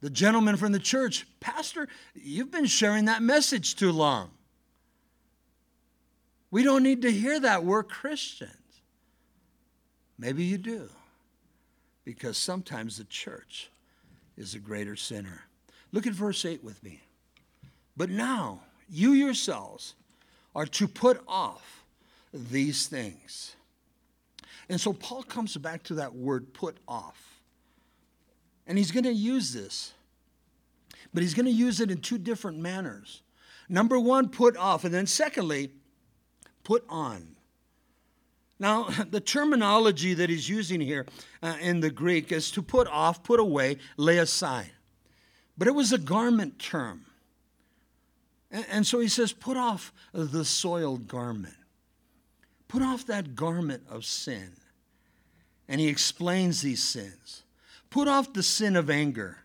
The 0.00 0.10
gentleman 0.10 0.56
from 0.56 0.72
the 0.72 0.78
church, 0.78 1.26
Pastor, 1.40 1.88
you've 2.14 2.50
been 2.50 2.66
sharing 2.66 3.06
that 3.06 3.22
message 3.22 3.76
too 3.76 3.92
long. 3.92 4.30
We 6.50 6.62
don't 6.62 6.82
need 6.82 7.02
to 7.02 7.10
hear 7.10 7.40
that. 7.40 7.64
We're 7.64 7.82
Christians. 7.82 8.52
Maybe 10.18 10.44
you 10.44 10.58
do, 10.58 10.88
because 12.04 12.38
sometimes 12.38 12.96
the 12.96 13.04
church 13.04 13.70
is 14.36 14.54
a 14.54 14.58
greater 14.58 14.96
sinner. 14.96 15.42
Look 15.92 16.06
at 16.06 16.12
verse 16.12 16.44
8 16.44 16.64
with 16.64 16.82
me. 16.82 17.02
But 17.96 18.10
now, 18.10 18.60
you 18.88 19.12
yourselves 19.12 19.94
are 20.54 20.66
to 20.66 20.88
put 20.88 21.20
off 21.28 21.84
these 22.32 22.86
things. 22.86 23.56
And 24.68 24.80
so 24.80 24.92
Paul 24.92 25.22
comes 25.22 25.56
back 25.56 25.82
to 25.84 25.94
that 25.94 26.14
word 26.14 26.52
put 26.52 26.78
off. 26.88 27.40
And 28.66 28.76
he's 28.76 28.90
going 28.90 29.04
to 29.04 29.12
use 29.12 29.52
this, 29.52 29.92
but 31.14 31.22
he's 31.22 31.34
going 31.34 31.46
to 31.46 31.52
use 31.52 31.80
it 31.80 31.90
in 31.90 31.98
two 31.98 32.18
different 32.18 32.58
manners. 32.58 33.22
Number 33.68 33.98
one, 33.98 34.28
put 34.28 34.56
off. 34.56 34.84
And 34.84 34.92
then 34.92 35.06
secondly, 35.06 35.70
put 36.66 36.84
on. 36.88 37.36
Now, 38.58 38.88
the 39.10 39.20
terminology 39.20 40.14
that 40.14 40.28
he's 40.28 40.48
using 40.48 40.80
here 40.80 41.06
uh, 41.42 41.56
in 41.60 41.78
the 41.78 41.90
Greek 41.90 42.32
is 42.32 42.50
to 42.50 42.62
put 42.62 42.88
off, 42.88 43.22
put 43.22 43.38
away, 43.38 43.76
lay 43.96 44.18
aside. 44.18 44.72
But 45.56 45.68
it 45.68 45.74
was 45.74 45.92
a 45.92 45.98
garment 45.98 46.58
term. 46.58 47.06
And 48.50 48.86
so 48.86 48.98
he 48.98 49.08
says, 49.08 49.32
put 49.32 49.56
off 49.56 49.92
the 50.12 50.44
soiled 50.44 51.06
garment. 51.06 51.54
Put 52.68 52.82
off 52.82 53.06
that 53.06 53.36
garment 53.36 53.84
of 53.88 54.04
sin. 54.04 54.52
And 55.68 55.80
he 55.80 55.88
explains 55.88 56.62
these 56.62 56.82
sins. 56.82 57.44
Put 57.90 58.08
off 58.08 58.32
the 58.32 58.42
sin 58.42 58.76
of 58.76 58.90
anger. 58.90 59.38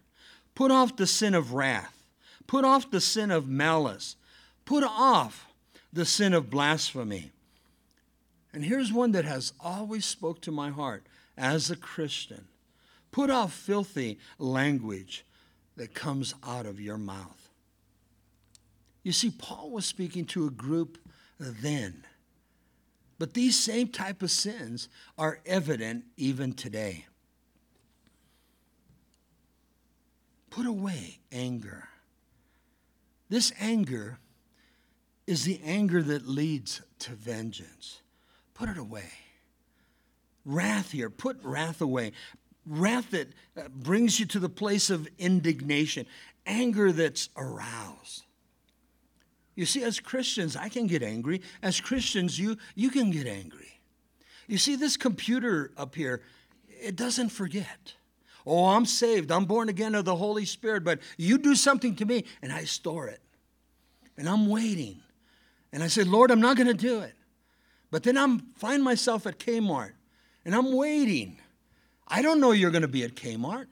Put 0.55 0.71
off 0.71 0.95
the 0.95 1.07
sin 1.07 1.35
of 1.35 1.53
wrath. 1.53 2.03
Put 2.47 2.65
off 2.65 2.89
the 2.89 3.01
sin 3.01 3.31
of 3.31 3.47
malice. 3.47 4.15
Put 4.65 4.83
off 4.83 5.50
the 5.93 6.05
sin 6.05 6.33
of 6.33 6.49
blasphemy. 6.49 7.31
And 8.53 8.65
here's 8.65 8.91
one 8.91 9.11
that 9.13 9.25
has 9.25 9.53
always 9.59 10.05
spoke 10.05 10.41
to 10.41 10.51
my 10.51 10.69
heart 10.69 11.05
as 11.37 11.69
a 11.69 11.75
Christian. 11.75 12.47
Put 13.11 13.29
off 13.29 13.53
filthy 13.53 14.19
language 14.37 15.25
that 15.75 15.93
comes 15.93 16.33
out 16.45 16.65
of 16.65 16.79
your 16.79 16.97
mouth. 16.97 17.49
You 19.03 19.11
see, 19.11 19.31
Paul 19.31 19.71
was 19.71 19.85
speaking 19.85 20.25
to 20.27 20.47
a 20.47 20.51
group 20.51 20.97
then. 21.39 22.03
But 23.17 23.33
these 23.33 23.57
same 23.57 23.87
type 23.87 24.21
of 24.21 24.31
sins 24.31 24.89
are 25.17 25.39
evident 25.45 26.05
even 26.17 26.53
today. 26.53 27.05
Put 30.49 30.65
away 30.65 31.19
anger. 31.31 31.87
This 33.29 33.53
anger 33.59 34.19
is 35.31 35.45
the 35.45 35.59
anger 35.63 36.03
that 36.03 36.27
leads 36.27 36.81
to 36.99 37.11
vengeance. 37.11 38.01
Put 38.53 38.69
it 38.69 38.77
away. 38.77 39.09
Wrath 40.45 40.91
here, 40.91 41.09
put 41.09 41.39
wrath 41.43 41.81
away. 41.81 42.11
Wrath 42.65 43.11
that 43.11 43.29
uh, 43.57 43.69
brings 43.69 44.19
you 44.19 44.25
to 44.27 44.39
the 44.39 44.49
place 44.49 44.89
of 44.89 45.07
indignation, 45.17 46.05
anger 46.45 46.91
that's 46.91 47.29
aroused. 47.37 48.23
You 49.55 49.65
see, 49.65 49.83
as 49.83 49.99
Christians, 49.99 50.55
I 50.55 50.69
can 50.69 50.87
get 50.87 51.01
angry. 51.01 51.41
As 51.61 51.79
Christians, 51.81 52.37
you, 52.37 52.57
you 52.75 52.89
can 52.89 53.09
get 53.09 53.25
angry. 53.25 53.79
You 54.47 54.57
see, 54.57 54.75
this 54.75 54.97
computer 54.97 55.71
up 55.77 55.95
here, 55.95 56.21
it 56.67 56.95
doesn't 56.95 57.29
forget. 57.29 57.93
Oh, 58.45 58.67
I'm 58.67 58.85
saved. 58.85 59.31
I'm 59.31 59.45
born 59.45 59.69
again 59.69 59.95
of 59.95 60.05
the 60.05 60.15
Holy 60.15 60.45
Spirit, 60.45 60.83
but 60.83 60.99
you 61.17 61.37
do 61.37 61.55
something 61.55 61.95
to 61.95 62.05
me, 62.05 62.25
and 62.41 62.51
I 62.51 62.65
store 62.65 63.07
it. 63.07 63.21
and 64.17 64.27
I'm 64.27 64.47
waiting. 64.47 65.01
And 65.73 65.83
I 65.83 65.87
said, 65.87 66.07
Lord, 66.07 66.31
I'm 66.31 66.41
not 66.41 66.57
going 66.57 66.67
to 66.67 66.73
do 66.73 66.99
it. 66.99 67.13
But 67.91 68.03
then 68.03 68.17
I'm 68.17 68.39
find 68.55 68.83
myself 68.83 69.27
at 69.27 69.37
Kmart 69.37 69.91
and 70.45 70.55
I'm 70.55 70.75
waiting. 70.75 71.39
I 72.07 72.21
don't 72.21 72.39
know 72.39 72.51
you're 72.51 72.71
going 72.71 72.81
to 72.81 72.87
be 72.87 73.03
at 73.03 73.15
Kmart. 73.15 73.67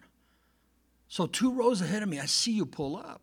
So 1.07 1.25
two 1.25 1.51
rows 1.51 1.81
ahead 1.81 2.03
of 2.03 2.09
me, 2.09 2.19
I 2.19 2.25
see 2.25 2.51
you 2.51 2.65
pull 2.65 2.95
up. 2.95 3.21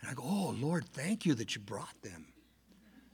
And 0.00 0.10
I 0.10 0.14
go, 0.14 0.22
"Oh, 0.24 0.54
Lord, 0.58 0.84
thank 0.92 1.24
you 1.24 1.34
that 1.34 1.54
you 1.54 1.60
brought 1.60 2.02
them." 2.02 2.26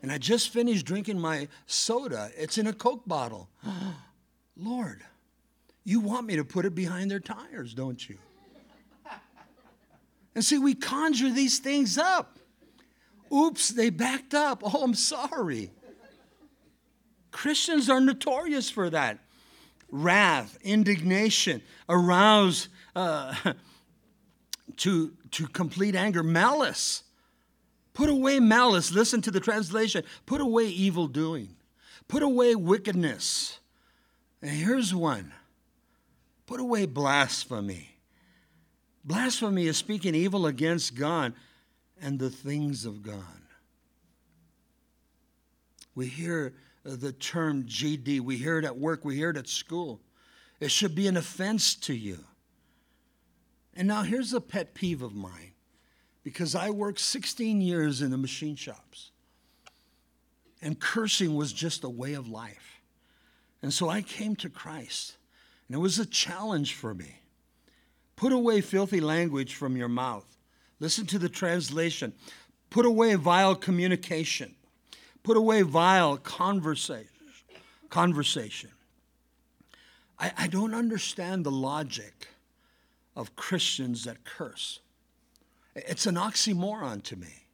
And 0.03 0.13
I 0.13 0.19
just 0.19 0.51
finished 0.51 0.85
drinking 0.85 1.19
my 1.19 1.49
soda. 1.67 2.31
It's 2.37 2.59
in 2.59 2.67
a 2.67 2.73
Coke 2.73 3.07
bottle. 3.07 3.49
Lord, 4.57 5.03
you 5.85 6.01
want 6.01 6.27
me 6.27 6.37
to 6.37 6.45
put 6.45 6.67
it 6.67 6.75
behind 6.75 7.11
their 7.11 7.21
tires, 7.21 7.75
don't 7.75 8.09
you? 8.09 8.19
And 10.37 10.45
see, 10.45 10.59
we 10.59 10.75
conjure 10.75 11.31
these 11.31 11.61
things 11.61 11.97
up. 11.97 12.41
Oops, 13.35 13.69
they 13.71 13.91
backed 13.91 14.35
up. 14.35 14.63
Oh, 14.63 14.83
I'm 14.83 14.95
sorry. 14.95 15.71
Christians 17.31 17.91
are 17.91 18.01
notorious 18.01 18.71
for 18.71 18.89
that. 18.91 19.19
Wrath, 19.91 20.57
indignation, 20.63 21.63
arouse 21.89 22.69
uh, 22.95 23.35
to, 24.77 25.13
to 25.33 25.47
complete 25.49 25.97
anger, 25.97 26.23
malice. 26.23 27.03
Put 27.93 28.09
away 28.09 28.41
malice. 28.41 28.93
Listen 28.93 29.21
to 29.23 29.31
the 29.31 29.41
translation. 29.41 30.05
Put 30.27 30.41
away 30.41 30.67
evil 30.67 31.09
doing. 31.09 31.57
Put 32.07 32.23
away 32.23 32.55
wickedness. 32.55 33.59
And 34.43 34.51
here's 34.51 34.95
one 34.95 35.33
put 36.47 36.61
away 36.61 36.87
blasphemy. 36.87 37.97
Blasphemy 39.05 39.67
is 39.67 39.77
speaking 39.77 40.15
evil 40.15 40.47
against 40.47 40.95
God 40.95 41.35
and 42.05 42.19
the 42.19 42.29
things 42.29 42.85
of 42.85 43.03
God. 43.03 43.17
We 45.95 46.07
hear 46.07 46.53
uh, 46.87 46.97
the 46.97 47.13
term 47.13 47.65
GD. 47.65 48.21
We 48.21 48.37
hear 48.37 48.59
it 48.59 48.67
at 48.67 48.77
work, 48.77 49.07
we 49.07 49.17
hear 49.17 49.31
it 49.31 49.39
at 49.39 49.49
school. 49.49 50.01
It 50.61 50.71
should 50.71 50.95
be 50.95 51.09
an 51.09 51.17
offense 51.17 51.75
to 51.77 51.95
you. 51.95 52.19
And 53.75 53.89
now 53.89 54.03
here's 54.03 54.35
a 54.35 54.41
pet 54.41 54.75
peeve 54.75 55.01
of 55.01 55.15
mine 55.15 55.53
because 56.23 56.55
I 56.55 56.69
worked 56.69 57.01
16 57.01 57.63
years 57.63 58.03
in 58.03 58.11
the 58.11 58.19
machine 58.19 58.55
shops. 58.55 59.11
And 60.61 60.79
cursing 60.79 61.35
was 61.35 61.55
just 61.55 61.85
a 61.85 61.89
way 61.89 62.13
of 62.13 62.29
life. 62.29 62.83
And 63.63 63.73
so 63.73 63.89
I 63.89 64.03
came 64.03 64.37
to 64.37 64.51
Christ. 64.51 65.17
And 65.69 65.75
it 65.75 65.81
was 65.81 65.99
a 65.99 66.07
challenge 66.07 66.75
for 66.75 66.95
me. 66.95 67.17
Put 68.15 68.33
away 68.33 68.61
filthy 68.61 69.01
language 69.01 69.55
from 69.55 69.77
your 69.77 69.89
mouth. 69.89 70.34
Listen 70.85 71.07
to 71.07 71.19
the 71.19 71.31
translation. 71.31 72.13
Put 72.69 72.85
away 72.85 73.15
vile 73.15 73.55
communication. 73.55 74.55
Put 75.23 75.39
away 75.39 75.63
vile 75.63 76.19
conversation. 76.19 77.09
Conversation. 77.89 78.69
I, 80.19 80.33
I 80.37 80.47
don't 80.47 80.75
understand 80.75 81.47
the 81.47 81.51
logic 81.51 82.29
of 83.17 83.35
Christians 83.35 84.05
that 84.05 84.25
curse. 84.25 84.81
It's 85.75 86.05
an 86.05 86.17
oxymoron 86.17 87.03
to 87.05 87.17
me. 87.17 87.47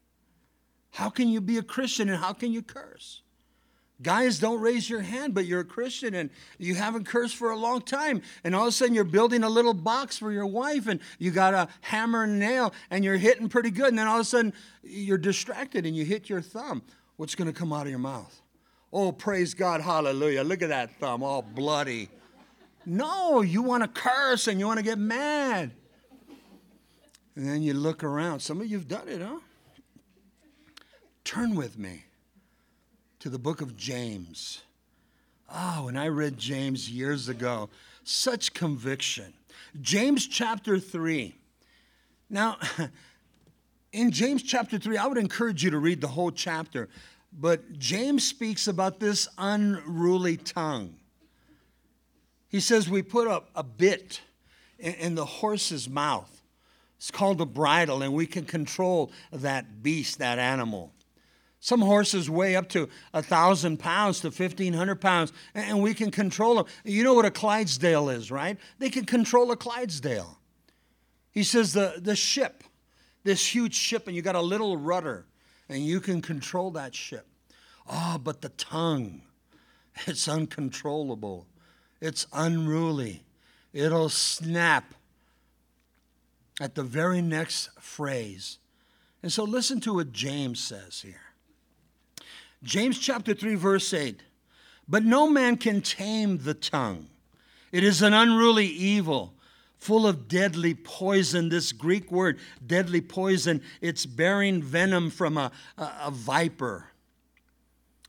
How 0.91 1.09
can 1.09 1.28
you 1.28 1.41
be 1.41 1.57
a 1.57 1.62
Christian 1.62 2.09
and 2.09 2.18
how 2.18 2.33
can 2.33 2.51
you 2.51 2.62
curse? 2.62 3.22
Guys, 4.03 4.38
don't 4.38 4.61
raise 4.61 4.88
your 4.88 5.03
hand, 5.03 5.34
but 5.34 5.44
you're 5.44 5.61
a 5.61 5.64
Christian 5.64 6.14
and 6.14 6.30
you 6.59 6.74
haven't 6.74 7.05
cursed 7.05 7.36
for 7.36 7.51
a 7.51 7.57
long 7.57 7.82
time. 7.82 8.22
And 8.44 8.55
all 8.55 8.62
of 8.62 8.68
a 8.68 8.72
sudden, 8.72 8.94
you're 8.94 9.05
building 9.05 9.42
a 9.42 9.48
little 9.48 9.74
box 9.74 10.16
for 10.16 10.32
your 10.32 10.46
wife 10.46 10.86
and 10.86 11.01
you 11.18 11.30
got 11.30 11.53
a 11.53 11.68
hammer 11.82 12.22
and 12.22 12.38
nail 12.38 12.72
and 12.90 13.05
you're 13.05 13.18
hitting 13.18 13.51
pretty 13.51 13.70
good. 13.70 13.88
And 13.88 13.98
then 13.98 14.07
all 14.07 14.16
of 14.16 14.22
a 14.22 14.24
sudden, 14.24 14.55
you're 14.82 15.18
distracted 15.18 15.84
and 15.84 15.94
you 15.94 16.07
hit 16.07 16.30
your 16.30 16.40
thumb. 16.40 16.82
What's 17.16 17.34
going 17.34 17.53
to 17.53 17.59
come 17.59 17.74
out 17.74 17.82
of 17.82 17.90
your 17.90 17.98
mouth? 17.98 18.40
Oh, 18.90 19.12
praise 19.12 19.53
God, 19.53 19.82
hallelujah. 19.82 20.44
Look 20.44 20.62
at 20.62 20.70
that 20.70 20.98
thumb, 20.98 21.22
all 21.22 21.42
bloody. 21.42 22.09
No, 22.86 23.42
you 23.42 23.61
want 23.61 23.82
to 23.82 23.88
curse 23.88 24.48
and 24.48 24.59
you 24.59 24.66
want 24.66 24.78
to 24.78 24.84
get 24.84 24.98
mad. 24.98 25.72
And 27.36 27.46
then 27.46 27.62
you 27.62 27.74
look 27.74 28.03
around. 28.03 28.40
Some 28.40 28.62
of 28.62 28.66
you 28.66 28.78
have 28.78 28.88
done 28.88 29.09
it, 29.09 29.20
huh? 29.20 29.40
Turn 31.22 31.55
with 31.55 31.78
me 31.78 32.05
to 33.21 33.29
the 33.29 33.39
book 33.39 33.61
of 33.61 33.77
James. 33.77 34.62
Oh, 35.53 35.85
when 35.85 35.97
I 35.97 36.09
read 36.09 36.39
James 36.39 36.91
years 36.91 37.29
ago, 37.29 37.68
such 38.03 38.55
conviction. 38.55 39.35
James 39.81 40.27
chapter 40.27 40.79
3. 40.79 41.35
Now, 42.31 42.57
in 43.93 44.11
James 44.11 44.43
chapter 44.43 44.79
3, 44.79 44.97
I 44.97 45.07
would 45.07 45.18
encourage 45.18 45.62
you 45.62 45.71
to 45.71 45.79
read 45.79 46.01
the 46.01 46.09
whole 46.09 46.31
chapter, 46.31 46.89
but 47.33 47.79
James 47.79 48.27
speaks 48.27 48.66
about 48.68 49.01
this 49.01 49.29
unruly 49.37 50.39
tongue. 50.39 50.97
He 52.49 52.61
says 52.61 52.89
we 52.89 53.03
put 53.03 53.29
a, 53.29 53.43
a 53.55 53.62
bit 53.62 54.23
in, 54.79 54.95
in 54.95 55.14
the 55.14 55.27
horse's 55.27 55.89
mouth. 55.91 56.43
It's 56.97 57.11
called 57.11 57.41
a 57.41 57.47
bridle, 57.47 58.03
and 58.03 58.14
we 58.14 58.27
can 58.27 58.45
control 58.47 59.12
that 59.31 59.83
beast, 59.83 60.18
that 60.18 60.39
animal. 60.39 60.93
Some 61.61 61.82
horses 61.82 62.30
weigh 62.30 62.56
up 62.56 62.70
to 62.70 62.88
a 63.12 63.22
thousand 63.22 63.78
pounds 63.78 64.20
to 64.20 64.30
fifteen 64.30 64.72
hundred 64.72 65.00
pounds, 65.00 65.32
and 65.54 65.82
we 65.82 65.92
can 65.92 66.11
control 66.11 66.54
them. 66.56 66.64
You 66.84 67.04
know 67.04 67.12
what 67.12 67.26
a 67.26 67.30
Clydesdale 67.30 68.08
is, 68.08 68.30
right? 68.30 68.58
They 68.78 68.88
can 68.88 69.04
control 69.04 69.50
a 69.52 69.56
Clydesdale. 69.56 70.38
He 71.30 71.44
says 71.44 71.74
the, 71.74 71.94
the 71.98 72.16
ship, 72.16 72.64
this 73.24 73.54
huge 73.54 73.74
ship, 73.74 74.06
and 74.06 74.16
you 74.16 74.22
got 74.22 74.34
a 74.34 74.40
little 74.40 74.78
rudder, 74.78 75.26
and 75.68 75.84
you 75.84 76.00
can 76.00 76.22
control 76.22 76.70
that 76.72 76.94
ship. 76.94 77.26
Ah, 77.86 78.14
oh, 78.14 78.18
but 78.18 78.40
the 78.40 78.48
tongue, 78.50 79.20
it's 80.06 80.28
uncontrollable. 80.28 81.46
It's 82.00 82.26
unruly. 82.32 83.22
It'll 83.74 84.08
snap 84.08 84.94
at 86.58 86.74
the 86.74 86.82
very 86.82 87.20
next 87.20 87.68
phrase. 87.80 88.58
And 89.22 89.30
so 89.30 89.44
listen 89.44 89.80
to 89.80 89.94
what 89.94 90.12
James 90.12 90.58
says 90.58 91.02
here. 91.02 91.30
James 92.62 92.98
chapter 92.98 93.34
3, 93.34 93.54
verse 93.54 93.92
8. 93.92 94.22
But 94.88 95.04
no 95.04 95.28
man 95.28 95.56
can 95.56 95.80
tame 95.80 96.38
the 96.38 96.54
tongue. 96.54 97.06
It 97.72 97.84
is 97.84 98.02
an 98.02 98.12
unruly 98.12 98.66
evil, 98.66 99.34
full 99.78 100.06
of 100.06 100.28
deadly 100.28 100.74
poison. 100.74 101.48
This 101.48 101.72
Greek 101.72 102.11
word, 102.11 102.38
deadly 102.66 103.00
poison, 103.00 103.62
it's 103.80 104.04
bearing 104.04 104.62
venom 104.62 105.11
from 105.11 105.38
a, 105.38 105.52
a, 105.78 105.90
a 106.04 106.11
viper. 106.11 106.88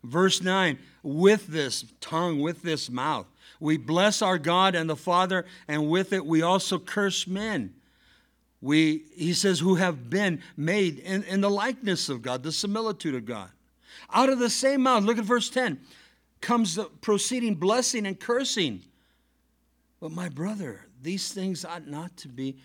Verse 0.04 0.42
9, 0.42 0.80
with 1.04 1.48
this 1.48 1.86
tongue, 2.02 2.40
with 2.40 2.64
this 2.64 2.90
mouth, 2.90 3.28
we 3.60 3.78
bless 3.78 4.24
our 4.24 4.40
God 4.40 4.74
and 4.74 4.90
the 4.90 4.96
Father, 4.96 5.46
and 5.68 5.88
with 5.88 6.12
it 6.12 6.26
we 6.26 6.42
also 6.42 6.80
curse 6.80 7.28
men. 7.28 7.76
We, 8.60 9.04
he 9.16 9.34
says, 9.34 9.60
who 9.60 9.76
have 9.76 10.10
been 10.10 10.42
made 10.58 11.00
in, 11.00 11.24
in 11.24 11.42
the 11.42 11.50
likeness 11.50 12.10
of 12.10 12.22
God, 12.22 12.44
the 12.44 12.52
similitude 12.52 13.16
of 13.16 13.26
God. 13.26 13.50
Out 14.14 14.30
of 14.30 14.40
the 14.40 14.50
same 14.50 14.82
mouth, 14.82 15.04
look 15.04 15.18
at 15.18 15.26
verse 15.26 15.50
10, 15.50 15.80
comes 16.40 16.76
the 16.76 16.86
proceeding 16.86 17.56
blessing 17.56 18.06
and 18.06 18.20
cursing. 18.20 18.82
But 20.00 20.12
my 20.12 20.30
brother, 20.30 20.86
these 21.02 21.32
things 21.32 21.64
ought 21.64 21.88
not 21.88 22.18
to 22.18 22.28
be 22.28 22.58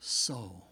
so. 0.00 0.62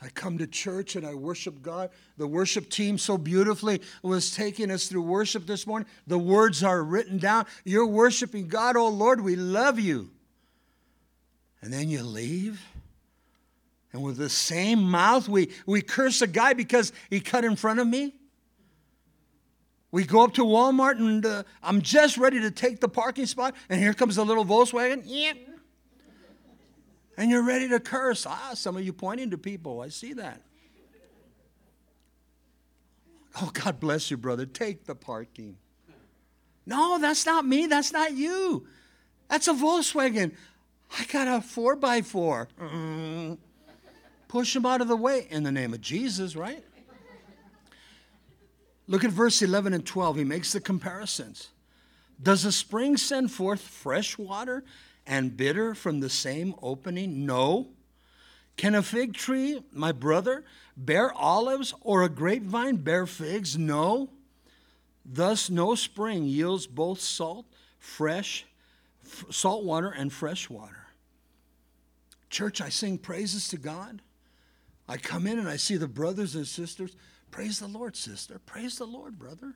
I 0.00 0.08
come 0.08 0.38
to 0.38 0.46
church 0.46 0.94
and 0.94 1.04
I 1.04 1.14
worship 1.14 1.60
God. 1.60 1.90
The 2.16 2.26
worship 2.26 2.70
team 2.70 2.98
so 2.98 3.18
beautifully 3.18 3.82
was 4.02 4.34
taking 4.34 4.70
us 4.70 4.86
through 4.86 5.02
worship 5.02 5.46
this 5.46 5.66
morning. 5.66 5.88
The 6.06 6.18
words 6.18 6.62
are 6.62 6.82
written 6.82 7.18
down. 7.18 7.46
You're 7.64 7.86
worshiping 7.86 8.46
God. 8.46 8.76
Oh 8.76 8.88
Lord, 8.88 9.20
we 9.20 9.34
love 9.34 9.80
you. 9.80 10.10
And 11.60 11.72
then 11.72 11.88
you 11.88 12.02
leave. 12.02 12.64
And 13.92 14.02
with 14.02 14.18
the 14.18 14.28
same 14.28 14.82
mouth, 14.82 15.28
we, 15.28 15.50
we 15.66 15.82
curse 15.82 16.22
a 16.22 16.26
guy 16.28 16.52
because 16.52 16.92
he 17.10 17.20
cut 17.20 17.44
in 17.44 17.56
front 17.56 17.80
of 17.80 17.88
me. 17.88 18.14
We 19.90 20.04
go 20.04 20.22
up 20.22 20.34
to 20.34 20.44
Walmart 20.44 20.98
and 20.98 21.24
uh, 21.24 21.42
I'm 21.62 21.80
just 21.80 22.18
ready 22.18 22.40
to 22.40 22.50
take 22.50 22.80
the 22.80 22.88
parking 22.88 23.26
spot, 23.26 23.54
and 23.68 23.80
here 23.80 23.94
comes 23.94 24.18
a 24.18 24.22
little 24.22 24.44
Volkswagen. 24.44 25.02
Yep. 25.04 25.36
And 27.16 27.30
you're 27.30 27.44
ready 27.44 27.68
to 27.68 27.80
curse. 27.80 28.26
Ah, 28.26 28.52
some 28.54 28.76
of 28.76 28.84
you 28.84 28.92
pointing 28.92 29.30
to 29.30 29.38
people. 29.38 29.80
I 29.80 29.88
see 29.88 30.12
that. 30.12 30.42
Oh, 33.40 33.50
God 33.52 33.80
bless 33.80 34.10
you, 34.10 34.16
brother. 34.16 34.46
Take 34.46 34.84
the 34.84 34.94
parking. 34.94 35.56
No, 36.66 36.98
that's 36.98 37.24
not 37.24 37.46
me. 37.46 37.66
That's 37.66 37.92
not 37.92 38.12
you. 38.12 38.66
That's 39.28 39.48
a 39.48 39.52
Volkswagen. 39.52 40.32
I 40.98 41.04
got 41.04 41.28
a 41.28 41.40
four 41.40 41.76
by 41.76 42.02
4 42.02 42.48
mm. 42.60 43.38
Push 44.28 44.56
him 44.56 44.66
out 44.66 44.80
of 44.80 44.88
the 44.88 44.96
way 44.96 45.26
in 45.30 45.42
the 45.42 45.52
name 45.52 45.72
of 45.72 45.80
Jesus, 45.80 46.36
right? 46.36 46.64
Look 48.88 49.04
at 49.04 49.10
verse 49.10 49.42
11 49.42 49.74
and 49.74 49.86
12. 49.86 50.16
He 50.16 50.24
makes 50.24 50.52
the 50.52 50.60
comparisons. 50.60 51.48
Does 52.20 52.44
a 52.44 52.50
spring 52.50 52.96
send 52.96 53.30
forth 53.30 53.60
fresh 53.60 54.18
water 54.18 54.64
and 55.06 55.36
bitter 55.36 55.74
from 55.74 56.00
the 56.00 56.10
same 56.10 56.54
opening? 56.62 57.26
No. 57.26 57.68
Can 58.56 58.74
a 58.74 58.82
fig 58.82 59.14
tree, 59.14 59.62
my 59.72 59.92
brother, 59.92 60.44
bear 60.76 61.12
olives 61.12 61.74
or 61.82 62.02
a 62.02 62.08
grapevine 62.08 62.76
bear 62.76 63.06
figs? 63.06 63.56
No. 63.56 64.08
Thus, 65.04 65.48
no 65.48 65.74
spring 65.74 66.24
yields 66.24 66.66
both 66.66 67.00
salt, 67.00 67.46
fresh, 67.78 68.46
f- 69.04 69.26
salt 69.30 69.64
water, 69.64 69.88
and 69.88 70.12
fresh 70.12 70.50
water. 70.50 70.86
Church, 72.30 72.60
I 72.60 72.68
sing 72.68 72.98
praises 72.98 73.48
to 73.48 73.56
God. 73.58 74.02
I 74.88 74.96
come 74.96 75.26
in 75.26 75.38
and 75.38 75.48
I 75.48 75.56
see 75.56 75.76
the 75.76 75.86
brothers 75.86 76.34
and 76.34 76.46
sisters. 76.46 76.96
Praise 77.30 77.60
the 77.60 77.68
Lord, 77.68 77.96
sister. 77.96 78.38
Praise 78.44 78.78
the 78.78 78.86
Lord, 78.86 79.18
brother. 79.18 79.54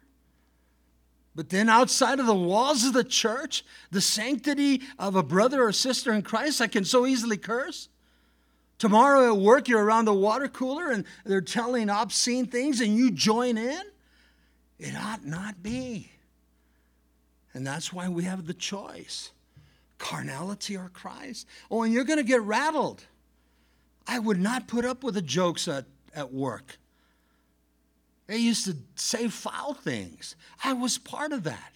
But 1.34 1.48
then 1.48 1.68
outside 1.68 2.20
of 2.20 2.26
the 2.26 2.34
walls 2.34 2.84
of 2.84 2.92
the 2.92 3.04
church, 3.04 3.64
the 3.90 4.00
sanctity 4.00 4.82
of 4.98 5.16
a 5.16 5.22
brother 5.22 5.62
or 5.62 5.72
sister 5.72 6.12
in 6.12 6.22
Christ, 6.22 6.60
I 6.60 6.66
can 6.66 6.84
so 6.84 7.06
easily 7.06 7.38
curse. 7.38 7.88
Tomorrow 8.78 9.32
at 9.32 9.40
work, 9.40 9.68
you're 9.68 9.82
around 9.82 10.04
the 10.04 10.12
water 10.12 10.48
cooler 10.48 10.90
and 10.90 11.04
they're 11.24 11.40
telling 11.40 11.88
obscene 11.88 12.46
things 12.46 12.80
and 12.80 12.96
you 12.96 13.10
join 13.10 13.56
in. 13.56 13.82
It 14.78 14.94
ought 14.96 15.24
not 15.24 15.62
be. 15.62 16.10
And 17.54 17.66
that's 17.66 17.92
why 17.92 18.08
we 18.08 18.24
have 18.24 18.46
the 18.46 18.54
choice 18.54 19.30
carnality 19.98 20.76
or 20.76 20.88
Christ. 20.88 21.46
Oh, 21.70 21.82
and 21.82 21.92
you're 21.92 22.02
going 22.02 22.18
to 22.18 22.24
get 22.24 22.42
rattled. 22.42 23.04
I 24.04 24.18
would 24.18 24.40
not 24.40 24.66
put 24.66 24.84
up 24.84 25.04
with 25.04 25.14
the 25.14 25.22
jokes 25.22 25.68
at, 25.68 25.84
at 26.12 26.32
work. 26.32 26.78
They 28.26 28.38
used 28.38 28.64
to 28.66 28.76
say 28.94 29.28
foul 29.28 29.74
things. 29.74 30.36
I 30.64 30.72
was 30.72 30.98
part 30.98 31.32
of 31.32 31.44
that. 31.44 31.72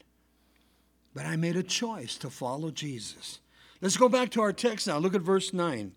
But 1.15 1.27
I 1.27 1.37
made 1.37 1.57
a 1.57 1.63
choice 1.63 2.17
to 2.19 2.31
follow 2.31 2.71
Jesus. 2.71 3.41
Let's 3.81 3.97
go 3.97 4.09
back 4.09 4.31
to 4.33 4.43
our 4.43 4.53
text 4.53 4.87
now. 4.87 4.99
Look 4.99 5.15
at 5.15 5.23
verse 5.23 5.53
9. 5.53 5.93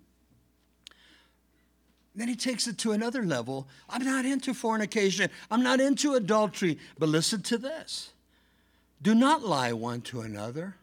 Then 2.15 2.27
he 2.27 2.35
takes 2.35 2.67
it 2.67 2.77
to 2.79 2.91
another 2.91 3.23
level. 3.23 3.67
I'm 3.89 4.03
not 4.03 4.25
into 4.25 4.53
fornication, 4.53 5.29
I'm 5.49 5.63
not 5.63 5.79
into 5.79 6.15
adultery. 6.15 6.77
But 6.97 7.09
listen 7.09 7.41
to 7.43 7.57
this 7.57 8.11
do 9.01 9.15
not 9.15 9.43
lie 9.43 9.73
one 9.73 10.01
to 10.01 10.21
another. 10.21 10.75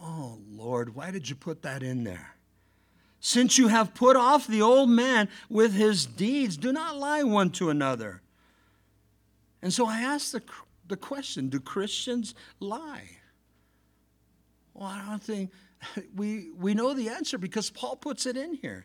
Oh, 0.00 0.38
Lord, 0.50 0.94
why 0.94 1.10
did 1.10 1.28
you 1.28 1.36
put 1.36 1.62
that 1.62 1.82
in 1.82 2.04
there? 2.04 2.34
Since 3.20 3.58
you 3.58 3.68
have 3.68 3.94
put 3.94 4.16
off 4.16 4.46
the 4.46 4.62
old 4.62 4.90
man 4.90 5.28
with 5.48 5.72
his 5.72 6.04
deeds, 6.04 6.56
do 6.56 6.72
not 6.72 6.96
lie 6.96 7.22
one 7.22 7.50
to 7.52 7.70
another. 7.70 8.20
And 9.64 9.72
so 9.72 9.86
I 9.86 10.00
ask 10.00 10.32
the, 10.32 10.42
the 10.88 10.96
question 10.96 11.48
do 11.48 11.58
Christians 11.58 12.34
lie? 12.60 13.08
Well, 14.74 14.88
I 14.88 15.02
don't 15.08 15.22
think 15.22 15.50
we, 16.14 16.50
we 16.50 16.74
know 16.74 16.92
the 16.92 17.08
answer 17.08 17.38
because 17.38 17.70
Paul 17.70 17.96
puts 17.96 18.26
it 18.26 18.36
in 18.36 18.54
here. 18.54 18.84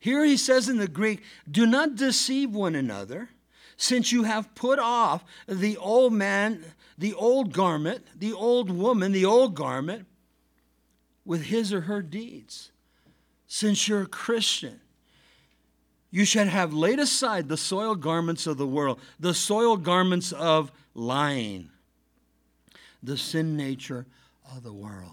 Here 0.00 0.24
he 0.24 0.36
says 0.36 0.68
in 0.68 0.78
the 0.78 0.88
Greek, 0.88 1.22
do 1.48 1.64
not 1.64 1.94
deceive 1.94 2.50
one 2.50 2.74
another, 2.74 3.30
since 3.76 4.10
you 4.10 4.24
have 4.24 4.52
put 4.56 4.80
off 4.80 5.24
the 5.46 5.76
old 5.76 6.12
man, 6.12 6.64
the 6.98 7.14
old 7.14 7.52
garment, 7.52 8.04
the 8.18 8.32
old 8.32 8.72
woman, 8.72 9.12
the 9.12 9.24
old 9.24 9.54
garment, 9.54 10.06
with 11.24 11.44
his 11.44 11.72
or 11.72 11.82
her 11.82 12.02
deeds. 12.02 12.72
Since 13.46 13.86
you're 13.86 14.02
a 14.02 14.06
Christian, 14.06 14.80
you 16.12 16.26
should 16.26 16.46
have 16.46 16.74
laid 16.74 17.00
aside 17.00 17.48
the 17.48 17.56
soiled 17.56 18.02
garments 18.02 18.46
of 18.46 18.58
the 18.58 18.66
world, 18.66 19.00
the 19.18 19.32
soiled 19.34 19.82
garments 19.82 20.30
of 20.30 20.70
lying, 20.94 21.70
the 23.02 23.16
sin 23.16 23.56
nature 23.56 24.06
of 24.54 24.62
the 24.62 24.72
world. 24.72 25.10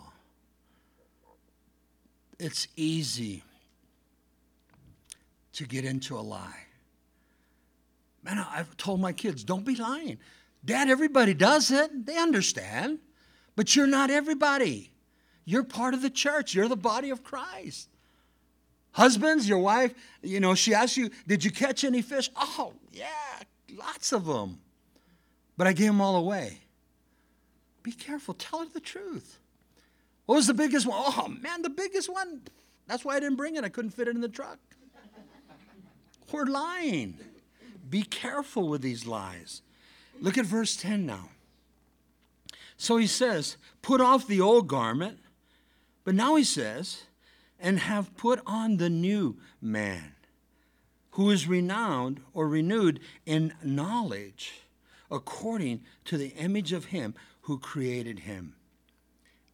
It's 2.37 2.67
easy 2.75 3.43
to 5.53 5.65
get 5.65 5.85
into 5.85 6.17
a 6.17 6.21
lie. 6.21 6.65
Man, 8.23 8.37
I've 8.37 8.75
told 8.77 8.99
my 8.99 9.13
kids, 9.13 9.43
don't 9.43 9.65
be 9.65 9.75
lying. 9.75 10.19
Dad, 10.63 10.89
everybody 10.89 11.33
does 11.33 11.71
it. 11.71 12.05
They 12.05 12.17
understand. 12.17 12.99
But 13.55 13.75
you're 13.75 13.87
not 13.87 14.09
everybody. 14.09 14.91
You're 15.45 15.63
part 15.63 15.93
of 15.93 16.01
the 16.01 16.09
church. 16.09 16.53
You're 16.53 16.67
the 16.67 16.75
body 16.77 17.09
of 17.09 17.23
Christ. 17.23 17.88
Husbands, 18.91 19.47
your 19.47 19.59
wife, 19.59 19.93
you 20.21 20.39
know, 20.39 20.55
she 20.55 20.73
asks 20.73 20.97
you, 20.97 21.09
Did 21.27 21.43
you 21.43 21.51
catch 21.51 21.83
any 21.83 22.01
fish? 22.01 22.29
Oh, 22.35 22.73
yeah, 22.91 23.07
lots 23.75 24.11
of 24.11 24.25
them. 24.25 24.59
But 25.57 25.67
I 25.67 25.73
gave 25.73 25.87
them 25.87 26.01
all 26.01 26.15
away. 26.15 26.59
Be 27.83 27.91
careful. 27.91 28.33
Tell 28.33 28.59
her 28.59 28.65
the 28.73 28.79
truth. 28.79 29.39
What 30.25 30.35
was 30.35 30.47
the 30.47 30.53
biggest 30.53 30.85
one? 30.85 30.97
Oh, 30.99 31.27
man, 31.27 31.61
the 31.61 31.69
biggest 31.69 32.11
one. 32.11 32.41
That's 32.87 33.05
why 33.05 33.15
I 33.15 33.19
didn't 33.19 33.35
bring 33.37 33.55
it. 33.55 33.63
I 33.63 33.69
couldn't 33.69 33.91
fit 33.91 34.07
it 34.07 34.15
in 34.15 34.21
the 34.21 34.29
truck. 34.29 34.59
We're 36.31 36.45
lying. 36.45 37.17
Be 37.89 38.03
careful 38.03 38.67
with 38.67 38.81
these 38.81 39.07
lies. 39.07 39.61
Look 40.21 40.37
at 40.37 40.45
verse 40.45 40.75
10 40.75 41.05
now. 41.05 41.29
So 42.77 42.97
he 42.97 43.07
says, 43.07 43.57
Put 43.81 44.01
off 44.01 44.27
the 44.27 44.41
old 44.41 44.67
garment. 44.67 45.19
But 46.03 46.15
now 46.15 46.35
he 46.35 46.43
says, 46.43 47.03
And 47.59 47.79
have 47.79 48.15
put 48.15 48.41
on 48.45 48.77
the 48.77 48.89
new 48.89 49.37
man, 49.61 50.13
who 51.11 51.29
is 51.29 51.47
renowned 51.47 52.21
or 52.33 52.47
renewed 52.47 52.99
in 53.25 53.53
knowledge 53.63 54.61
according 55.11 55.81
to 56.05 56.17
the 56.17 56.29
image 56.29 56.71
of 56.71 56.85
him 56.85 57.15
who 57.41 57.57
created 57.57 58.19
him. 58.19 58.55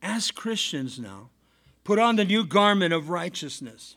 As 0.01 0.29
Christians 0.29 0.99
now, 0.99 1.29
put 1.83 1.97
on 1.97 2.15
the 2.15 2.25
new 2.25 2.45
garment 2.45 2.93
of 2.93 3.09
righteousness 3.09 3.95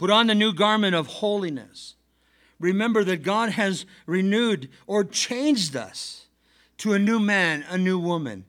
Put 0.00 0.08
on 0.08 0.28
the 0.28 0.34
new 0.34 0.54
garment 0.54 0.94
of 0.94 1.06
holiness. 1.06 1.94
Remember 2.58 3.04
that 3.04 3.22
God 3.22 3.50
has 3.50 3.84
renewed 4.06 4.70
or 4.86 5.04
changed 5.04 5.76
us 5.76 6.24
to 6.78 6.94
a 6.94 6.98
new 6.98 7.18
man, 7.20 7.66
a 7.68 7.76
new 7.76 7.98
woman, 7.98 8.46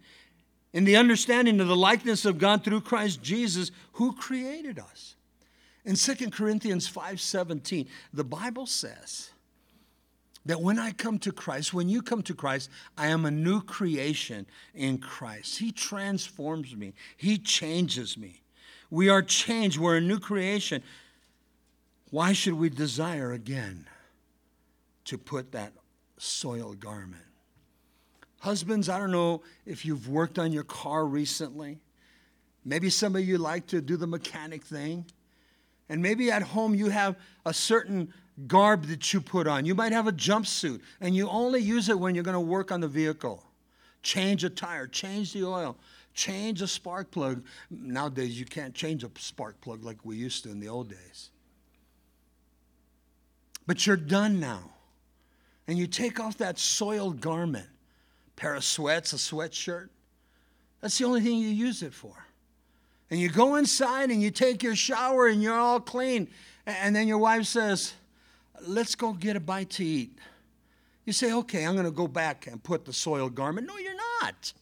in 0.73 0.85
the 0.85 0.95
understanding 0.95 1.59
of 1.59 1.67
the 1.67 1.75
likeness 1.75 2.25
of 2.25 2.37
God 2.37 2.63
through 2.63 2.81
Christ 2.81 3.21
Jesus, 3.21 3.71
who 3.93 4.13
created 4.13 4.79
us. 4.79 5.15
In 5.83 5.95
2 5.95 6.31
Corinthians 6.31 6.87
5:17, 6.87 7.87
the 8.13 8.23
Bible 8.23 8.65
says 8.65 9.31
that 10.45 10.61
when 10.61 10.79
I 10.79 10.91
come 10.91 11.19
to 11.19 11.31
Christ, 11.31 11.73
when 11.73 11.89
you 11.89 12.01
come 12.01 12.21
to 12.23 12.33
Christ, 12.33 12.69
I 12.97 13.07
am 13.07 13.25
a 13.25 13.31
new 13.31 13.61
creation 13.61 14.45
in 14.73 14.99
Christ. 14.99 15.57
He 15.57 15.71
transforms 15.71 16.75
me. 16.75 16.93
He 17.17 17.37
changes 17.37 18.17
me. 18.17 18.41
We 18.89 19.09
are 19.09 19.21
changed. 19.21 19.77
We're 19.77 19.97
a 19.97 20.01
new 20.01 20.19
creation. 20.19 20.83
Why 22.09 22.33
should 22.33 22.53
we 22.53 22.69
desire 22.69 23.31
again 23.31 23.87
to 25.05 25.17
put 25.17 25.51
that 25.53 25.73
soiled 26.17 26.79
garment? 26.79 27.30
Husbands, 28.41 28.89
I 28.89 28.97
don't 28.97 29.11
know 29.11 29.43
if 29.67 29.85
you've 29.85 30.09
worked 30.09 30.39
on 30.39 30.51
your 30.51 30.63
car 30.63 31.05
recently. 31.05 31.79
Maybe 32.65 32.89
some 32.89 33.15
of 33.15 33.23
you 33.23 33.37
like 33.37 33.67
to 33.67 33.81
do 33.81 33.97
the 33.97 34.07
mechanic 34.07 34.63
thing. 34.63 35.05
And 35.89 36.01
maybe 36.01 36.31
at 36.31 36.41
home 36.41 36.73
you 36.73 36.89
have 36.89 37.17
a 37.45 37.53
certain 37.53 38.11
garb 38.47 38.85
that 38.85 39.13
you 39.13 39.21
put 39.21 39.45
on. 39.45 39.67
You 39.67 39.75
might 39.75 39.91
have 39.91 40.07
a 40.07 40.11
jumpsuit 40.11 40.81
and 40.99 41.15
you 41.15 41.29
only 41.29 41.61
use 41.61 41.87
it 41.87 41.99
when 41.99 42.15
you're 42.15 42.23
going 42.23 42.33
to 42.33 42.39
work 42.39 42.71
on 42.71 42.81
the 42.81 42.87
vehicle. 42.87 43.43
Change 44.01 44.43
a 44.43 44.49
tire, 44.49 44.87
change 44.87 45.33
the 45.33 45.45
oil, 45.45 45.77
change 46.15 46.63
a 46.63 46.67
spark 46.67 47.11
plug. 47.11 47.43
Nowadays, 47.69 48.39
you 48.39 48.45
can't 48.45 48.73
change 48.73 49.03
a 49.03 49.11
spark 49.19 49.61
plug 49.61 49.83
like 49.83 50.03
we 50.03 50.15
used 50.15 50.45
to 50.45 50.49
in 50.49 50.59
the 50.59 50.67
old 50.67 50.89
days. 50.89 51.29
But 53.67 53.85
you're 53.85 53.97
done 53.97 54.39
now. 54.39 54.71
And 55.67 55.77
you 55.77 55.85
take 55.85 56.19
off 56.19 56.39
that 56.39 56.57
soiled 56.57 57.21
garment, 57.21 57.67
pair 58.41 58.55
of 58.55 58.63
sweats, 58.63 59.13
a 59.13 59.17
sweatshirt. 59.17 59.89
That's 60.81 60.97
the 60.97 61.05
only 61.05 61.21
thing 61.21 61.37
you 61.37 61.49
use 61.49 61.83
it 61.83 61.93
for. 61.93 62.15
And 63.11 63.19
you 63.19 63.29
go 63.29 63.55
inside 63.55 64.09
and 64.09 64.19
you 64.19 64.31
take 64.31 64.63
your 64.63 64.75
shower 64.75 65.27
and 65.27 65.43
you're 65.43 65.59
all 65.59 65.79
clean. 65.79 66.27
And 66.65 66.95
then 66.95 67.07
your 67.07 67.19
wife 67.19 67.45
says, 67.45 67.93
Let's 68.65 68.95
go 68.95 69.13
get 69.13 69.35
a 69.35 69.39
bite 69.39 69.69
to 69.71 69.85
eat. 69.85 70.17
You 71.05 71.13
say, 71.13 71.31
Okay, 71.31 71.67
I'm 71.67 71.73
going 71.73 71.85
to 71.85 71.91
go 71.91 72.07
back 72.07 72.47
and 72.47 72.63
put 72.63 72.85
the 72.85 72.93
soiled 72.93 73.35
garment. 73.35 73.67
No, 73.67 73.77
you're 73.77 73.93
not. 74.23 74.53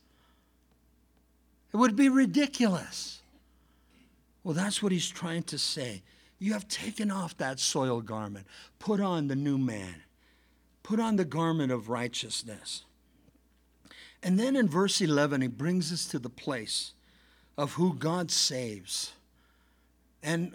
It 1.73 1.77
would 1.77 1.95
be 1.95 2.09
ridiculous. 2.09 3.21
Well, 4.43 4.55
that's 4.55 4.83
what 4.83 4.91
he's 4.91 5.07
trying 5.07 5.43
to 5.43 5.57
say. 5.57 6.01
You 6.37 6.51
have 6.51 6.67
taken 6.67 7.11
off 7.11 7.37
that 7.37 7.61
soiled 7.61 8.05
garment. 8.05 8.45
Put 8.77 8.99
on 8.99 9.29
the 9.29 9.37
new 9.37 9.57
man. 9.57 10.03
Put 10.83 10.99
on 10.99 11.15
the 11.15 11.25
garment 11.25 11.71
of 11.71 11.89
righteousness. 11.89 12.83
And 14.21 14.39
then 14.39 14.55
in 14.55 14.67
verse 14.67 15.01
11, 15.01 15.41
he 15.41 15.47
brings 15.47 15.93
us 15.93 16.05
to 16.07 16.19
the 16.19 16.29
place 16.29 16.93
of 17.57 17.73
who 17.73 17.93
God 17.93 18.31
saves. 18.31 19.13
And 20.21 20.53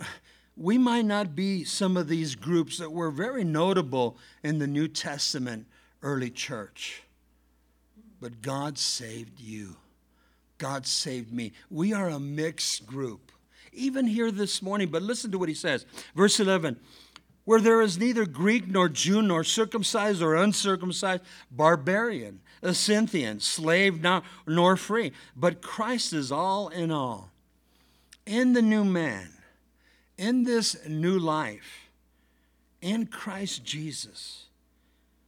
we 0.56 0.78
might 0.78 1.04
not 1.04 1.34
be 1.34 1.64
some 1.64 1.96
of 1.96 2.08
these 2.08 2.34
groups 2.34 2.78
that 2.78 2.92
were 2.92 3.10
very 3.10 3.44
notable 3.44 4.18
in 4.42 4.58
the 4.58 4.66
New 4.66 4.88
Testament 4.88 5.66
early 6.02 6.30
church, 6.30 7.02
but 8.20 8.42
God 8.42 8.78
saved 8.78 9.40
you. 9.40 9.76
God 10.58 10.86
saved 10.86 11.32
me. 11.32 11.52
We 11.70 11.92
are 11.92 12.08
a 12.08 12.20
mixed 12.20 12.86
group. 12.86 13.32
even 13.72 14.06
here 14.06 14.30
this 14.30 14.62
morning. 14.62 14.88
But 14.88 15.02
listen 15.02 15.32
to 15.32 15.38
what 15.38 15.48
he 15.48 15.54
says. 15.54 15.84
Verse 16.14 16.38
11 16.38 16.78
where 17.44 17.60
there 17.60 17.82
is 17.82 17.98
neither 17.98 18.24
Greek 18.24 18.66
nor 18.66 18.88
Jew 18.88 19.20
nor 19.20 19.44
circumcised 19.44 20.22
or 20.22 20.34
uncircumcised, 20.34 21.22
barbarian, 21.50 22.40
a 22.64 22.74
Scythian, 22.74 23.40
slave 23.40 24.02
not, 24.02 24.24
nor 24.46 24.76
free, 24.76 25.12
but 25.36 25.62
Christ 25.62 26.12
is 26.12 26.32
all 26.32 26.68
in 26.68 26.90
all. 26.90 27.30
In 28.26 28.54
the 28.54 28.62
new 28.62 28.84
man, 28.84 29.28
in 30.16 30.44
this 30.44 30.76
new 30.88 31.18
life, 31.18 31.90
in 32.80 33.06
Christ 33.06 33.64
Jesus, 33.64 34.46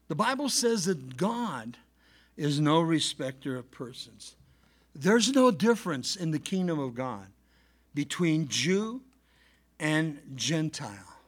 the 0.09 0.15
Bible 0.15 0.49
says 0.49 0.87
that 0.87 1.17
God 1.17 1.77
is 2.37 2.59
no 2.59 2.81
respecter 2.81 3.57
of 3.57 3.71
persons. 3.71 4.35
There's 4.95 5.33
no 5.33 5.51
difference 5.51 6.17
in 6.17 6.31
the 6.31 6.39
kingdom 6.39 6.79
of 6.79 6.95
God 6.95 7.27
between 7.95 8.49
Jew 8.49 9.03
and 9.79 10.21
Gentile, 10.35 11.19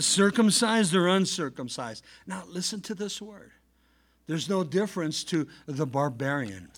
circumcised 0.00 0.94
or 0.94 1.08
uncircumcised. 1.08 2.02
Now, 2.26 2.44
listen 2.48 2.80
to 2.82 2.94
this 2.94 3.20
word. 3.20 3.52
There's 4.26 4.48
no 4.48 4.64
difference 4.64 5.24
to 5.24 5.46
the 5.66 5.86
barbarian. 5.86 6.70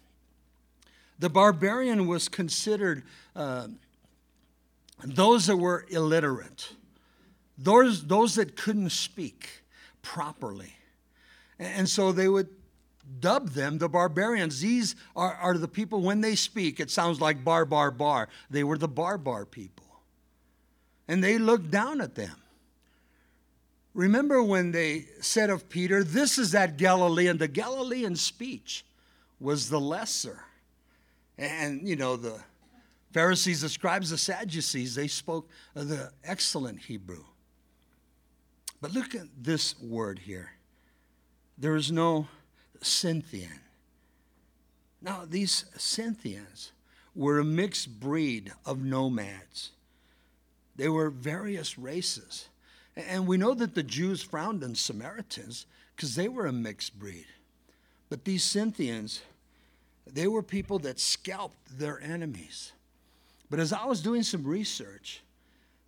The 1.18 1.30
barbarian 1.30 2.06
was 2.06 2.28
considered 2.28 3.02
uh, 3.34 3.68
those 5.04 5.46
that 5.46 5.56
were 5.56 5.86
illiterate, 5.88 6.70
those, 7.56 8.06
those 8.06 8.34
that 8.34 8.56
couldn't 8.56 8.90
speak 8.90 9.62
properly. 10.02 10.74
And 11.58 11.88
so 11.88 12.12
they 12.12 12.28
would 12.28 12.48
dub 13.20 13.50
them 13.50 13.78
the 13.78 13.88
barbarians. 13.88 14.60
These 14.60 14.96
are, 15.14 15.34
are 15.34 15.56
the 15.56 15.68
people, 15.68 16.02
when 16.02 16.20
they 16.20 16.34
speak, 16.34 16.80
it 16.80 16.90
sounds 16.90 17.20
like 17.20 17.44
bar, 17.44 17.64
bar, 17.64 17.90
bar. 17.90 18.28
They 18.50 18.64
were 18.64 18.78
the 18.78 18.88
barbar 18.88 19.46
people. 19.46 19.86
And 21.08 21.22
they 21.22 21.38
looked 21.38 21.70
down 21.70 22.00
at 22.00 22.14
them. 22.14 22.36
Remember 23.96 24.42
when 24.42 24.72
they 24.72 25.06
said 25.22 25.48
of 25.48 25.70
Peter, 25.70 26.04
This 26.04 26.36
is 26.36 26.52
that 26.52 26.76
Galilean? 26.76 27.38
The 27.38 27.48
Galilean 27.48 28.14
speech 28.14 28.84
was 29.40 29.70
the 29.70 29.80
lesser. 29.80 30.44
And, 31.38 31.88
you 31.88 31.96
know, 31.96 32.16
the 32.16 32.38
Pharisees, 33.12 33.62
the 33.62 33.70
scribes, 33.70 34.10
the 34.10 34.18
Sadducees, 34.18 34.94
they 34.94 35.08
spoke 35.08 35.48
the 35.72 36.12
excellent 36.22 36.78
Hebrew. 36.78 37.24
But 38.82 38.92
look 38.92 39.14
at 39.14 39.28
this 39.40 39.80
word 39.80 40.18
here. 40.18 40.50
There 41.56 41.74
is 41.74 41.90
no 41.90 42.28
Scythian. 42.82 43.60
Now, 45.00 45.24
these 45.26 45.64
Scythians 45.78 46.72
were 47.14 47.38
a 47.38 47.44
mixed 47.44 47.98
breed 47.98 48.52
of 48.66 48.84
nomads. 48.84 49.70
They 50.76 50.90
were 50.90 51.08
various 51.08 51.78
races. 51.78 52.48
And 52.96 53.26
we 53.26 53.36
know 53.36 53.54
that 53.54 53.74
the 53.74 53.82
Jews 53.82 54.22
frowned 54.22 54.64
on 54.64 54.74
Samaritans 54.74 55.66
because 55.94 56.14
they 56.14 56.28
were 56.28 56.46
a 56.46 56.52
mixed 56.52 56.98
breed. 56.98 57.26
But 58.08 58.24
these 58.24 58.44
Scythians, 58.44 59.20
they 60.06 60.26
were 60.26 60.42
people 60.42 60.78
that 60.80 60.98
scalped 60.98 61.78
their 61.78 62.00
enemies. 62.00 62.72
But 63.50 63.60
as 63.60 63.72
I 63.72 63.84
was 63.84 64.00
doing 64.02 64.22
some 64.22 64.44
research, 64.44 65.22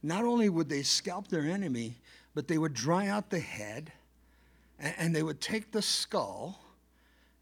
not 0.03 0.25
only 0.25 0.49
would 0.49 0.69
they 0.69 0.83
scalp 0.83 1.29
their 1.29 1.43
enemy, 1.43 1.97
but 2.35 2.47
they 2.47 2.59
would 2.59 2.75
dry 2.75 3.09
out 3.09 3.31
the 3.31 3.41
head 3.41 3.93
and 4.79 5.15
they 5.15 5.23
would 5.23 5.41
take 5.41 5.73
the 5.73 5.83
skull 5.83 6.61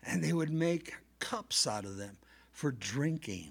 and 0.04 0.22
they 0.22 0.32
would 0.32 0.50
make 0.50 0.94
cups 1.18 1.66
out 1.66 1.84
of 1.84 1.96
them 1.96 2.16
for 2.52 2.70
drinking. 2.70 3.50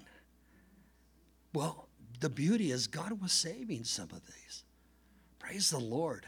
Well, 1.52 1.88
the 2.20 2.30
beauty 2.30 2.72
is 2.72 2.86
God 2.86 3.20
was 3.20 3.32
saving 3.32 3.84
some 3.84 4.08
of 4.12 4.26
these. 4.26 4.64
Praise 5.46 5.70
the 5.70 5.78
Lord. 5.78 6.26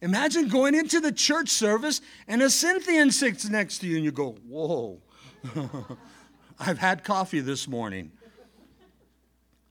Imagine 0.00 0.46
going 0.46 0.76
into 0.76 1.00
the 1.00 1.10
church 1.10 1.48
service 1.48 2.00
and 2.28 2.40
a 2.42 2.48
Scythian 2.48 3.10
sits 3.10 3.48
next 3.50 3.78
to 3.78 3.88
you 3.88 3.96
and 3.96 4.04
you 4.04 4.12
go, 4.12 4.36
Whoa, 4.48 5.00
I've 6.60 6.78
had 6.78 7.02
coffee 7.02 7.40
this 7.40 7.66
morning. 7.66 8.12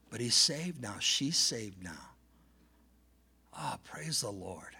But 0.09 0.19
he's 0.19 0.35
saved 0.35 0.81
now. 0.81 0.95
She's 0.99 1.37
saved 1.37 1.81
now. 1.81 2.09
Ah, 3.53 3.75
oh, 3.75 3.79
praise 3.89 4.21
the 4.21 4.29
Lord. 4.29 4.75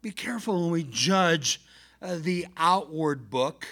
Be 0.00 0.10
careful 0.10 0.62
when 0.62 0.70
we 0.70 0.84
judge 0.84 1.60
uh, 2.00 2.16
the 2.18 2.46
outward 2.56 3.28
book. 3.28 3.66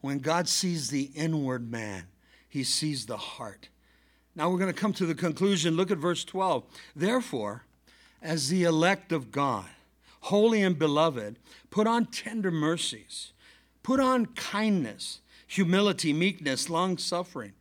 When 0.00 0.20
God 0.20 0.46
sees 0.46 0.90
the 0.90 1.10
inward 1.16 1.68
man, 1.68 2.04
he 2.48 2.62
sees 2.62 3.06
the 3.06 3.16
heart. 3.16 3.68
Now 4.36 4.48
we're 4.48 4.58
going 4.58 4.72
to 4.72 4.80
come 4.80 4.92
to 4.92 5.06
the 5.06 5.14
conclusion. 5.14 5.74
Look 5.74 5.90
at 5.90 5.98
verse 5.98 6.22
12. 6.22 6.62
Therefore, 6.94 7.65
as 8.26 8.48
the 8.48 8.64
elect 8.64 9.12
of 9.12 9.30
God, 9.30 9.66
holy 10.22 10.60
and 10.60 10.76
beloved, 10.76 11.38
put 11.70 11.86
on 11.86 12.06
tender 12.06 12.50
mercies, 12.50 13.32
put 13.84 14.00
on 14.00 14.26
kindness, 14.26 15.20
humility, 15.46 16.12
meekness, 16.12 16.68
long 16.68 16.98
suffering. 16.98 17.52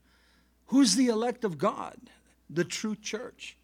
Who's 0.68 0.96
the 0.96 1.06
elect 1.06 1.44
of 1.44 1.60
God? 1.60 1.96
The 2.50 2.64
true 2.64 2.96
church, 2.96 3.58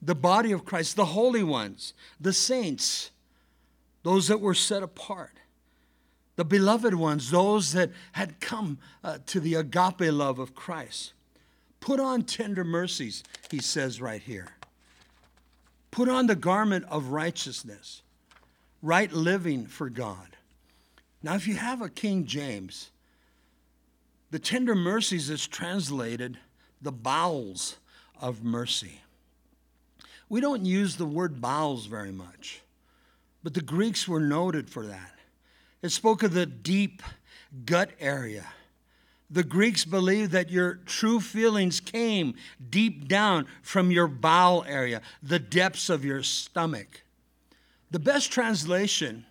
the 0.00 0.14
body 0.14 0.50
of 0.50 0.64
Christ, 0.64 0.96
the 0.96 1.04
holy 1.04 1.44
ones, 1.44 1.92
the 2.18 2.32
saints, 2.32 3.10
those 4.02 4.28
that 4.28 4.40
were 4.40 4.54
set 4.54 4.82
apart, 4.82 5.36
the 6.36 6.44
beloved 6.46 6.94
ones, 6.94 7.30
those 7.30 7.74
that 7.74 7.90
had 8.12 8.40
come 8.40 8.78
uh, 9.04 9.18
to 9.26 9.40
the 9.40 9.56
agape 9.56 10.00
love 10.00 10.38
of 10.38 10.54
Christ. 10.54 11.12
Put 11.80 12.00
on 12.00 12.22
tender 12.22 12.64
mercies, 12.64 13.22
he 13.50 13.58
says 13.58 14.00
right 14.00 14.22
here. 14.22 14.54
Put 15.90 16.08
on 16.08 16.26
the 16.26 16.36
garment 16.36 16.84
of 16.88 17.08
righteousness, 17.08 18.02
right 18.82 19.12
living 19.12 19.66
for 19.66 19.90
God. 19.90 20.36
Now, 21.22 21.34
if 21.34 21.46
you 21.46 21.54
have 21.56 21.82
a 21.82 21.88
King 21.88 22.24
James, 22.24 22.90
the 24.30 24.38
tender 24.38 24.74
mercies 24.74 25.28
is 25.28 25.46
translated 25.46 26.38
the 26.80 26.92
bowels 26.92 27.76
of 28.20 28.44
mercy. 28.44 29.02
We 30.28 30.40
don't 30.40 30.64
use 30.64 30.96
the 30.96 31.06
word 31.06 31.40
bowels 31.40 31.86
very 31.86 32.12
much, 32.12 32.62
but 33.42 33.54
the 33.54 33.60
Greeks 33.60 34.06
were 34.06 34.20
noted 34.20 34.70
for 34.70 34.86
that. 34.86 35.18
It 35.82 35.90
spoke 35.90 36.22
of 36.22 36.32
the 36.32 36.46
deep 36.46 37.02
gut 37.64 37.90
area 37.98 38.46
the 39.30 39.44
Greeks 39.44 39.84
believed 39.84 40.32
that 40.32 40.50
your 40.50 40.80
true 40.86 41.20
feelings 41.20 41.78
came 41.78 42.34
deep 42.68 43.06
down 43.06 43.46
from 43.62 43.90
your 43.90 44.08
bowel 44.08 44.64
area, 44.66 45.00
the 45.22 45.38
depths 45.38 45.88
of 45.88 46.04
your 46.04 46.22
stomach. 46.22 47.02
The 47.92 48.00
best 48.00 48.32
translation 48.32 49.24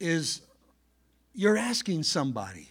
is 0.00 0.40
you're 1.34 1.56
asking 1.56 2.02
somebody, 2.02 2.68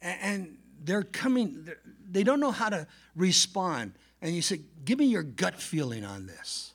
and 0.00 0.56
they're 0.84 1.02
coming, 1.02 1.68
they 2.08 2.22
don't 2.22 2.40
know 2.40 2.52
how 2.52 2.68
to 2.68 2.86
respond. 3.16 3.92
And 4.22 4.34
you 4.34 4.42
say, 4.42 4.60
Give 4.84 5.00
me 5.00 5.06
your 5.06 5.24
gut 5.24 5.60
feeling 5.60 6.04
on 6.04 6.26
this. 6.26 6.72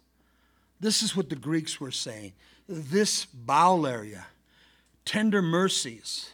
This 0.81 1.01
is 1.01 1.15
what 1.15 1.29
the 1.29 1.35
Greeks 1.37 1.79
were 1.79 1.91
saying. 1.91 2.33
This 2.67 3.25
bowel 3.25 3.87
area, 3.87 4.25
tender 5.05 5.41
mercies 5.41 6.29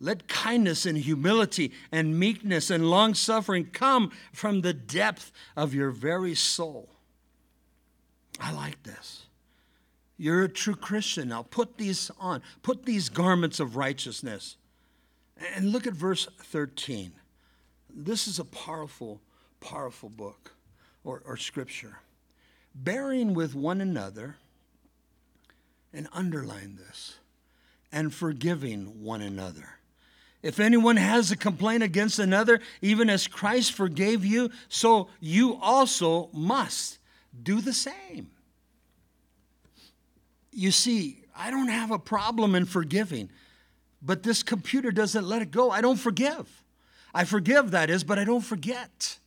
let 0.00 0.28
kindness 0.28 0.86
and 0.86 0.96
humility 0.96 1.72
and 1.90 2.18
meekness 2.18 2.70
and 2.70 2.88
long 2.90 3.14
suffering 3.14 3.66
come 3.72 4.12
from 4.32 4.60
the 4.60 4.72
depth 4.72 5.32
of 5.56 5.74
your 5.74 5.90
very 5.90 6.34
soul. 6.34 6.88
I 8.40 8.52
like 8.52 8.82
this. 8.84 9.26
You're 10.16 10.44
a 10.44 10.48
true 10.48 10.76
Christian 10.76 11.28
now. 11.28 11.42
Put 11.42 11.78
these 11.78 12.10
on, 12.18 12.42
put 12.62 12.84
these 12.84 13.08
garments 13.08 13.58
of 13.60 13.76
righteousness. 13.76 14.56
And 15.54 15.72
look 15.72 15.86
at 15.86 15.94
verse 15.94 16.28
13. 16.42 17.12
This 17.94 18.28
is 18.28 18.38
a 18.38 18.44
powerful, 18.44 19.20
powerful 19.60 20.08
book 20.08 20.52
or, 21.04 21.22
or 21.24 21.36
scripture. 21.36 22.00
Bearing 22.74 23.34
with 23.34 23.54
one 23.54 23.80
another, 23.80 24.36
and 25.92 26.06
underline 26.12 26.76
this, 26.76 27.16
and 27.90 28.12
forgiving 28.12 29.02
one 29.02 29.22
another 29.22 29.77
if 30.42 30.60
anyone 30.60 30.96
has 30.96 31.30
a 31.30 31.36
complaint 31.36 31.82
against 31.82 32.18
another, 32.18 32.60
even 32.80 33.10
as 33.10 33.26
Christ 33.26 33.72
forgave 33.72 34.24
you, 34.24 34.50
so 34.68 35.08
you 35.20 35.56
also 35.60 36.30
must 36.32 36.98
do 37.42 37.60
the 37.60 37.72
same. 37.72 38.30
You 40.52 40.70
see, 40.70 41.24
I 41.36 41.50
don't 41.50 41.68
have 41.68 41.90
a 41.90 41.98
problem 41.98 42.54
in 42.54 42.66
forgiving, 42.66 43.30
but 44.00 44.22
this 44.22 44.42
computer 44.42 44.90
doesn't 44.90 45.26
let 45.26 45.42
it 45.42 45.50
go. 45.50 45.70
I 45.70 45.80
don't 45.80 45.96
forgive. 45.96 46.64
I 47.14 47.24
forgive, 47.24 47.72
that 47.72 47.90
is, 47.90 48.04
but 48.04 48.18
I 48.18 48.24
don't 48.24 48.44
forget. 48.44 49.18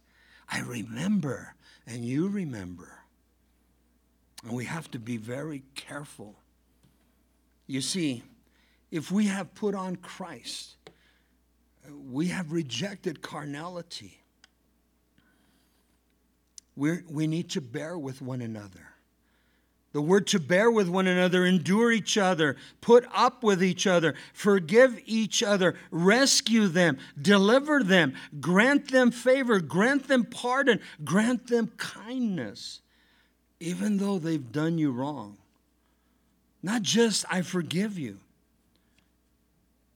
I 0.49 0.59
remember, 0.59 1.55
and 1.85 2.05
you 2.05 2.27
remember. 2.27 2.99
And 4.43 4.53
we 4.53 4.65
have 4.65 4.89
to 4.91 4.99
be 4.99 5.17
very 5.17 5.63
careful. 5.75 6.35
You 7.67 7.81
see, 7.81 8.23
if 8.91 9.11
we 9.11 9.27
have 9.27 9.53
put 9.55 9.75
on 9.75 9.95
Christ, 9.95 10.75
we 12.09 12.27
have 12.27 12.51
rejected 12.51 13.21
carnality. 13.21 14.19
we 16.75 16.99
we 17.09 17.27
need 17.27 17.49
to 17.51 17.61
bear 17.61 17.97
with 17.97 18.21
one 18.21 18.41
another. 18.41 18.91
The 19.93 20.01
word 20.01 20.27
to 20.27 20.39
bear 20.39 20.71
with 20.71 20.87
one 20.87 21.05
another, 21.05 21.45
endure 21.45 21.91
each 21.91 22.17
other, 22.17 22.55
put 22.79 23.05
up 23.13 23.43
with 23.43 23.61
each 23.61 23.85
other, 23.85 24.15
forgive 24.33 24.97
each 25.05 25.43
other, 25.43 25.75
rescue 25.91 26.67
them, 26.67 26.97
deliver 27.21 27.83
them, 27.83 28.13
grant 28.39 28.89
them 28.89 29.11
favor, 29.11 29.59
grant 29.59 30.07
them 30.07 30.23
pardon, 30.23 30.79
grant 31.03 31.47
them 31.47 31.73
kindness, 31.75 32.79
even 33.59 33.97
though 33.97 34.17
they've 34.17 34.51
done 34.53 34.77
you 34.77 34.91
wrong. 34.91 35.35
Not 36.63 36.83
just, 36.83 37.25
I 37.29 37.41
forgive 37.41 37.99
you, 37.99 38.19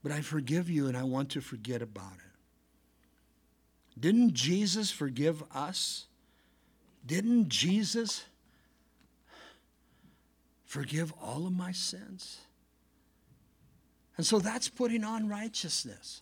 but 0.06 0.14
I 0.14 0.20
forgive 0.20 0.70
you 0.70 0.86
and 0.86 0.96
I 0.96 1.02
want 1.02 1.30
to 1.30 1.40
forget 1.40 1.82
about 1.82 2.12
it. 2.12 4.00
Didn't 4.00 4.34
Jesus 4.34 4.92
forgive 4.92 5.42
us? 5.52 6.06
Didn't 7.04 7.48
Jesus? 7.48 8.24
forgive 10.64 11.12
all 11.20 11.44
of 11.44 11.52
my 11.56 11.72
sins. 11.72 12.38
And 14.16 14.24
so 14.24 14.38
that's 14.38 14.68
putting 14.68 15.02
on 15.02 15.28
righteousness. 15.28 16.20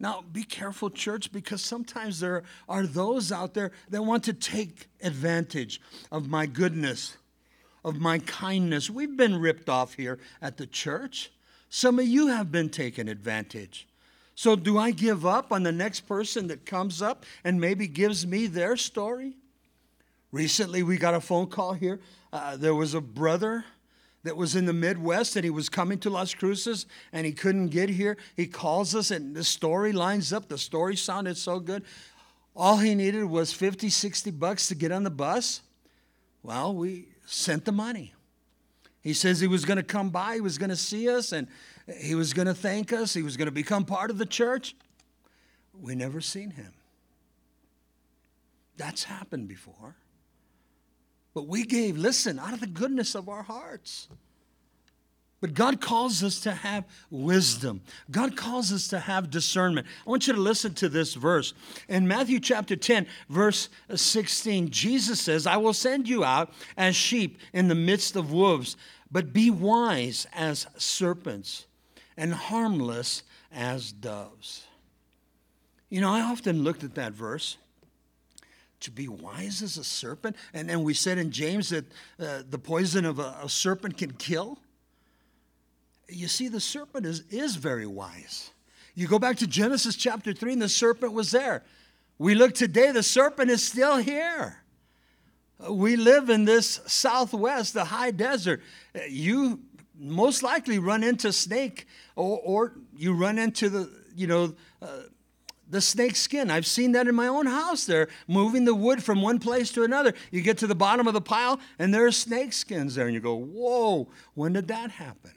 Now, 0.00 0.24
be 0.32 0.44
careful, 0.44 0.88
church, 0.88 1.32
because 1.32 1.60
sometimes 1.60 2.20
there 2.20 2.44
are 2.66 2.86
those 2.86 3.30
out 3.30 3.52
there 3.52 3.72
that 3.90 4.02
want 4.02 4.24
to 4.24 4.32
take 4.32 4.88
advantage 5.02 5.82
of 6.10 6.28
my 6.28 6.46
goodness, 6.46 7.18
of 7.84 8.00
my 8.00 8.20
kindness. 8.20 8.88
We've 8.88 9.18
been 9.18 9.38
ripped 9.38 9.68
off 9.68 9.94
here 9.94 10.18
at 10.40 10.56
the 10.56 10.66
church. 10.66 11.30
Some 11.74 11.98
of 11.98 12.06
you 12.06 12.26
have 12.26 12.52
been 12.52 12.68
taken 12.68 13.08
advantage. 13.08 13.88
So, 14.34 14.56
do 14.56 14.76
I 14.76 14.90
give 14.90 15.24
up 15.24 15.52
on 15.52 15.62
the 15.62 15.72
next 15.72 16.00
person 16.00 16.48
that 16.48 16.66
comes 16.66 17.00
up 17.00 17.24
and 17.44 17.58
maybe 17.58 17.86
gives 17.86 18.26
me 18.26 18.46
their 18.46 18.76
story? 18.76 19.32
Recently, 20.32 20.82
we 20.82 20.98
got 20.98 21.14
a 21.14 21.20
phone 21.20 21.46
call 21.46 21.72
here. 21.72 21.98
Uh, 22.30 22.58
there 22.58 22.74
was 22.74 22.92
a 22.92 23.00
brother 23.00 23.64
that 24.22 24.36
was 24.36 24.54
in 24.54 24.66
the 24.66 24.74
Midwest 24.74 25.34
and 25.34 25.44
he 25.44 25.50
was 25.50 25.70
coming 25.70 25.98
to 26.00 26.10
Las 26.10 26.34
Cruces 26.34 26.84
and 27.10 27.24
he 27.24 27.32
couldn't 27.32 27.68
get 27.68 27.88
here. 27.88 28.18
He 28.36 28.46
calls 28.46 28.94
us 28.94 29.10
and 29.10 29.34
the 29.34 29.42
story 29.42 29.92
lines 29.92 30.30
up. 30.30 30.48
The 30.48 30.58
story 30.58 30.94
sounded 30.94 31.38
so 31.38 31.58
good. 31.58 31.84
All 32.54 32.76
he 32.76 32.94
needed 32.94 33.24
was 33.24 33.50
50, 33.54 33.88
60 33.88 34.30
bucks 34.32 34.68
to 34.68 34.74
get 34.74 34.92
on 34.92 35.04
the 35.04 35.10
bus. 35.10 35.62
Well, 36.42 36.74
we 36.74 37.08
sent 37.24 37.64
the 37.64 37.72
money. 37.72 38.12
He 39.02 39.14
says 39.14 39.40
he 39.40 39.48
was 39.48 39.64
going 39.64 39.76
to 39.78 39.82
come 39.82 40.10
by, 40.10 40.34
he 40.34 40.40
was 40.40 40.58
going 40.58 40.70
to 40.70 40.76
see 40.76 41.08
us, 41.08 41.32
and 41.32 41.48
he 41.98 42.14
was 42.14 42.32
going 42.32 42.46
to 42.46 42.54
thank 42.54 42.92
us, 42.92 43.12
he 43.12 43.22
was 43.22 43.36
going 43.36 43.46
to 43.46 43.52
become 43.52 43.84
part 43.84 44.10
of 44.10 44.18
the 44.18 44.26
church. 44.26 44.76
We 45.78 45.94
never 45.94 46.20
seen 46.20 46.50
him. 46.50 46.72
That's 48.76 49.04
happened 49.04 49.48
before. 49.48 49.96
But 51.34 51.48
we 51.48 51.64
gave, 51.64 51.96
listen, 51.96 52.38
out 52.38 52.52
of 52.52 52.60
the 52.60 52.66
goodness 52.66 53.14
of 53.14 53.28
our 53.28 53.42
hearts. 53.42 54.08
But 55.42 55.54
God 55.54 55.80
calls 55.80 56.22
us 56.22 56.38
to 56.42 56.52
have 56.52 56.84
wisdom. 57.10 57.80
God 58.12 58.36
calls 58.36 58.72
us 58.72 58.86
to 58.88 59.00
have 59.00 59.28
discernment. 59.28 59.88
I 60.06 60.08
want 60.08 60.28
you 60.28 60.32
to 60.34 60.40
listen 60.40 60.72
to 60.74 60.88
this 60.88 61.14
verse. 61.14 61.52
In 61.88 62.06
Matthew 62.06 62.38
chapter 62.38 62.76
10, 62.76 63.08
verse 63.28 63.68
16, 63.92 64.70
Jesus 64.70 65.20
says, 65.20 65.44
I 65.44 65.56
will 65.56 65.74
send 65.74 66.08
you 66.08 66.24
out 66.24 66.54
as 66.76 66.94
sheep 66.94 67.38
in 67.52 67.66
the 67.66 67.74
midst 67.74 68.14
of 68.14 68.30
wolves, 68.30 68.76
but 69.10 69.32
be 69.32 69.50
wise 69.50 70.28
as 70.32 70.68
serpents 70.78 71.66
and 72.16 72.32
harmless 72.32 73.24
as 73.50 73.90
doves. 73.90 74.62
You 75.90 76.00
know, 76.02 76.10
I 76.10 76.20
often 76.20 76.62
looked 76.62 76.84
at 76.84 76.94
that 76.94 77.14
verse 77.14 77.56
to 78.78 78.92
be 78.92 79.08
wise 79.08 79.60
as 79.60 79.76
a 79.76 79.82
serpent. 79.82 80.36
And 80.54 80.68
then 80.68 80.84
we 80.84 80.94
said 80.94 81.18
in 81.18 81.32
James 81.32 81.70
that 81.70 81.86
uh, 82.20 82.42
the 82.48 82.58
poison 82.58 83.04
of 83.04 83.18
a, 83.18 83.38
a, 83.42 83.48
serpent 83.48 83.98
can 83.98 84.12
kill. 84.12 84.60
You 86.08 86.28
see, 86.28 86.48
the 86.48 86.60
serpent 86.60 87.06
is, 87.06 87.24
is 87.30 87.56
very 87.56 87.86
wise. 87.86 88.50
You 88.94 89.06
go 89.06 89.18
back 89.18 89.36
to 89.38 89.46
Genesis 89.46 89.96
chapter 89.96 90.32
3, 90.32 90.54
and 90.54 90.62
the 90.62 90.68
serpent 90.68 91.12
was 91.12 91.30
there. 91.30 91.62
We 92.18 92.34
look 92.34 92.54
today, 92.54 92.92
the 92.92 93.02
serpent 93.02 93.50
is 93.50 93.64
still 93.64 93.96
here. 93.96 94.58
We 95.68 95.96
live 95.96 96.28
in 96.28 96.44
this 96.44 96.80
southwest, 96.86 97.74
the 97.74 97.84
high 97.84 98.10
desert. 98.10 98.62
You 99.08 99.60
most 99.98 100.42
likely 100.42 100.78
run 100.78 101.04
into 101.04 101.32
snake 101.32 101.86
or, 102.16 102.40
or 102.44 102.72
you 102.96 103.14
run 103.14 103.38
into 103.38 103.68
the, 103.68 103.90
you 104.14 104.26
know, 104.26 104.54
uh, 104.80 105.02
the 105.70 105.80
snake 105.80 106.16
skin. 106.16 106.50
I've 106.50 106.66
seen 106.66 106.92
that 106.92 107.08
in 107.08 107.14
my 107.14 107.28
own 107.28 107.46
house. 107.46 107.86
They're 107.86 108.08
moving 108.28 108.64
the 108.64 108.74
wood 108.74 109.02
from 109.02 109.22
one 109.22 109.38
place 109.38 109.72
to 109.72 109.84
another. 109.84 110.12
You 110.30 110.42
get 110.42 110.58
to 110.58 110.66
the 110.66 110.74
bottom 110.74 111.06
of 111.06 111.14
the 111.14 111.20
pile, 111.20 111.60
and 111.78 111.94
there 111.94 112.06
are 112.06 112.12
snake 112.12 112.52
skins 112.52 112.94
there, 112.94 113.06
and 113.06 113.14
you 113.14 113.20
go, 113.20 113.36
Whoa, 113.36 114.08
when 114.34 114.52
did 114.52 114.68
that 114.68 114.90
happen? 114.90 115.32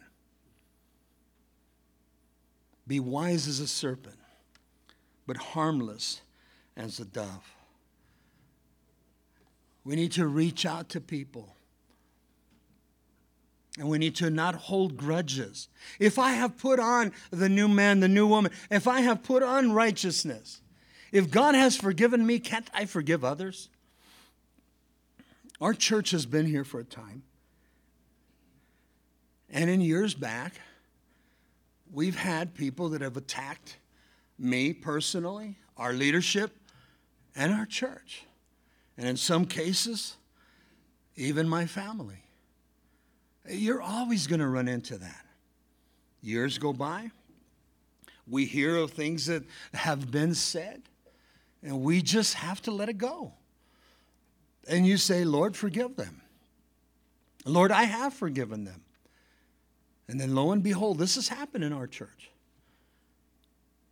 Be 2.87 2.99
wise 2.99 3.47
as 3.47 3.59
a 3.59 3.67
serpent, 3.67 4.19
but 5.25 5.37
harmless 5.37 6.21
as 6.77 6.99
a 6.99 7.05
dove. 7.05 7.55
We 9.83 9.95
need 9.95 10.11
to 10.13 10.27
reach 10.27 10.65
out 10.65 10.89
to 10.89 11.01
people. 11.01 11.55
And 13.77 13.89
we 13.89 13.97
need 13.97 14.15
to 14.17 14.29
not 14.29 14.55
hold 14.55 14.95
grudges. 14.95 15.67
If 15.99 16.17
I 16.17 16.31
have 16.31 16.57
put 16.57 16.79
on 16.79 17.11
the 17.29 17.49
new 17.49 17.67
man, 17.67 17.99
the 17.99 18.07
new 18.07 18.25
woman, 18.25 18.51
if 18.71 18.87
I 18.87 19.01
have 19.01 19.21
put 19.21 19.43
on 19.43 19.73
righteousness, 19.73 20.61
if 21.11 21.29
God 21.29 21.55
has 21.55 21.75
forgiven 21.75 22.25
me, 22.25 22.39
can't 22.39 22.69
I 22.73 22.85
forgive 22.85 23.23
others? 23.23 23.69
Our 25.59 25.73
church 25.73 26.11
has 26.11 26.25
been 26.25 26.45
here 26.45 26.63
for 26.63 26.79
a 26.79 26.85
time. 26.85 27.23
And 29.49 29.69
in 29.69 29.81
years 29.81 30.13
back, 30.13 30.53
we've 31.91 32.15
had 32.15 32.53
people 32.53 32.89
that 32.89 33.01
have 33.01 33.17
attacked 33.17 33.77
me 34.37 34.73
personally, 34.73 35.57
our 35.77 35.93
leadership, 35.93 36.55
and 37.35 37.53
our 37.53 37.65
church. 37.65 38.23
And 38.97 39.07
in 39.07 39.17
some 39.17 39.45
cases, 39.45 40.17
even 41.15 41.47
my 41.47 41.65
family. 41.65 42.23
You're 43.47 43.81
always 43.81 44.27
going 44.27 44.39
to 44.39 44.47
run 44.47 44.67
into 44.67 44.97
that. 44.97 45.25
Years 46.21 46.57
go 46.57 46.73
by, 46.73 47.11
we 48.27 48.45
hear 48.45 48.77
of 48.77 48.91
things 48.91 49.27
that 49.27 49.43
have 49.73 50.09
been 50.09 50.33
said, 50.33 50.81
and 51.61 51.81
we 51.81 52.01
just 52.01 52.33
have 52.33 52.61
to 52.63 52.71
let 52.71 52.89
it 52.89 52.97
go. 52.97 53.33
And 54.67 54.87
you 54.87 54.97
say, 54.97 55.23
Lord, 55.23 55.55
forgive 55.55 55.95
them. 55.95 56.21
Lord, 57.45 57.71
I 57.71 57.83
have 57.83 58.13
forgiven 58.13 58.65
them. 58.65 58.81
And 60.07 60.19
then 60.19 60.35
lo 60.35 60.51
and 60.51 60.61
behold, 60.61 60.99
this 60.99 61.15
has 61.15 61.27
happened 61.27 61.63
in 61.63 61.73
our 61.73 61.87
church. 61.87 62.29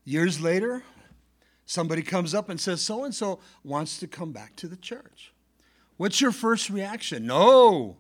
Years 0.06 0.40
later, 0.40 0.84
somebody 1.66 2.02
comes 2.02 2.34
up 2.34 2.50
and 2.50 2.60
says, 2.60 2.82
So 2.82 3.04
and 3.04 3.16
so 3.16 3.40
wants 3.64 3.98
to 4.00 4.08
come 4.08 4.32
back 4.32 4.56
to 4.58 4.68
the 4.68 4.76
church. 4.76 5.34
What's 5.98 6.22
your 6.22 6.32
first 6.32 6.70
reaction? 6.70 7.26
No. 7.26 7.98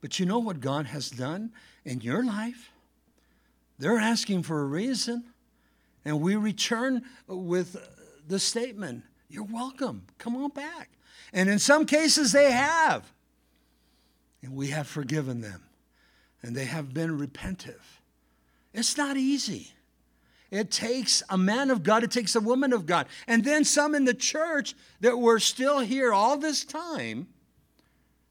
But 0.00 0.18
you 0.18 0.26
know 0.26 0.38
what 0.38 0.60
God 0.60 0.86
has 0.86 1.08
done 1.08 1.52
in 1.84 2.00
your 2.00 2.24
life? 2.24 2.70
They're 3.78 3.98
asking 3.98 4.42
for 4.42 4.60
a 4.60 4.66
reason. 4.66 5.24
And 6.04 6.20
we 6.20 6.36
return 6.36 7.02
with 7.26 7.76
the 8.28 8.38
statement, 8.38 9.04
You're 9.28 9.44
welcome. 9.44 10.04
Come 10.18 10.36
on 10.36 10.50
back. 10.50 10.90
And 11.32 11.48
in 11.48 11.58
some 11.58 11.86
cases, 11.86 12.32
they 12.32 12.52
have. 12.52 13.10
And 14.42 14.54
we 14.54 14.68
have 14.68 14.86
forgiven 14.86 15.40
them. 15.40 15.63
And 16.44 16.54
they 16.54 16.66
have 16.66 16.92
been 16.92 17.18
repentive. 17.18 17.80
It's 18.74 18.98
not 18.98 19.16
easy. 19.16 19.72
It 20.50 20.70
takes 20.70 21.22
a 21.30 21.38
man 21.38 21.70
of 21.70 21.82
God, 21.82 22.04
it 22.04 22.10
takes 22.10 22.36
a 22.36 22.40
woman 22.40 22.74
of 22.74 22.84
God. 22.84 23.06
And 23.26 23.42
then 23.42 23.64
some 23.64 23.94
in 23.94 24.04
the 24.04 24.12
church 24.12 24.74
that 25.00 25.16
were 25.16 25.38
still 25.38 25.78
here 25.78 26.12
all 26.12 26.36
this 26.36 26.62
time, 26.62 27.28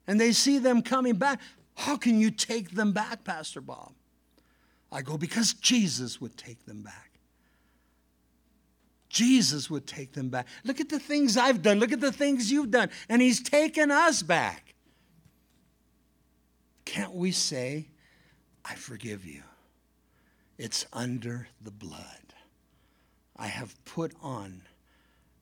and 0.06 0.22
they 0.22 0.32
see 0.32 0.60
them 0.60 0.84
coming 0.84 1.16
back. 1.16 1.42
How 1.76 1.98
can 1.98 2.20
you 2.20 2.30
take 2.30 2.76
them 2.76 2.92
back, 2.92 3.24
Pastor 3.24 3.62
Bob? 3.62 3.94
I 4.92 5.02
go, 5.02 5.18
because 5.18 5.56
Jesus 5.56 6.22
would 6.22 6.38
take 6.38 6.68
them 6.68 6.84
back. 6.84 7.14
Jesus 9.10 9.72
would 9.72 9.88
take 9.88 10.14
them 10.14 10.30
back. 10.30 10.46
Look 10.64 10.80
at 10.80 10.90
the 10.90 11.00
things 11.00 11.36
I've 11.36 11.64
done. 11.64 11.80
Look 11.80 11.92
at 11.92 12.00
the 12.00 12.12
things 12.12 12.52
you've 12.52 12.70
done. 12.70 12.92
And 13.10 13.24
He's 13.24 13.42
taken 13.42 13.90
us 13.90 14.22
back. 14.22 14.76
Can't 16.86 17.16
we 17.16 17.32
say, 17.32 17.88
I 18.66 18.76
forgive 18.76 19.26
you? 19.26 19.42
It's 20.58 20.86
under 20.94 21.48
the 21.62 21.72
blood. 21.72 22.02
I 23.36 23.48
have 23.48 23.74
put 23.86 24.14
on 24.22 24.62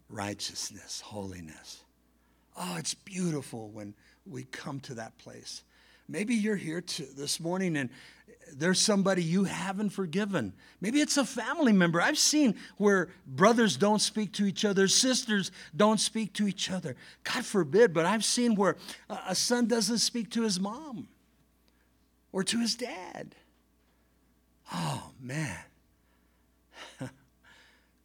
righteousness, 0.09 1.01
holiness. 1.01 1.83
Oh, 2.57 2.75
it's 2.77 2.93
beautiful 2.93 3.69
when 3.69 3.93
we 4.25 4.43
come 4.43 4.79
to 4.81 4.95
that 4.95 5.17
place. 5.17 5.63
Maybe 6.07 6.35
you're 6.35 6.55
here 6.55 6.81
to, 6.81 7.03
this 7.15 7.39
morning 7.39 7.77
and 7.77 7.89
there's 8.53 8.79
somebody 8.79 9.23
you 9.23 9.45
haven't 9.45 9.91
forgiven. 9.91 10.53
Maybe 10.81 10.99
it's 10.99 11.17
a 11.17 11.25
family 11.25 11.71
member. 11.71 12.01
I've 12.01 12.17
seen 12.17 12.55
where 12.77 13.09
brothers 13.25 13.77
don't 13.77 14.01
speak 14.01 14.33
to 14.33 14.45
each 14.45 14.65
other, 14.65 14.87
sisters 14.87 15.51
don't 15.75 15.99
speak 15.99 16.33
to 16.33 16.47
each 16.47 16.69
other. 16.69 16.95
God 17.23 17.45
forbid, 17.45 17.93
but 17.93 18.05
I've 18.05 18.25
seen 18.25 18.55
where 18.55 18.75
a 19.09 19.35
son 19.35 19.67
doesn't 19.67 19.99
speak 19.99 20.31
to 20.31 20.43
his 20.43 20.59
mom 20.59 21.07
or 22.31 22.43
to 22.43 22.59
his 22.59 22.75
dad. 22.75 23.35
Oh, 24.73 25.11
man. 25.19 25.57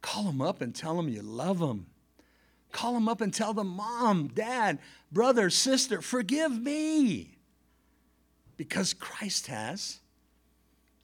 Call 0.01 0.23
them 0.23 0.41
up 0.41 0.61
and 0.61 0.75
tell 0.75 0.95
them 0.97 1.09
you 1.09 1.21
love 1.21 1.59
them. 1.59 1.87
Call 2.71 2.93
them 2.93 3.07
up 3.07 3.21
and 3.21 3.33
tell 3.33 3.53
them, 3.53 3.67
Mom, 3.67 4.27
Dad, 4.27 4.79
brother, 5.11 5.49
sister, 5.49 6.01
forgive 6.01 6.51
me. 6.51 7.37
Because 8.57 8.93
Christ 8.93 9.47
has. 9.47 9.99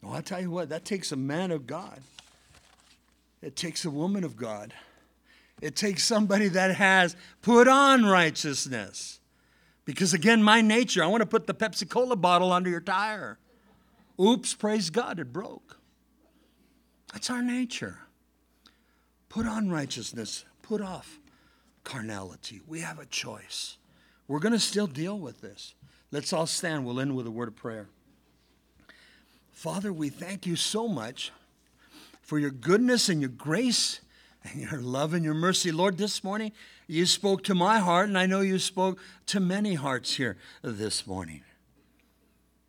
Oh, 0.03 0.07
well, 0.07 0.17
I'll 0.17 0.21
tell 0.21 0.41
you 0.41 0.51
what, 0.51 0.69
that 0.69 0.85
takes 0.85 1.11
a 1.11 1.15
man 1.15 1.51
of 1.51 1.65
God. 1.65 2.01
It 3.41 3.55
takes 3.55 3.85
a 3.85 3.89
woman 3.89 4.23
of 4.23 4.35
God. 4.35 4.73
It 5.61 5.75
takes 5.75 6.03
somebody 6.03 6.49
that 6.49 6.75
has 6.75 7.15
put 7.41 7.67
on 7.67 8.05
righteousness. 8.05 9.19
Because 9.85 10.13
again, 10.13 10.41
my 10.41 10.61
nature, 10.61 11.03
I 11.03 11.07
want 11.07 11.21
to 11.21 11.27
put 11.27 11.47
the 11.47 11.53
Pepsi 11.53 11.89
Cola 11.89 12.15
bottle 12.15 12.51
under 12.51 12.69
your 12.69 12.79
tire. 12.79 13.37
Oops, 14.19 14.53
praise 14.55 14.89
God, 14.89 15.19
it 15.19 15.33
broke. 15.33 15.79
That's 17.11 17.29
our 17.29 17.41
nature. 17.41 17.99
Put 19.29 19.45
on 19.45 19.69
righteousness, 19.69 20.45
put 20.61 20.81
off 20.81 21.19
carnality. 21.83 22.61
We 22.67 22.81
have 22.81 22.99
a 22.99 23.05
choice. 23.05 23.77
We're 24.27 24.39
going 24.39 24.53
to 24.53 24.59
still 24.59 24.87
deal 24.87 25.19
with 25.19 25.41
this. 25.41 25.73
Let's 26.11 26.31
all 26.31 26.47
stand. 26.47 26.85
We'll 26.85 26.99
end 26.99 27.15
with 27.15 27.27
a 27.27 27.31
word 27.31 27.47
of 27.47 27.55
prayer. 27.55 27.89
Father, 29.51 29.91
we 29.91 30.09
thank 30.09 30.45
you 30.45 30.55
so 30.55 30.87
much 30.87 31.31
for 32.21 32.39
your 32.39 32.51
goodness 32.51 33.09
and 33.09 33.21
your 33.21 33.29
grace 33.29 33.99
and 34.43 34.61
your 34.61 34.81
love 34.81 35.13
and 35.13 35.23
your 35.23 35.33
mercy. 35.33 35.71
Lord, 35.71 35.97
this 35.97 36.23
morning 36.23 36.51
you 36.87 37.05
spoke 37.05 37.43
to 37.45 37.55
my 37.55 37.79
heart, 37.79 38.07
and 38.07 38.17
I 38.17 38.25
know 38.25 38.41
you 38.41 38.59
spoke 38.59 38.99
to 39.27 39.39
many 39.39 39.75
hearts 39.75 40.15
here 40.15 40.37
this 40.61 41.07
morning. 41.07 41.41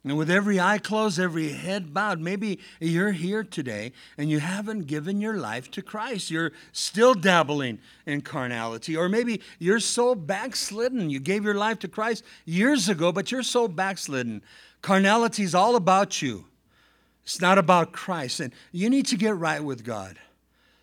And 0.07 0.19
with 0.19 0.31
every 0.31 0.61
eye 0.61 0.79
closed, 0.79 1.19
every 1.19 1.49
head 1.53 1.95
bowed, 1.95 2.21
maybe 2.21 2.61
you're 2.79 3.13
here 3.13 3.43
today 3.43 3.93
and 4.19 4.29
you 4.29 4.39
haven't 4.39 4.87
given 4.87 5.19
your 5.19 5.39
life 5.39 5.71
to 5.73 5.83
Christ. 5.83 6.31
You're 6.31 6.53
still 6.73 7.15
dabbling 7.15 7.79
in 8.05 8.21
carnality. 8.21 8.99
Or 8.99 9.09
maybe 9.09 9.41
you're 9.59 9.81
so 9.81 10.15
backslidden. 10.15 11.09
You 11.09 11.21
gave 11.21 11.43
your 11.43 11.55
life 11.55 11.79
to 11.81 11.89
Christ 11.89 12.23
years 12.45 12.91
ago, 12.91 13.13
but 13.13 13.33
you're 13.33 13.43
so 13.43 13.67
backslidden. 13.67 14.43
Carnality 14.83 15.43
is 15.43 15.55
all 15.55 15.75
about 15.75 16.21
you. 16.21 16.45
It's 17.23 17.41
not 17.41 17.57
about 17.57 17.93
Christ. 17.93 18.41
And 18.41 18.53
you 18.73 18.91
need 18.91 19.07
to 19.07 19.17
get 19.17 19.37
right 19.37 19.65
with 19.65 19.85
God. 19.85 20.19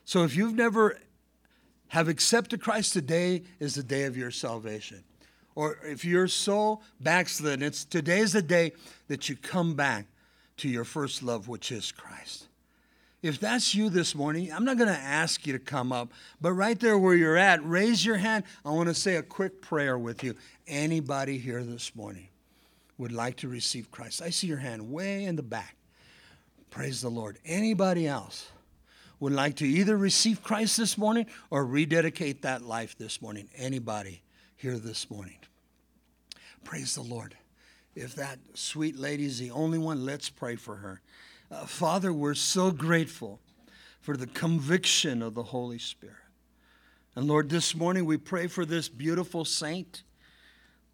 So 0.06 0.24
if 0.24 0.36
you've 0.36 0.56
never 0.56 0.98
have 1.90 2.08
accepted 2.08 2.62
Christ, 2.62 2.94
today 2.94 3.44
is 3.60 3.76
the 3.76 3.84
day 3.84 4.04
of 4.04 4.18
your 4.18 4.32
salvation. 4.32 5.04
Or 5.56 5.78
if 5.84 6.06
you're 6.06 6.28
so 6.28 6.82
backslidden, 7.00 7.64
it's 7.64 7.84
today's 7.84 8.34
the 8.34 8.42
day 8.42 8.72
that 9.08 9.28
you 9.28 9.36
come 9.36 9.76
back 9.76 10.08
to 10.58 10.70
your 10.70 10.86
first 10.86 11.22
love, 11.22 11.48
which 11.48 11.72
is 11.72 11.92
Christ. 11.92 12.48
If 13.22 13.40
that's 13.40 13.76
you 13.76 13.90
this 13.90 14.16
morning, 14.16 14.52
I'm 14.52 14.66
not 14.66 14.78
going 14.78 14.90
to 14.90 15.00
ask 15.00 15.46
you 15.46 15.54
to 15.54 15.60
come 15.60 15.92
up, 15.92 16.12
but 16.40 16.54
right 16.54 16.80
there 16.80 16.98
where 16.98 17.14
you're 17.14 17.38
at, 17.38 17.64
raise 17.64 18.04
your 18.04 18.18
hand. 18.18 18.46
I 18.66 18.72
want 18.72 18.90
to 18.90 18.96
say 18.96 19.18
a 19.18 19.24
quick 19.24 19.62
prayer 19.62 19.98
with 19.98 20.24
you. 20.24 20.36
Anybody 20.66 21.38
here 21.38 21.64
this 21.64 21.96
morning 21.96 22.30
would 22.98 23.12
like 23.12 23.38
to 23.38 23.48
receive 23.48 23.92
Christ? 23.92 24.22
I 24.22 24.32
see 24.32 24.48
your 24.48 24.58
hand 24.58 24.92
way 24.92 25.26
in 25.26 25.36
the 25.36 25.44
back. 25.44 25.76
Praise 26.72 27.02
the 27.02 27.10
Lord. 27.10 27.38
Anybody 27.46 28.08
else 28.08 28.50
would 29.22 29.32
like 29.34 29.56
to 29.58 29.68
either 29.68 29.96
receive 29.96 30.44
Christ 30.44 30.76
this 30.76 30.98
morning 30.98 31.28
or 31.52 31.64
rededicate 31.64 32.42
that 32.42 32.64
life 32.64 32.98
this 32.98 33.22
morning? 33.22 33.48
Anybody 33.56 34.24
here 34.58 34.80
this 34.80 35.10
morning? 35.12 35.38
Praise 36.64 36.96
the 36.96 37.04
Lord. 37.04 37.38
If 37.96 38.16
that 38.16 38.40
sweet 38.56 38.98
lady 38.98 39.26
is 39.26 39.38
the 39.38 39.52
only 39.52 39.78
one, 39.78 40.06
let's 40.06 40.30
pray 40.30 40.56
for 40.56 40.78
her. 40.78 41.02
Uh, 41.52 41.68
Father, 41.68 42.12
we're 42.12 42.34
so 42.34 42.72
grateful 42.72 43.40
for 44.00 44.18
the 44.18 44.26
conviction 44.26 45.22
of 45.22 45.36
the 45.36 45.44
Holy 45.44 45.78
Spirit. 45.78 46.16
And 47.16 47.28
Lord, 47.28 47.50
this 47.50 47.76
morning 47.76 48.06
we 48.06 48.18
pray 48.18 48.48
for 48.48 48.66
this 48.66 48.90
beautiful 48.90 49.46
saint. 49.46 50.02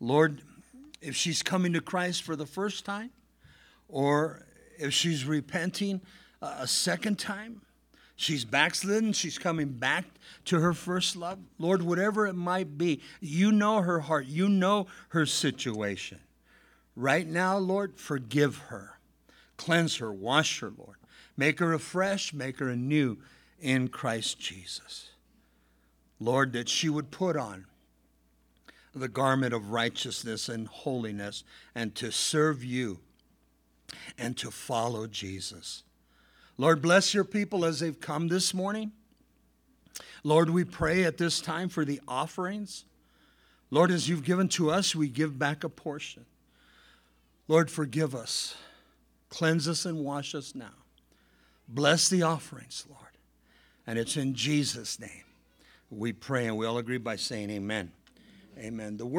Lord, 0.01 0.41
if 1.01 1.15
she's 1.15 1.41
coming 1.41 1.71
to 1.73 1.81
Christ 1.81 2.23
for 2.23 2.35
the 2.35 2.45
first 2.45 2.83
time, 2.83 3.11
or 3.87 4.45
if 4.77 4.93
she's 4.93 5.23
repenting 5.23 6.01
a 6.41 6.67
second 6.67 7.19
time, 7.19 7.61
she's 8.17 8.43
backslidden, 8.43 9.13
she's 9.13 9.37
coming 9.37 9.69
back 9.69 10.03
to 10.45 10.59
her 10.59 10.73
first 10.73 11.15
love. 11.15 11.39
Lord, 11.57 11.81
whatever 11.81 12.27
it 12.27 12.33
might 12.33 12.77
be, 12.77 12.99
you 13.21 13.53
know 13.53 13.81
her 13.81 14.01
heart, 14.01 14.25
you 14.25 14.49
know 14.49 14.87
her 15.09 15.25
situation. 15.25 16.19
Right 16.97 17.27
now, 17.27 17.57
Lord, 17.57 17.97
forgive 17.97 18.57
her, 18.57 18.99
cleanse 19.55 19.97
her, 19.97 20.11
wash 20.11 20.59
her, 20.59 20.73
Lord. 20.77 20.97
Make 21.37 21.59
her 21.59 21.71
afresh, 21.71 22.33
make 22.33 22.57
her 22.59 22.69
anew 22.69 23.19
in 23.61 23.87
Christ 23.87 24.39
Jesus. 24.39 25.11
Lord, 26.19 26.53
that 26.53 26.67
she 26.67 26.89
would 26.89 27.11
put 27.11 27.37
on 27.37 27.67
the 28.93 29.07
garment 29.07 29.53
of 29.53 29.71
righteousness 29.71 30.49
and 30.49 30.67
holiness 30.67 31.43
and 31.75 31.93
to 31.95 32.11
serve 32.11 32.63
you 32.63 32.99
and 34.17 34.35
to 34.37 34.49
follow 34.49 35.05
Jesus. 35.05 35.83
Lord, 36.57 36.81
bless 36.81 37.13
your 37.13 37.23
people 37.23 37.65
as 37.65 37.79
they've 37.79 37.99
come 37.99 38.27
this 38.27 38.53
morning. 38.53 38.91
Lord, 40.23 40.49
we 40.49 40.63
pray 40.63 41.03
at 41.03 41.17
this 41.17 41.39
time 41.39 41.69
for 41.69 41.85
the 41.85 42.01
offerings. 42.07 42.85
Lord, 43.69 43.91
as 43.91 44.09
you've 44.09 44.23
given 44.23 44.49
to 44.49 44.71
us, 44.71 44.95
we 44.95 45.07
give 45.07 45.37
back 45.37 45.63
a 45.63 45.69
portion. 45.69 46.25
Lord, 47.47 47.69
forgive 47.71 48.15
us, 48.15 48.55
cleanse 49.29 49.67
us, 49.67 49.85
and 49.85 50.03
wash 50.03 50.35
us 50.35 50.55
now. 50.55 50.73
Bless 51.67 52.09
the 52.09 52.23
offerings, 52.23 52.85
Lord. 52.89 53.01
And 53.85 53.97
it's 53.97 54.17
in 54.17 54.33
Jesus' 54.33 54.99
name 54.99 55.23
we 55.89 56.11
pray, 56.13 56.47
and 56.47 56.57
we 56.57 56.65
all 56.65 56.77
agree 56.77 56.97
by 56.97 57.15
saying 57.15 57.49
amen. 57.49 57.91
Amen. 58.57 58.97
The 58.97 59.05
word 59.05 59.15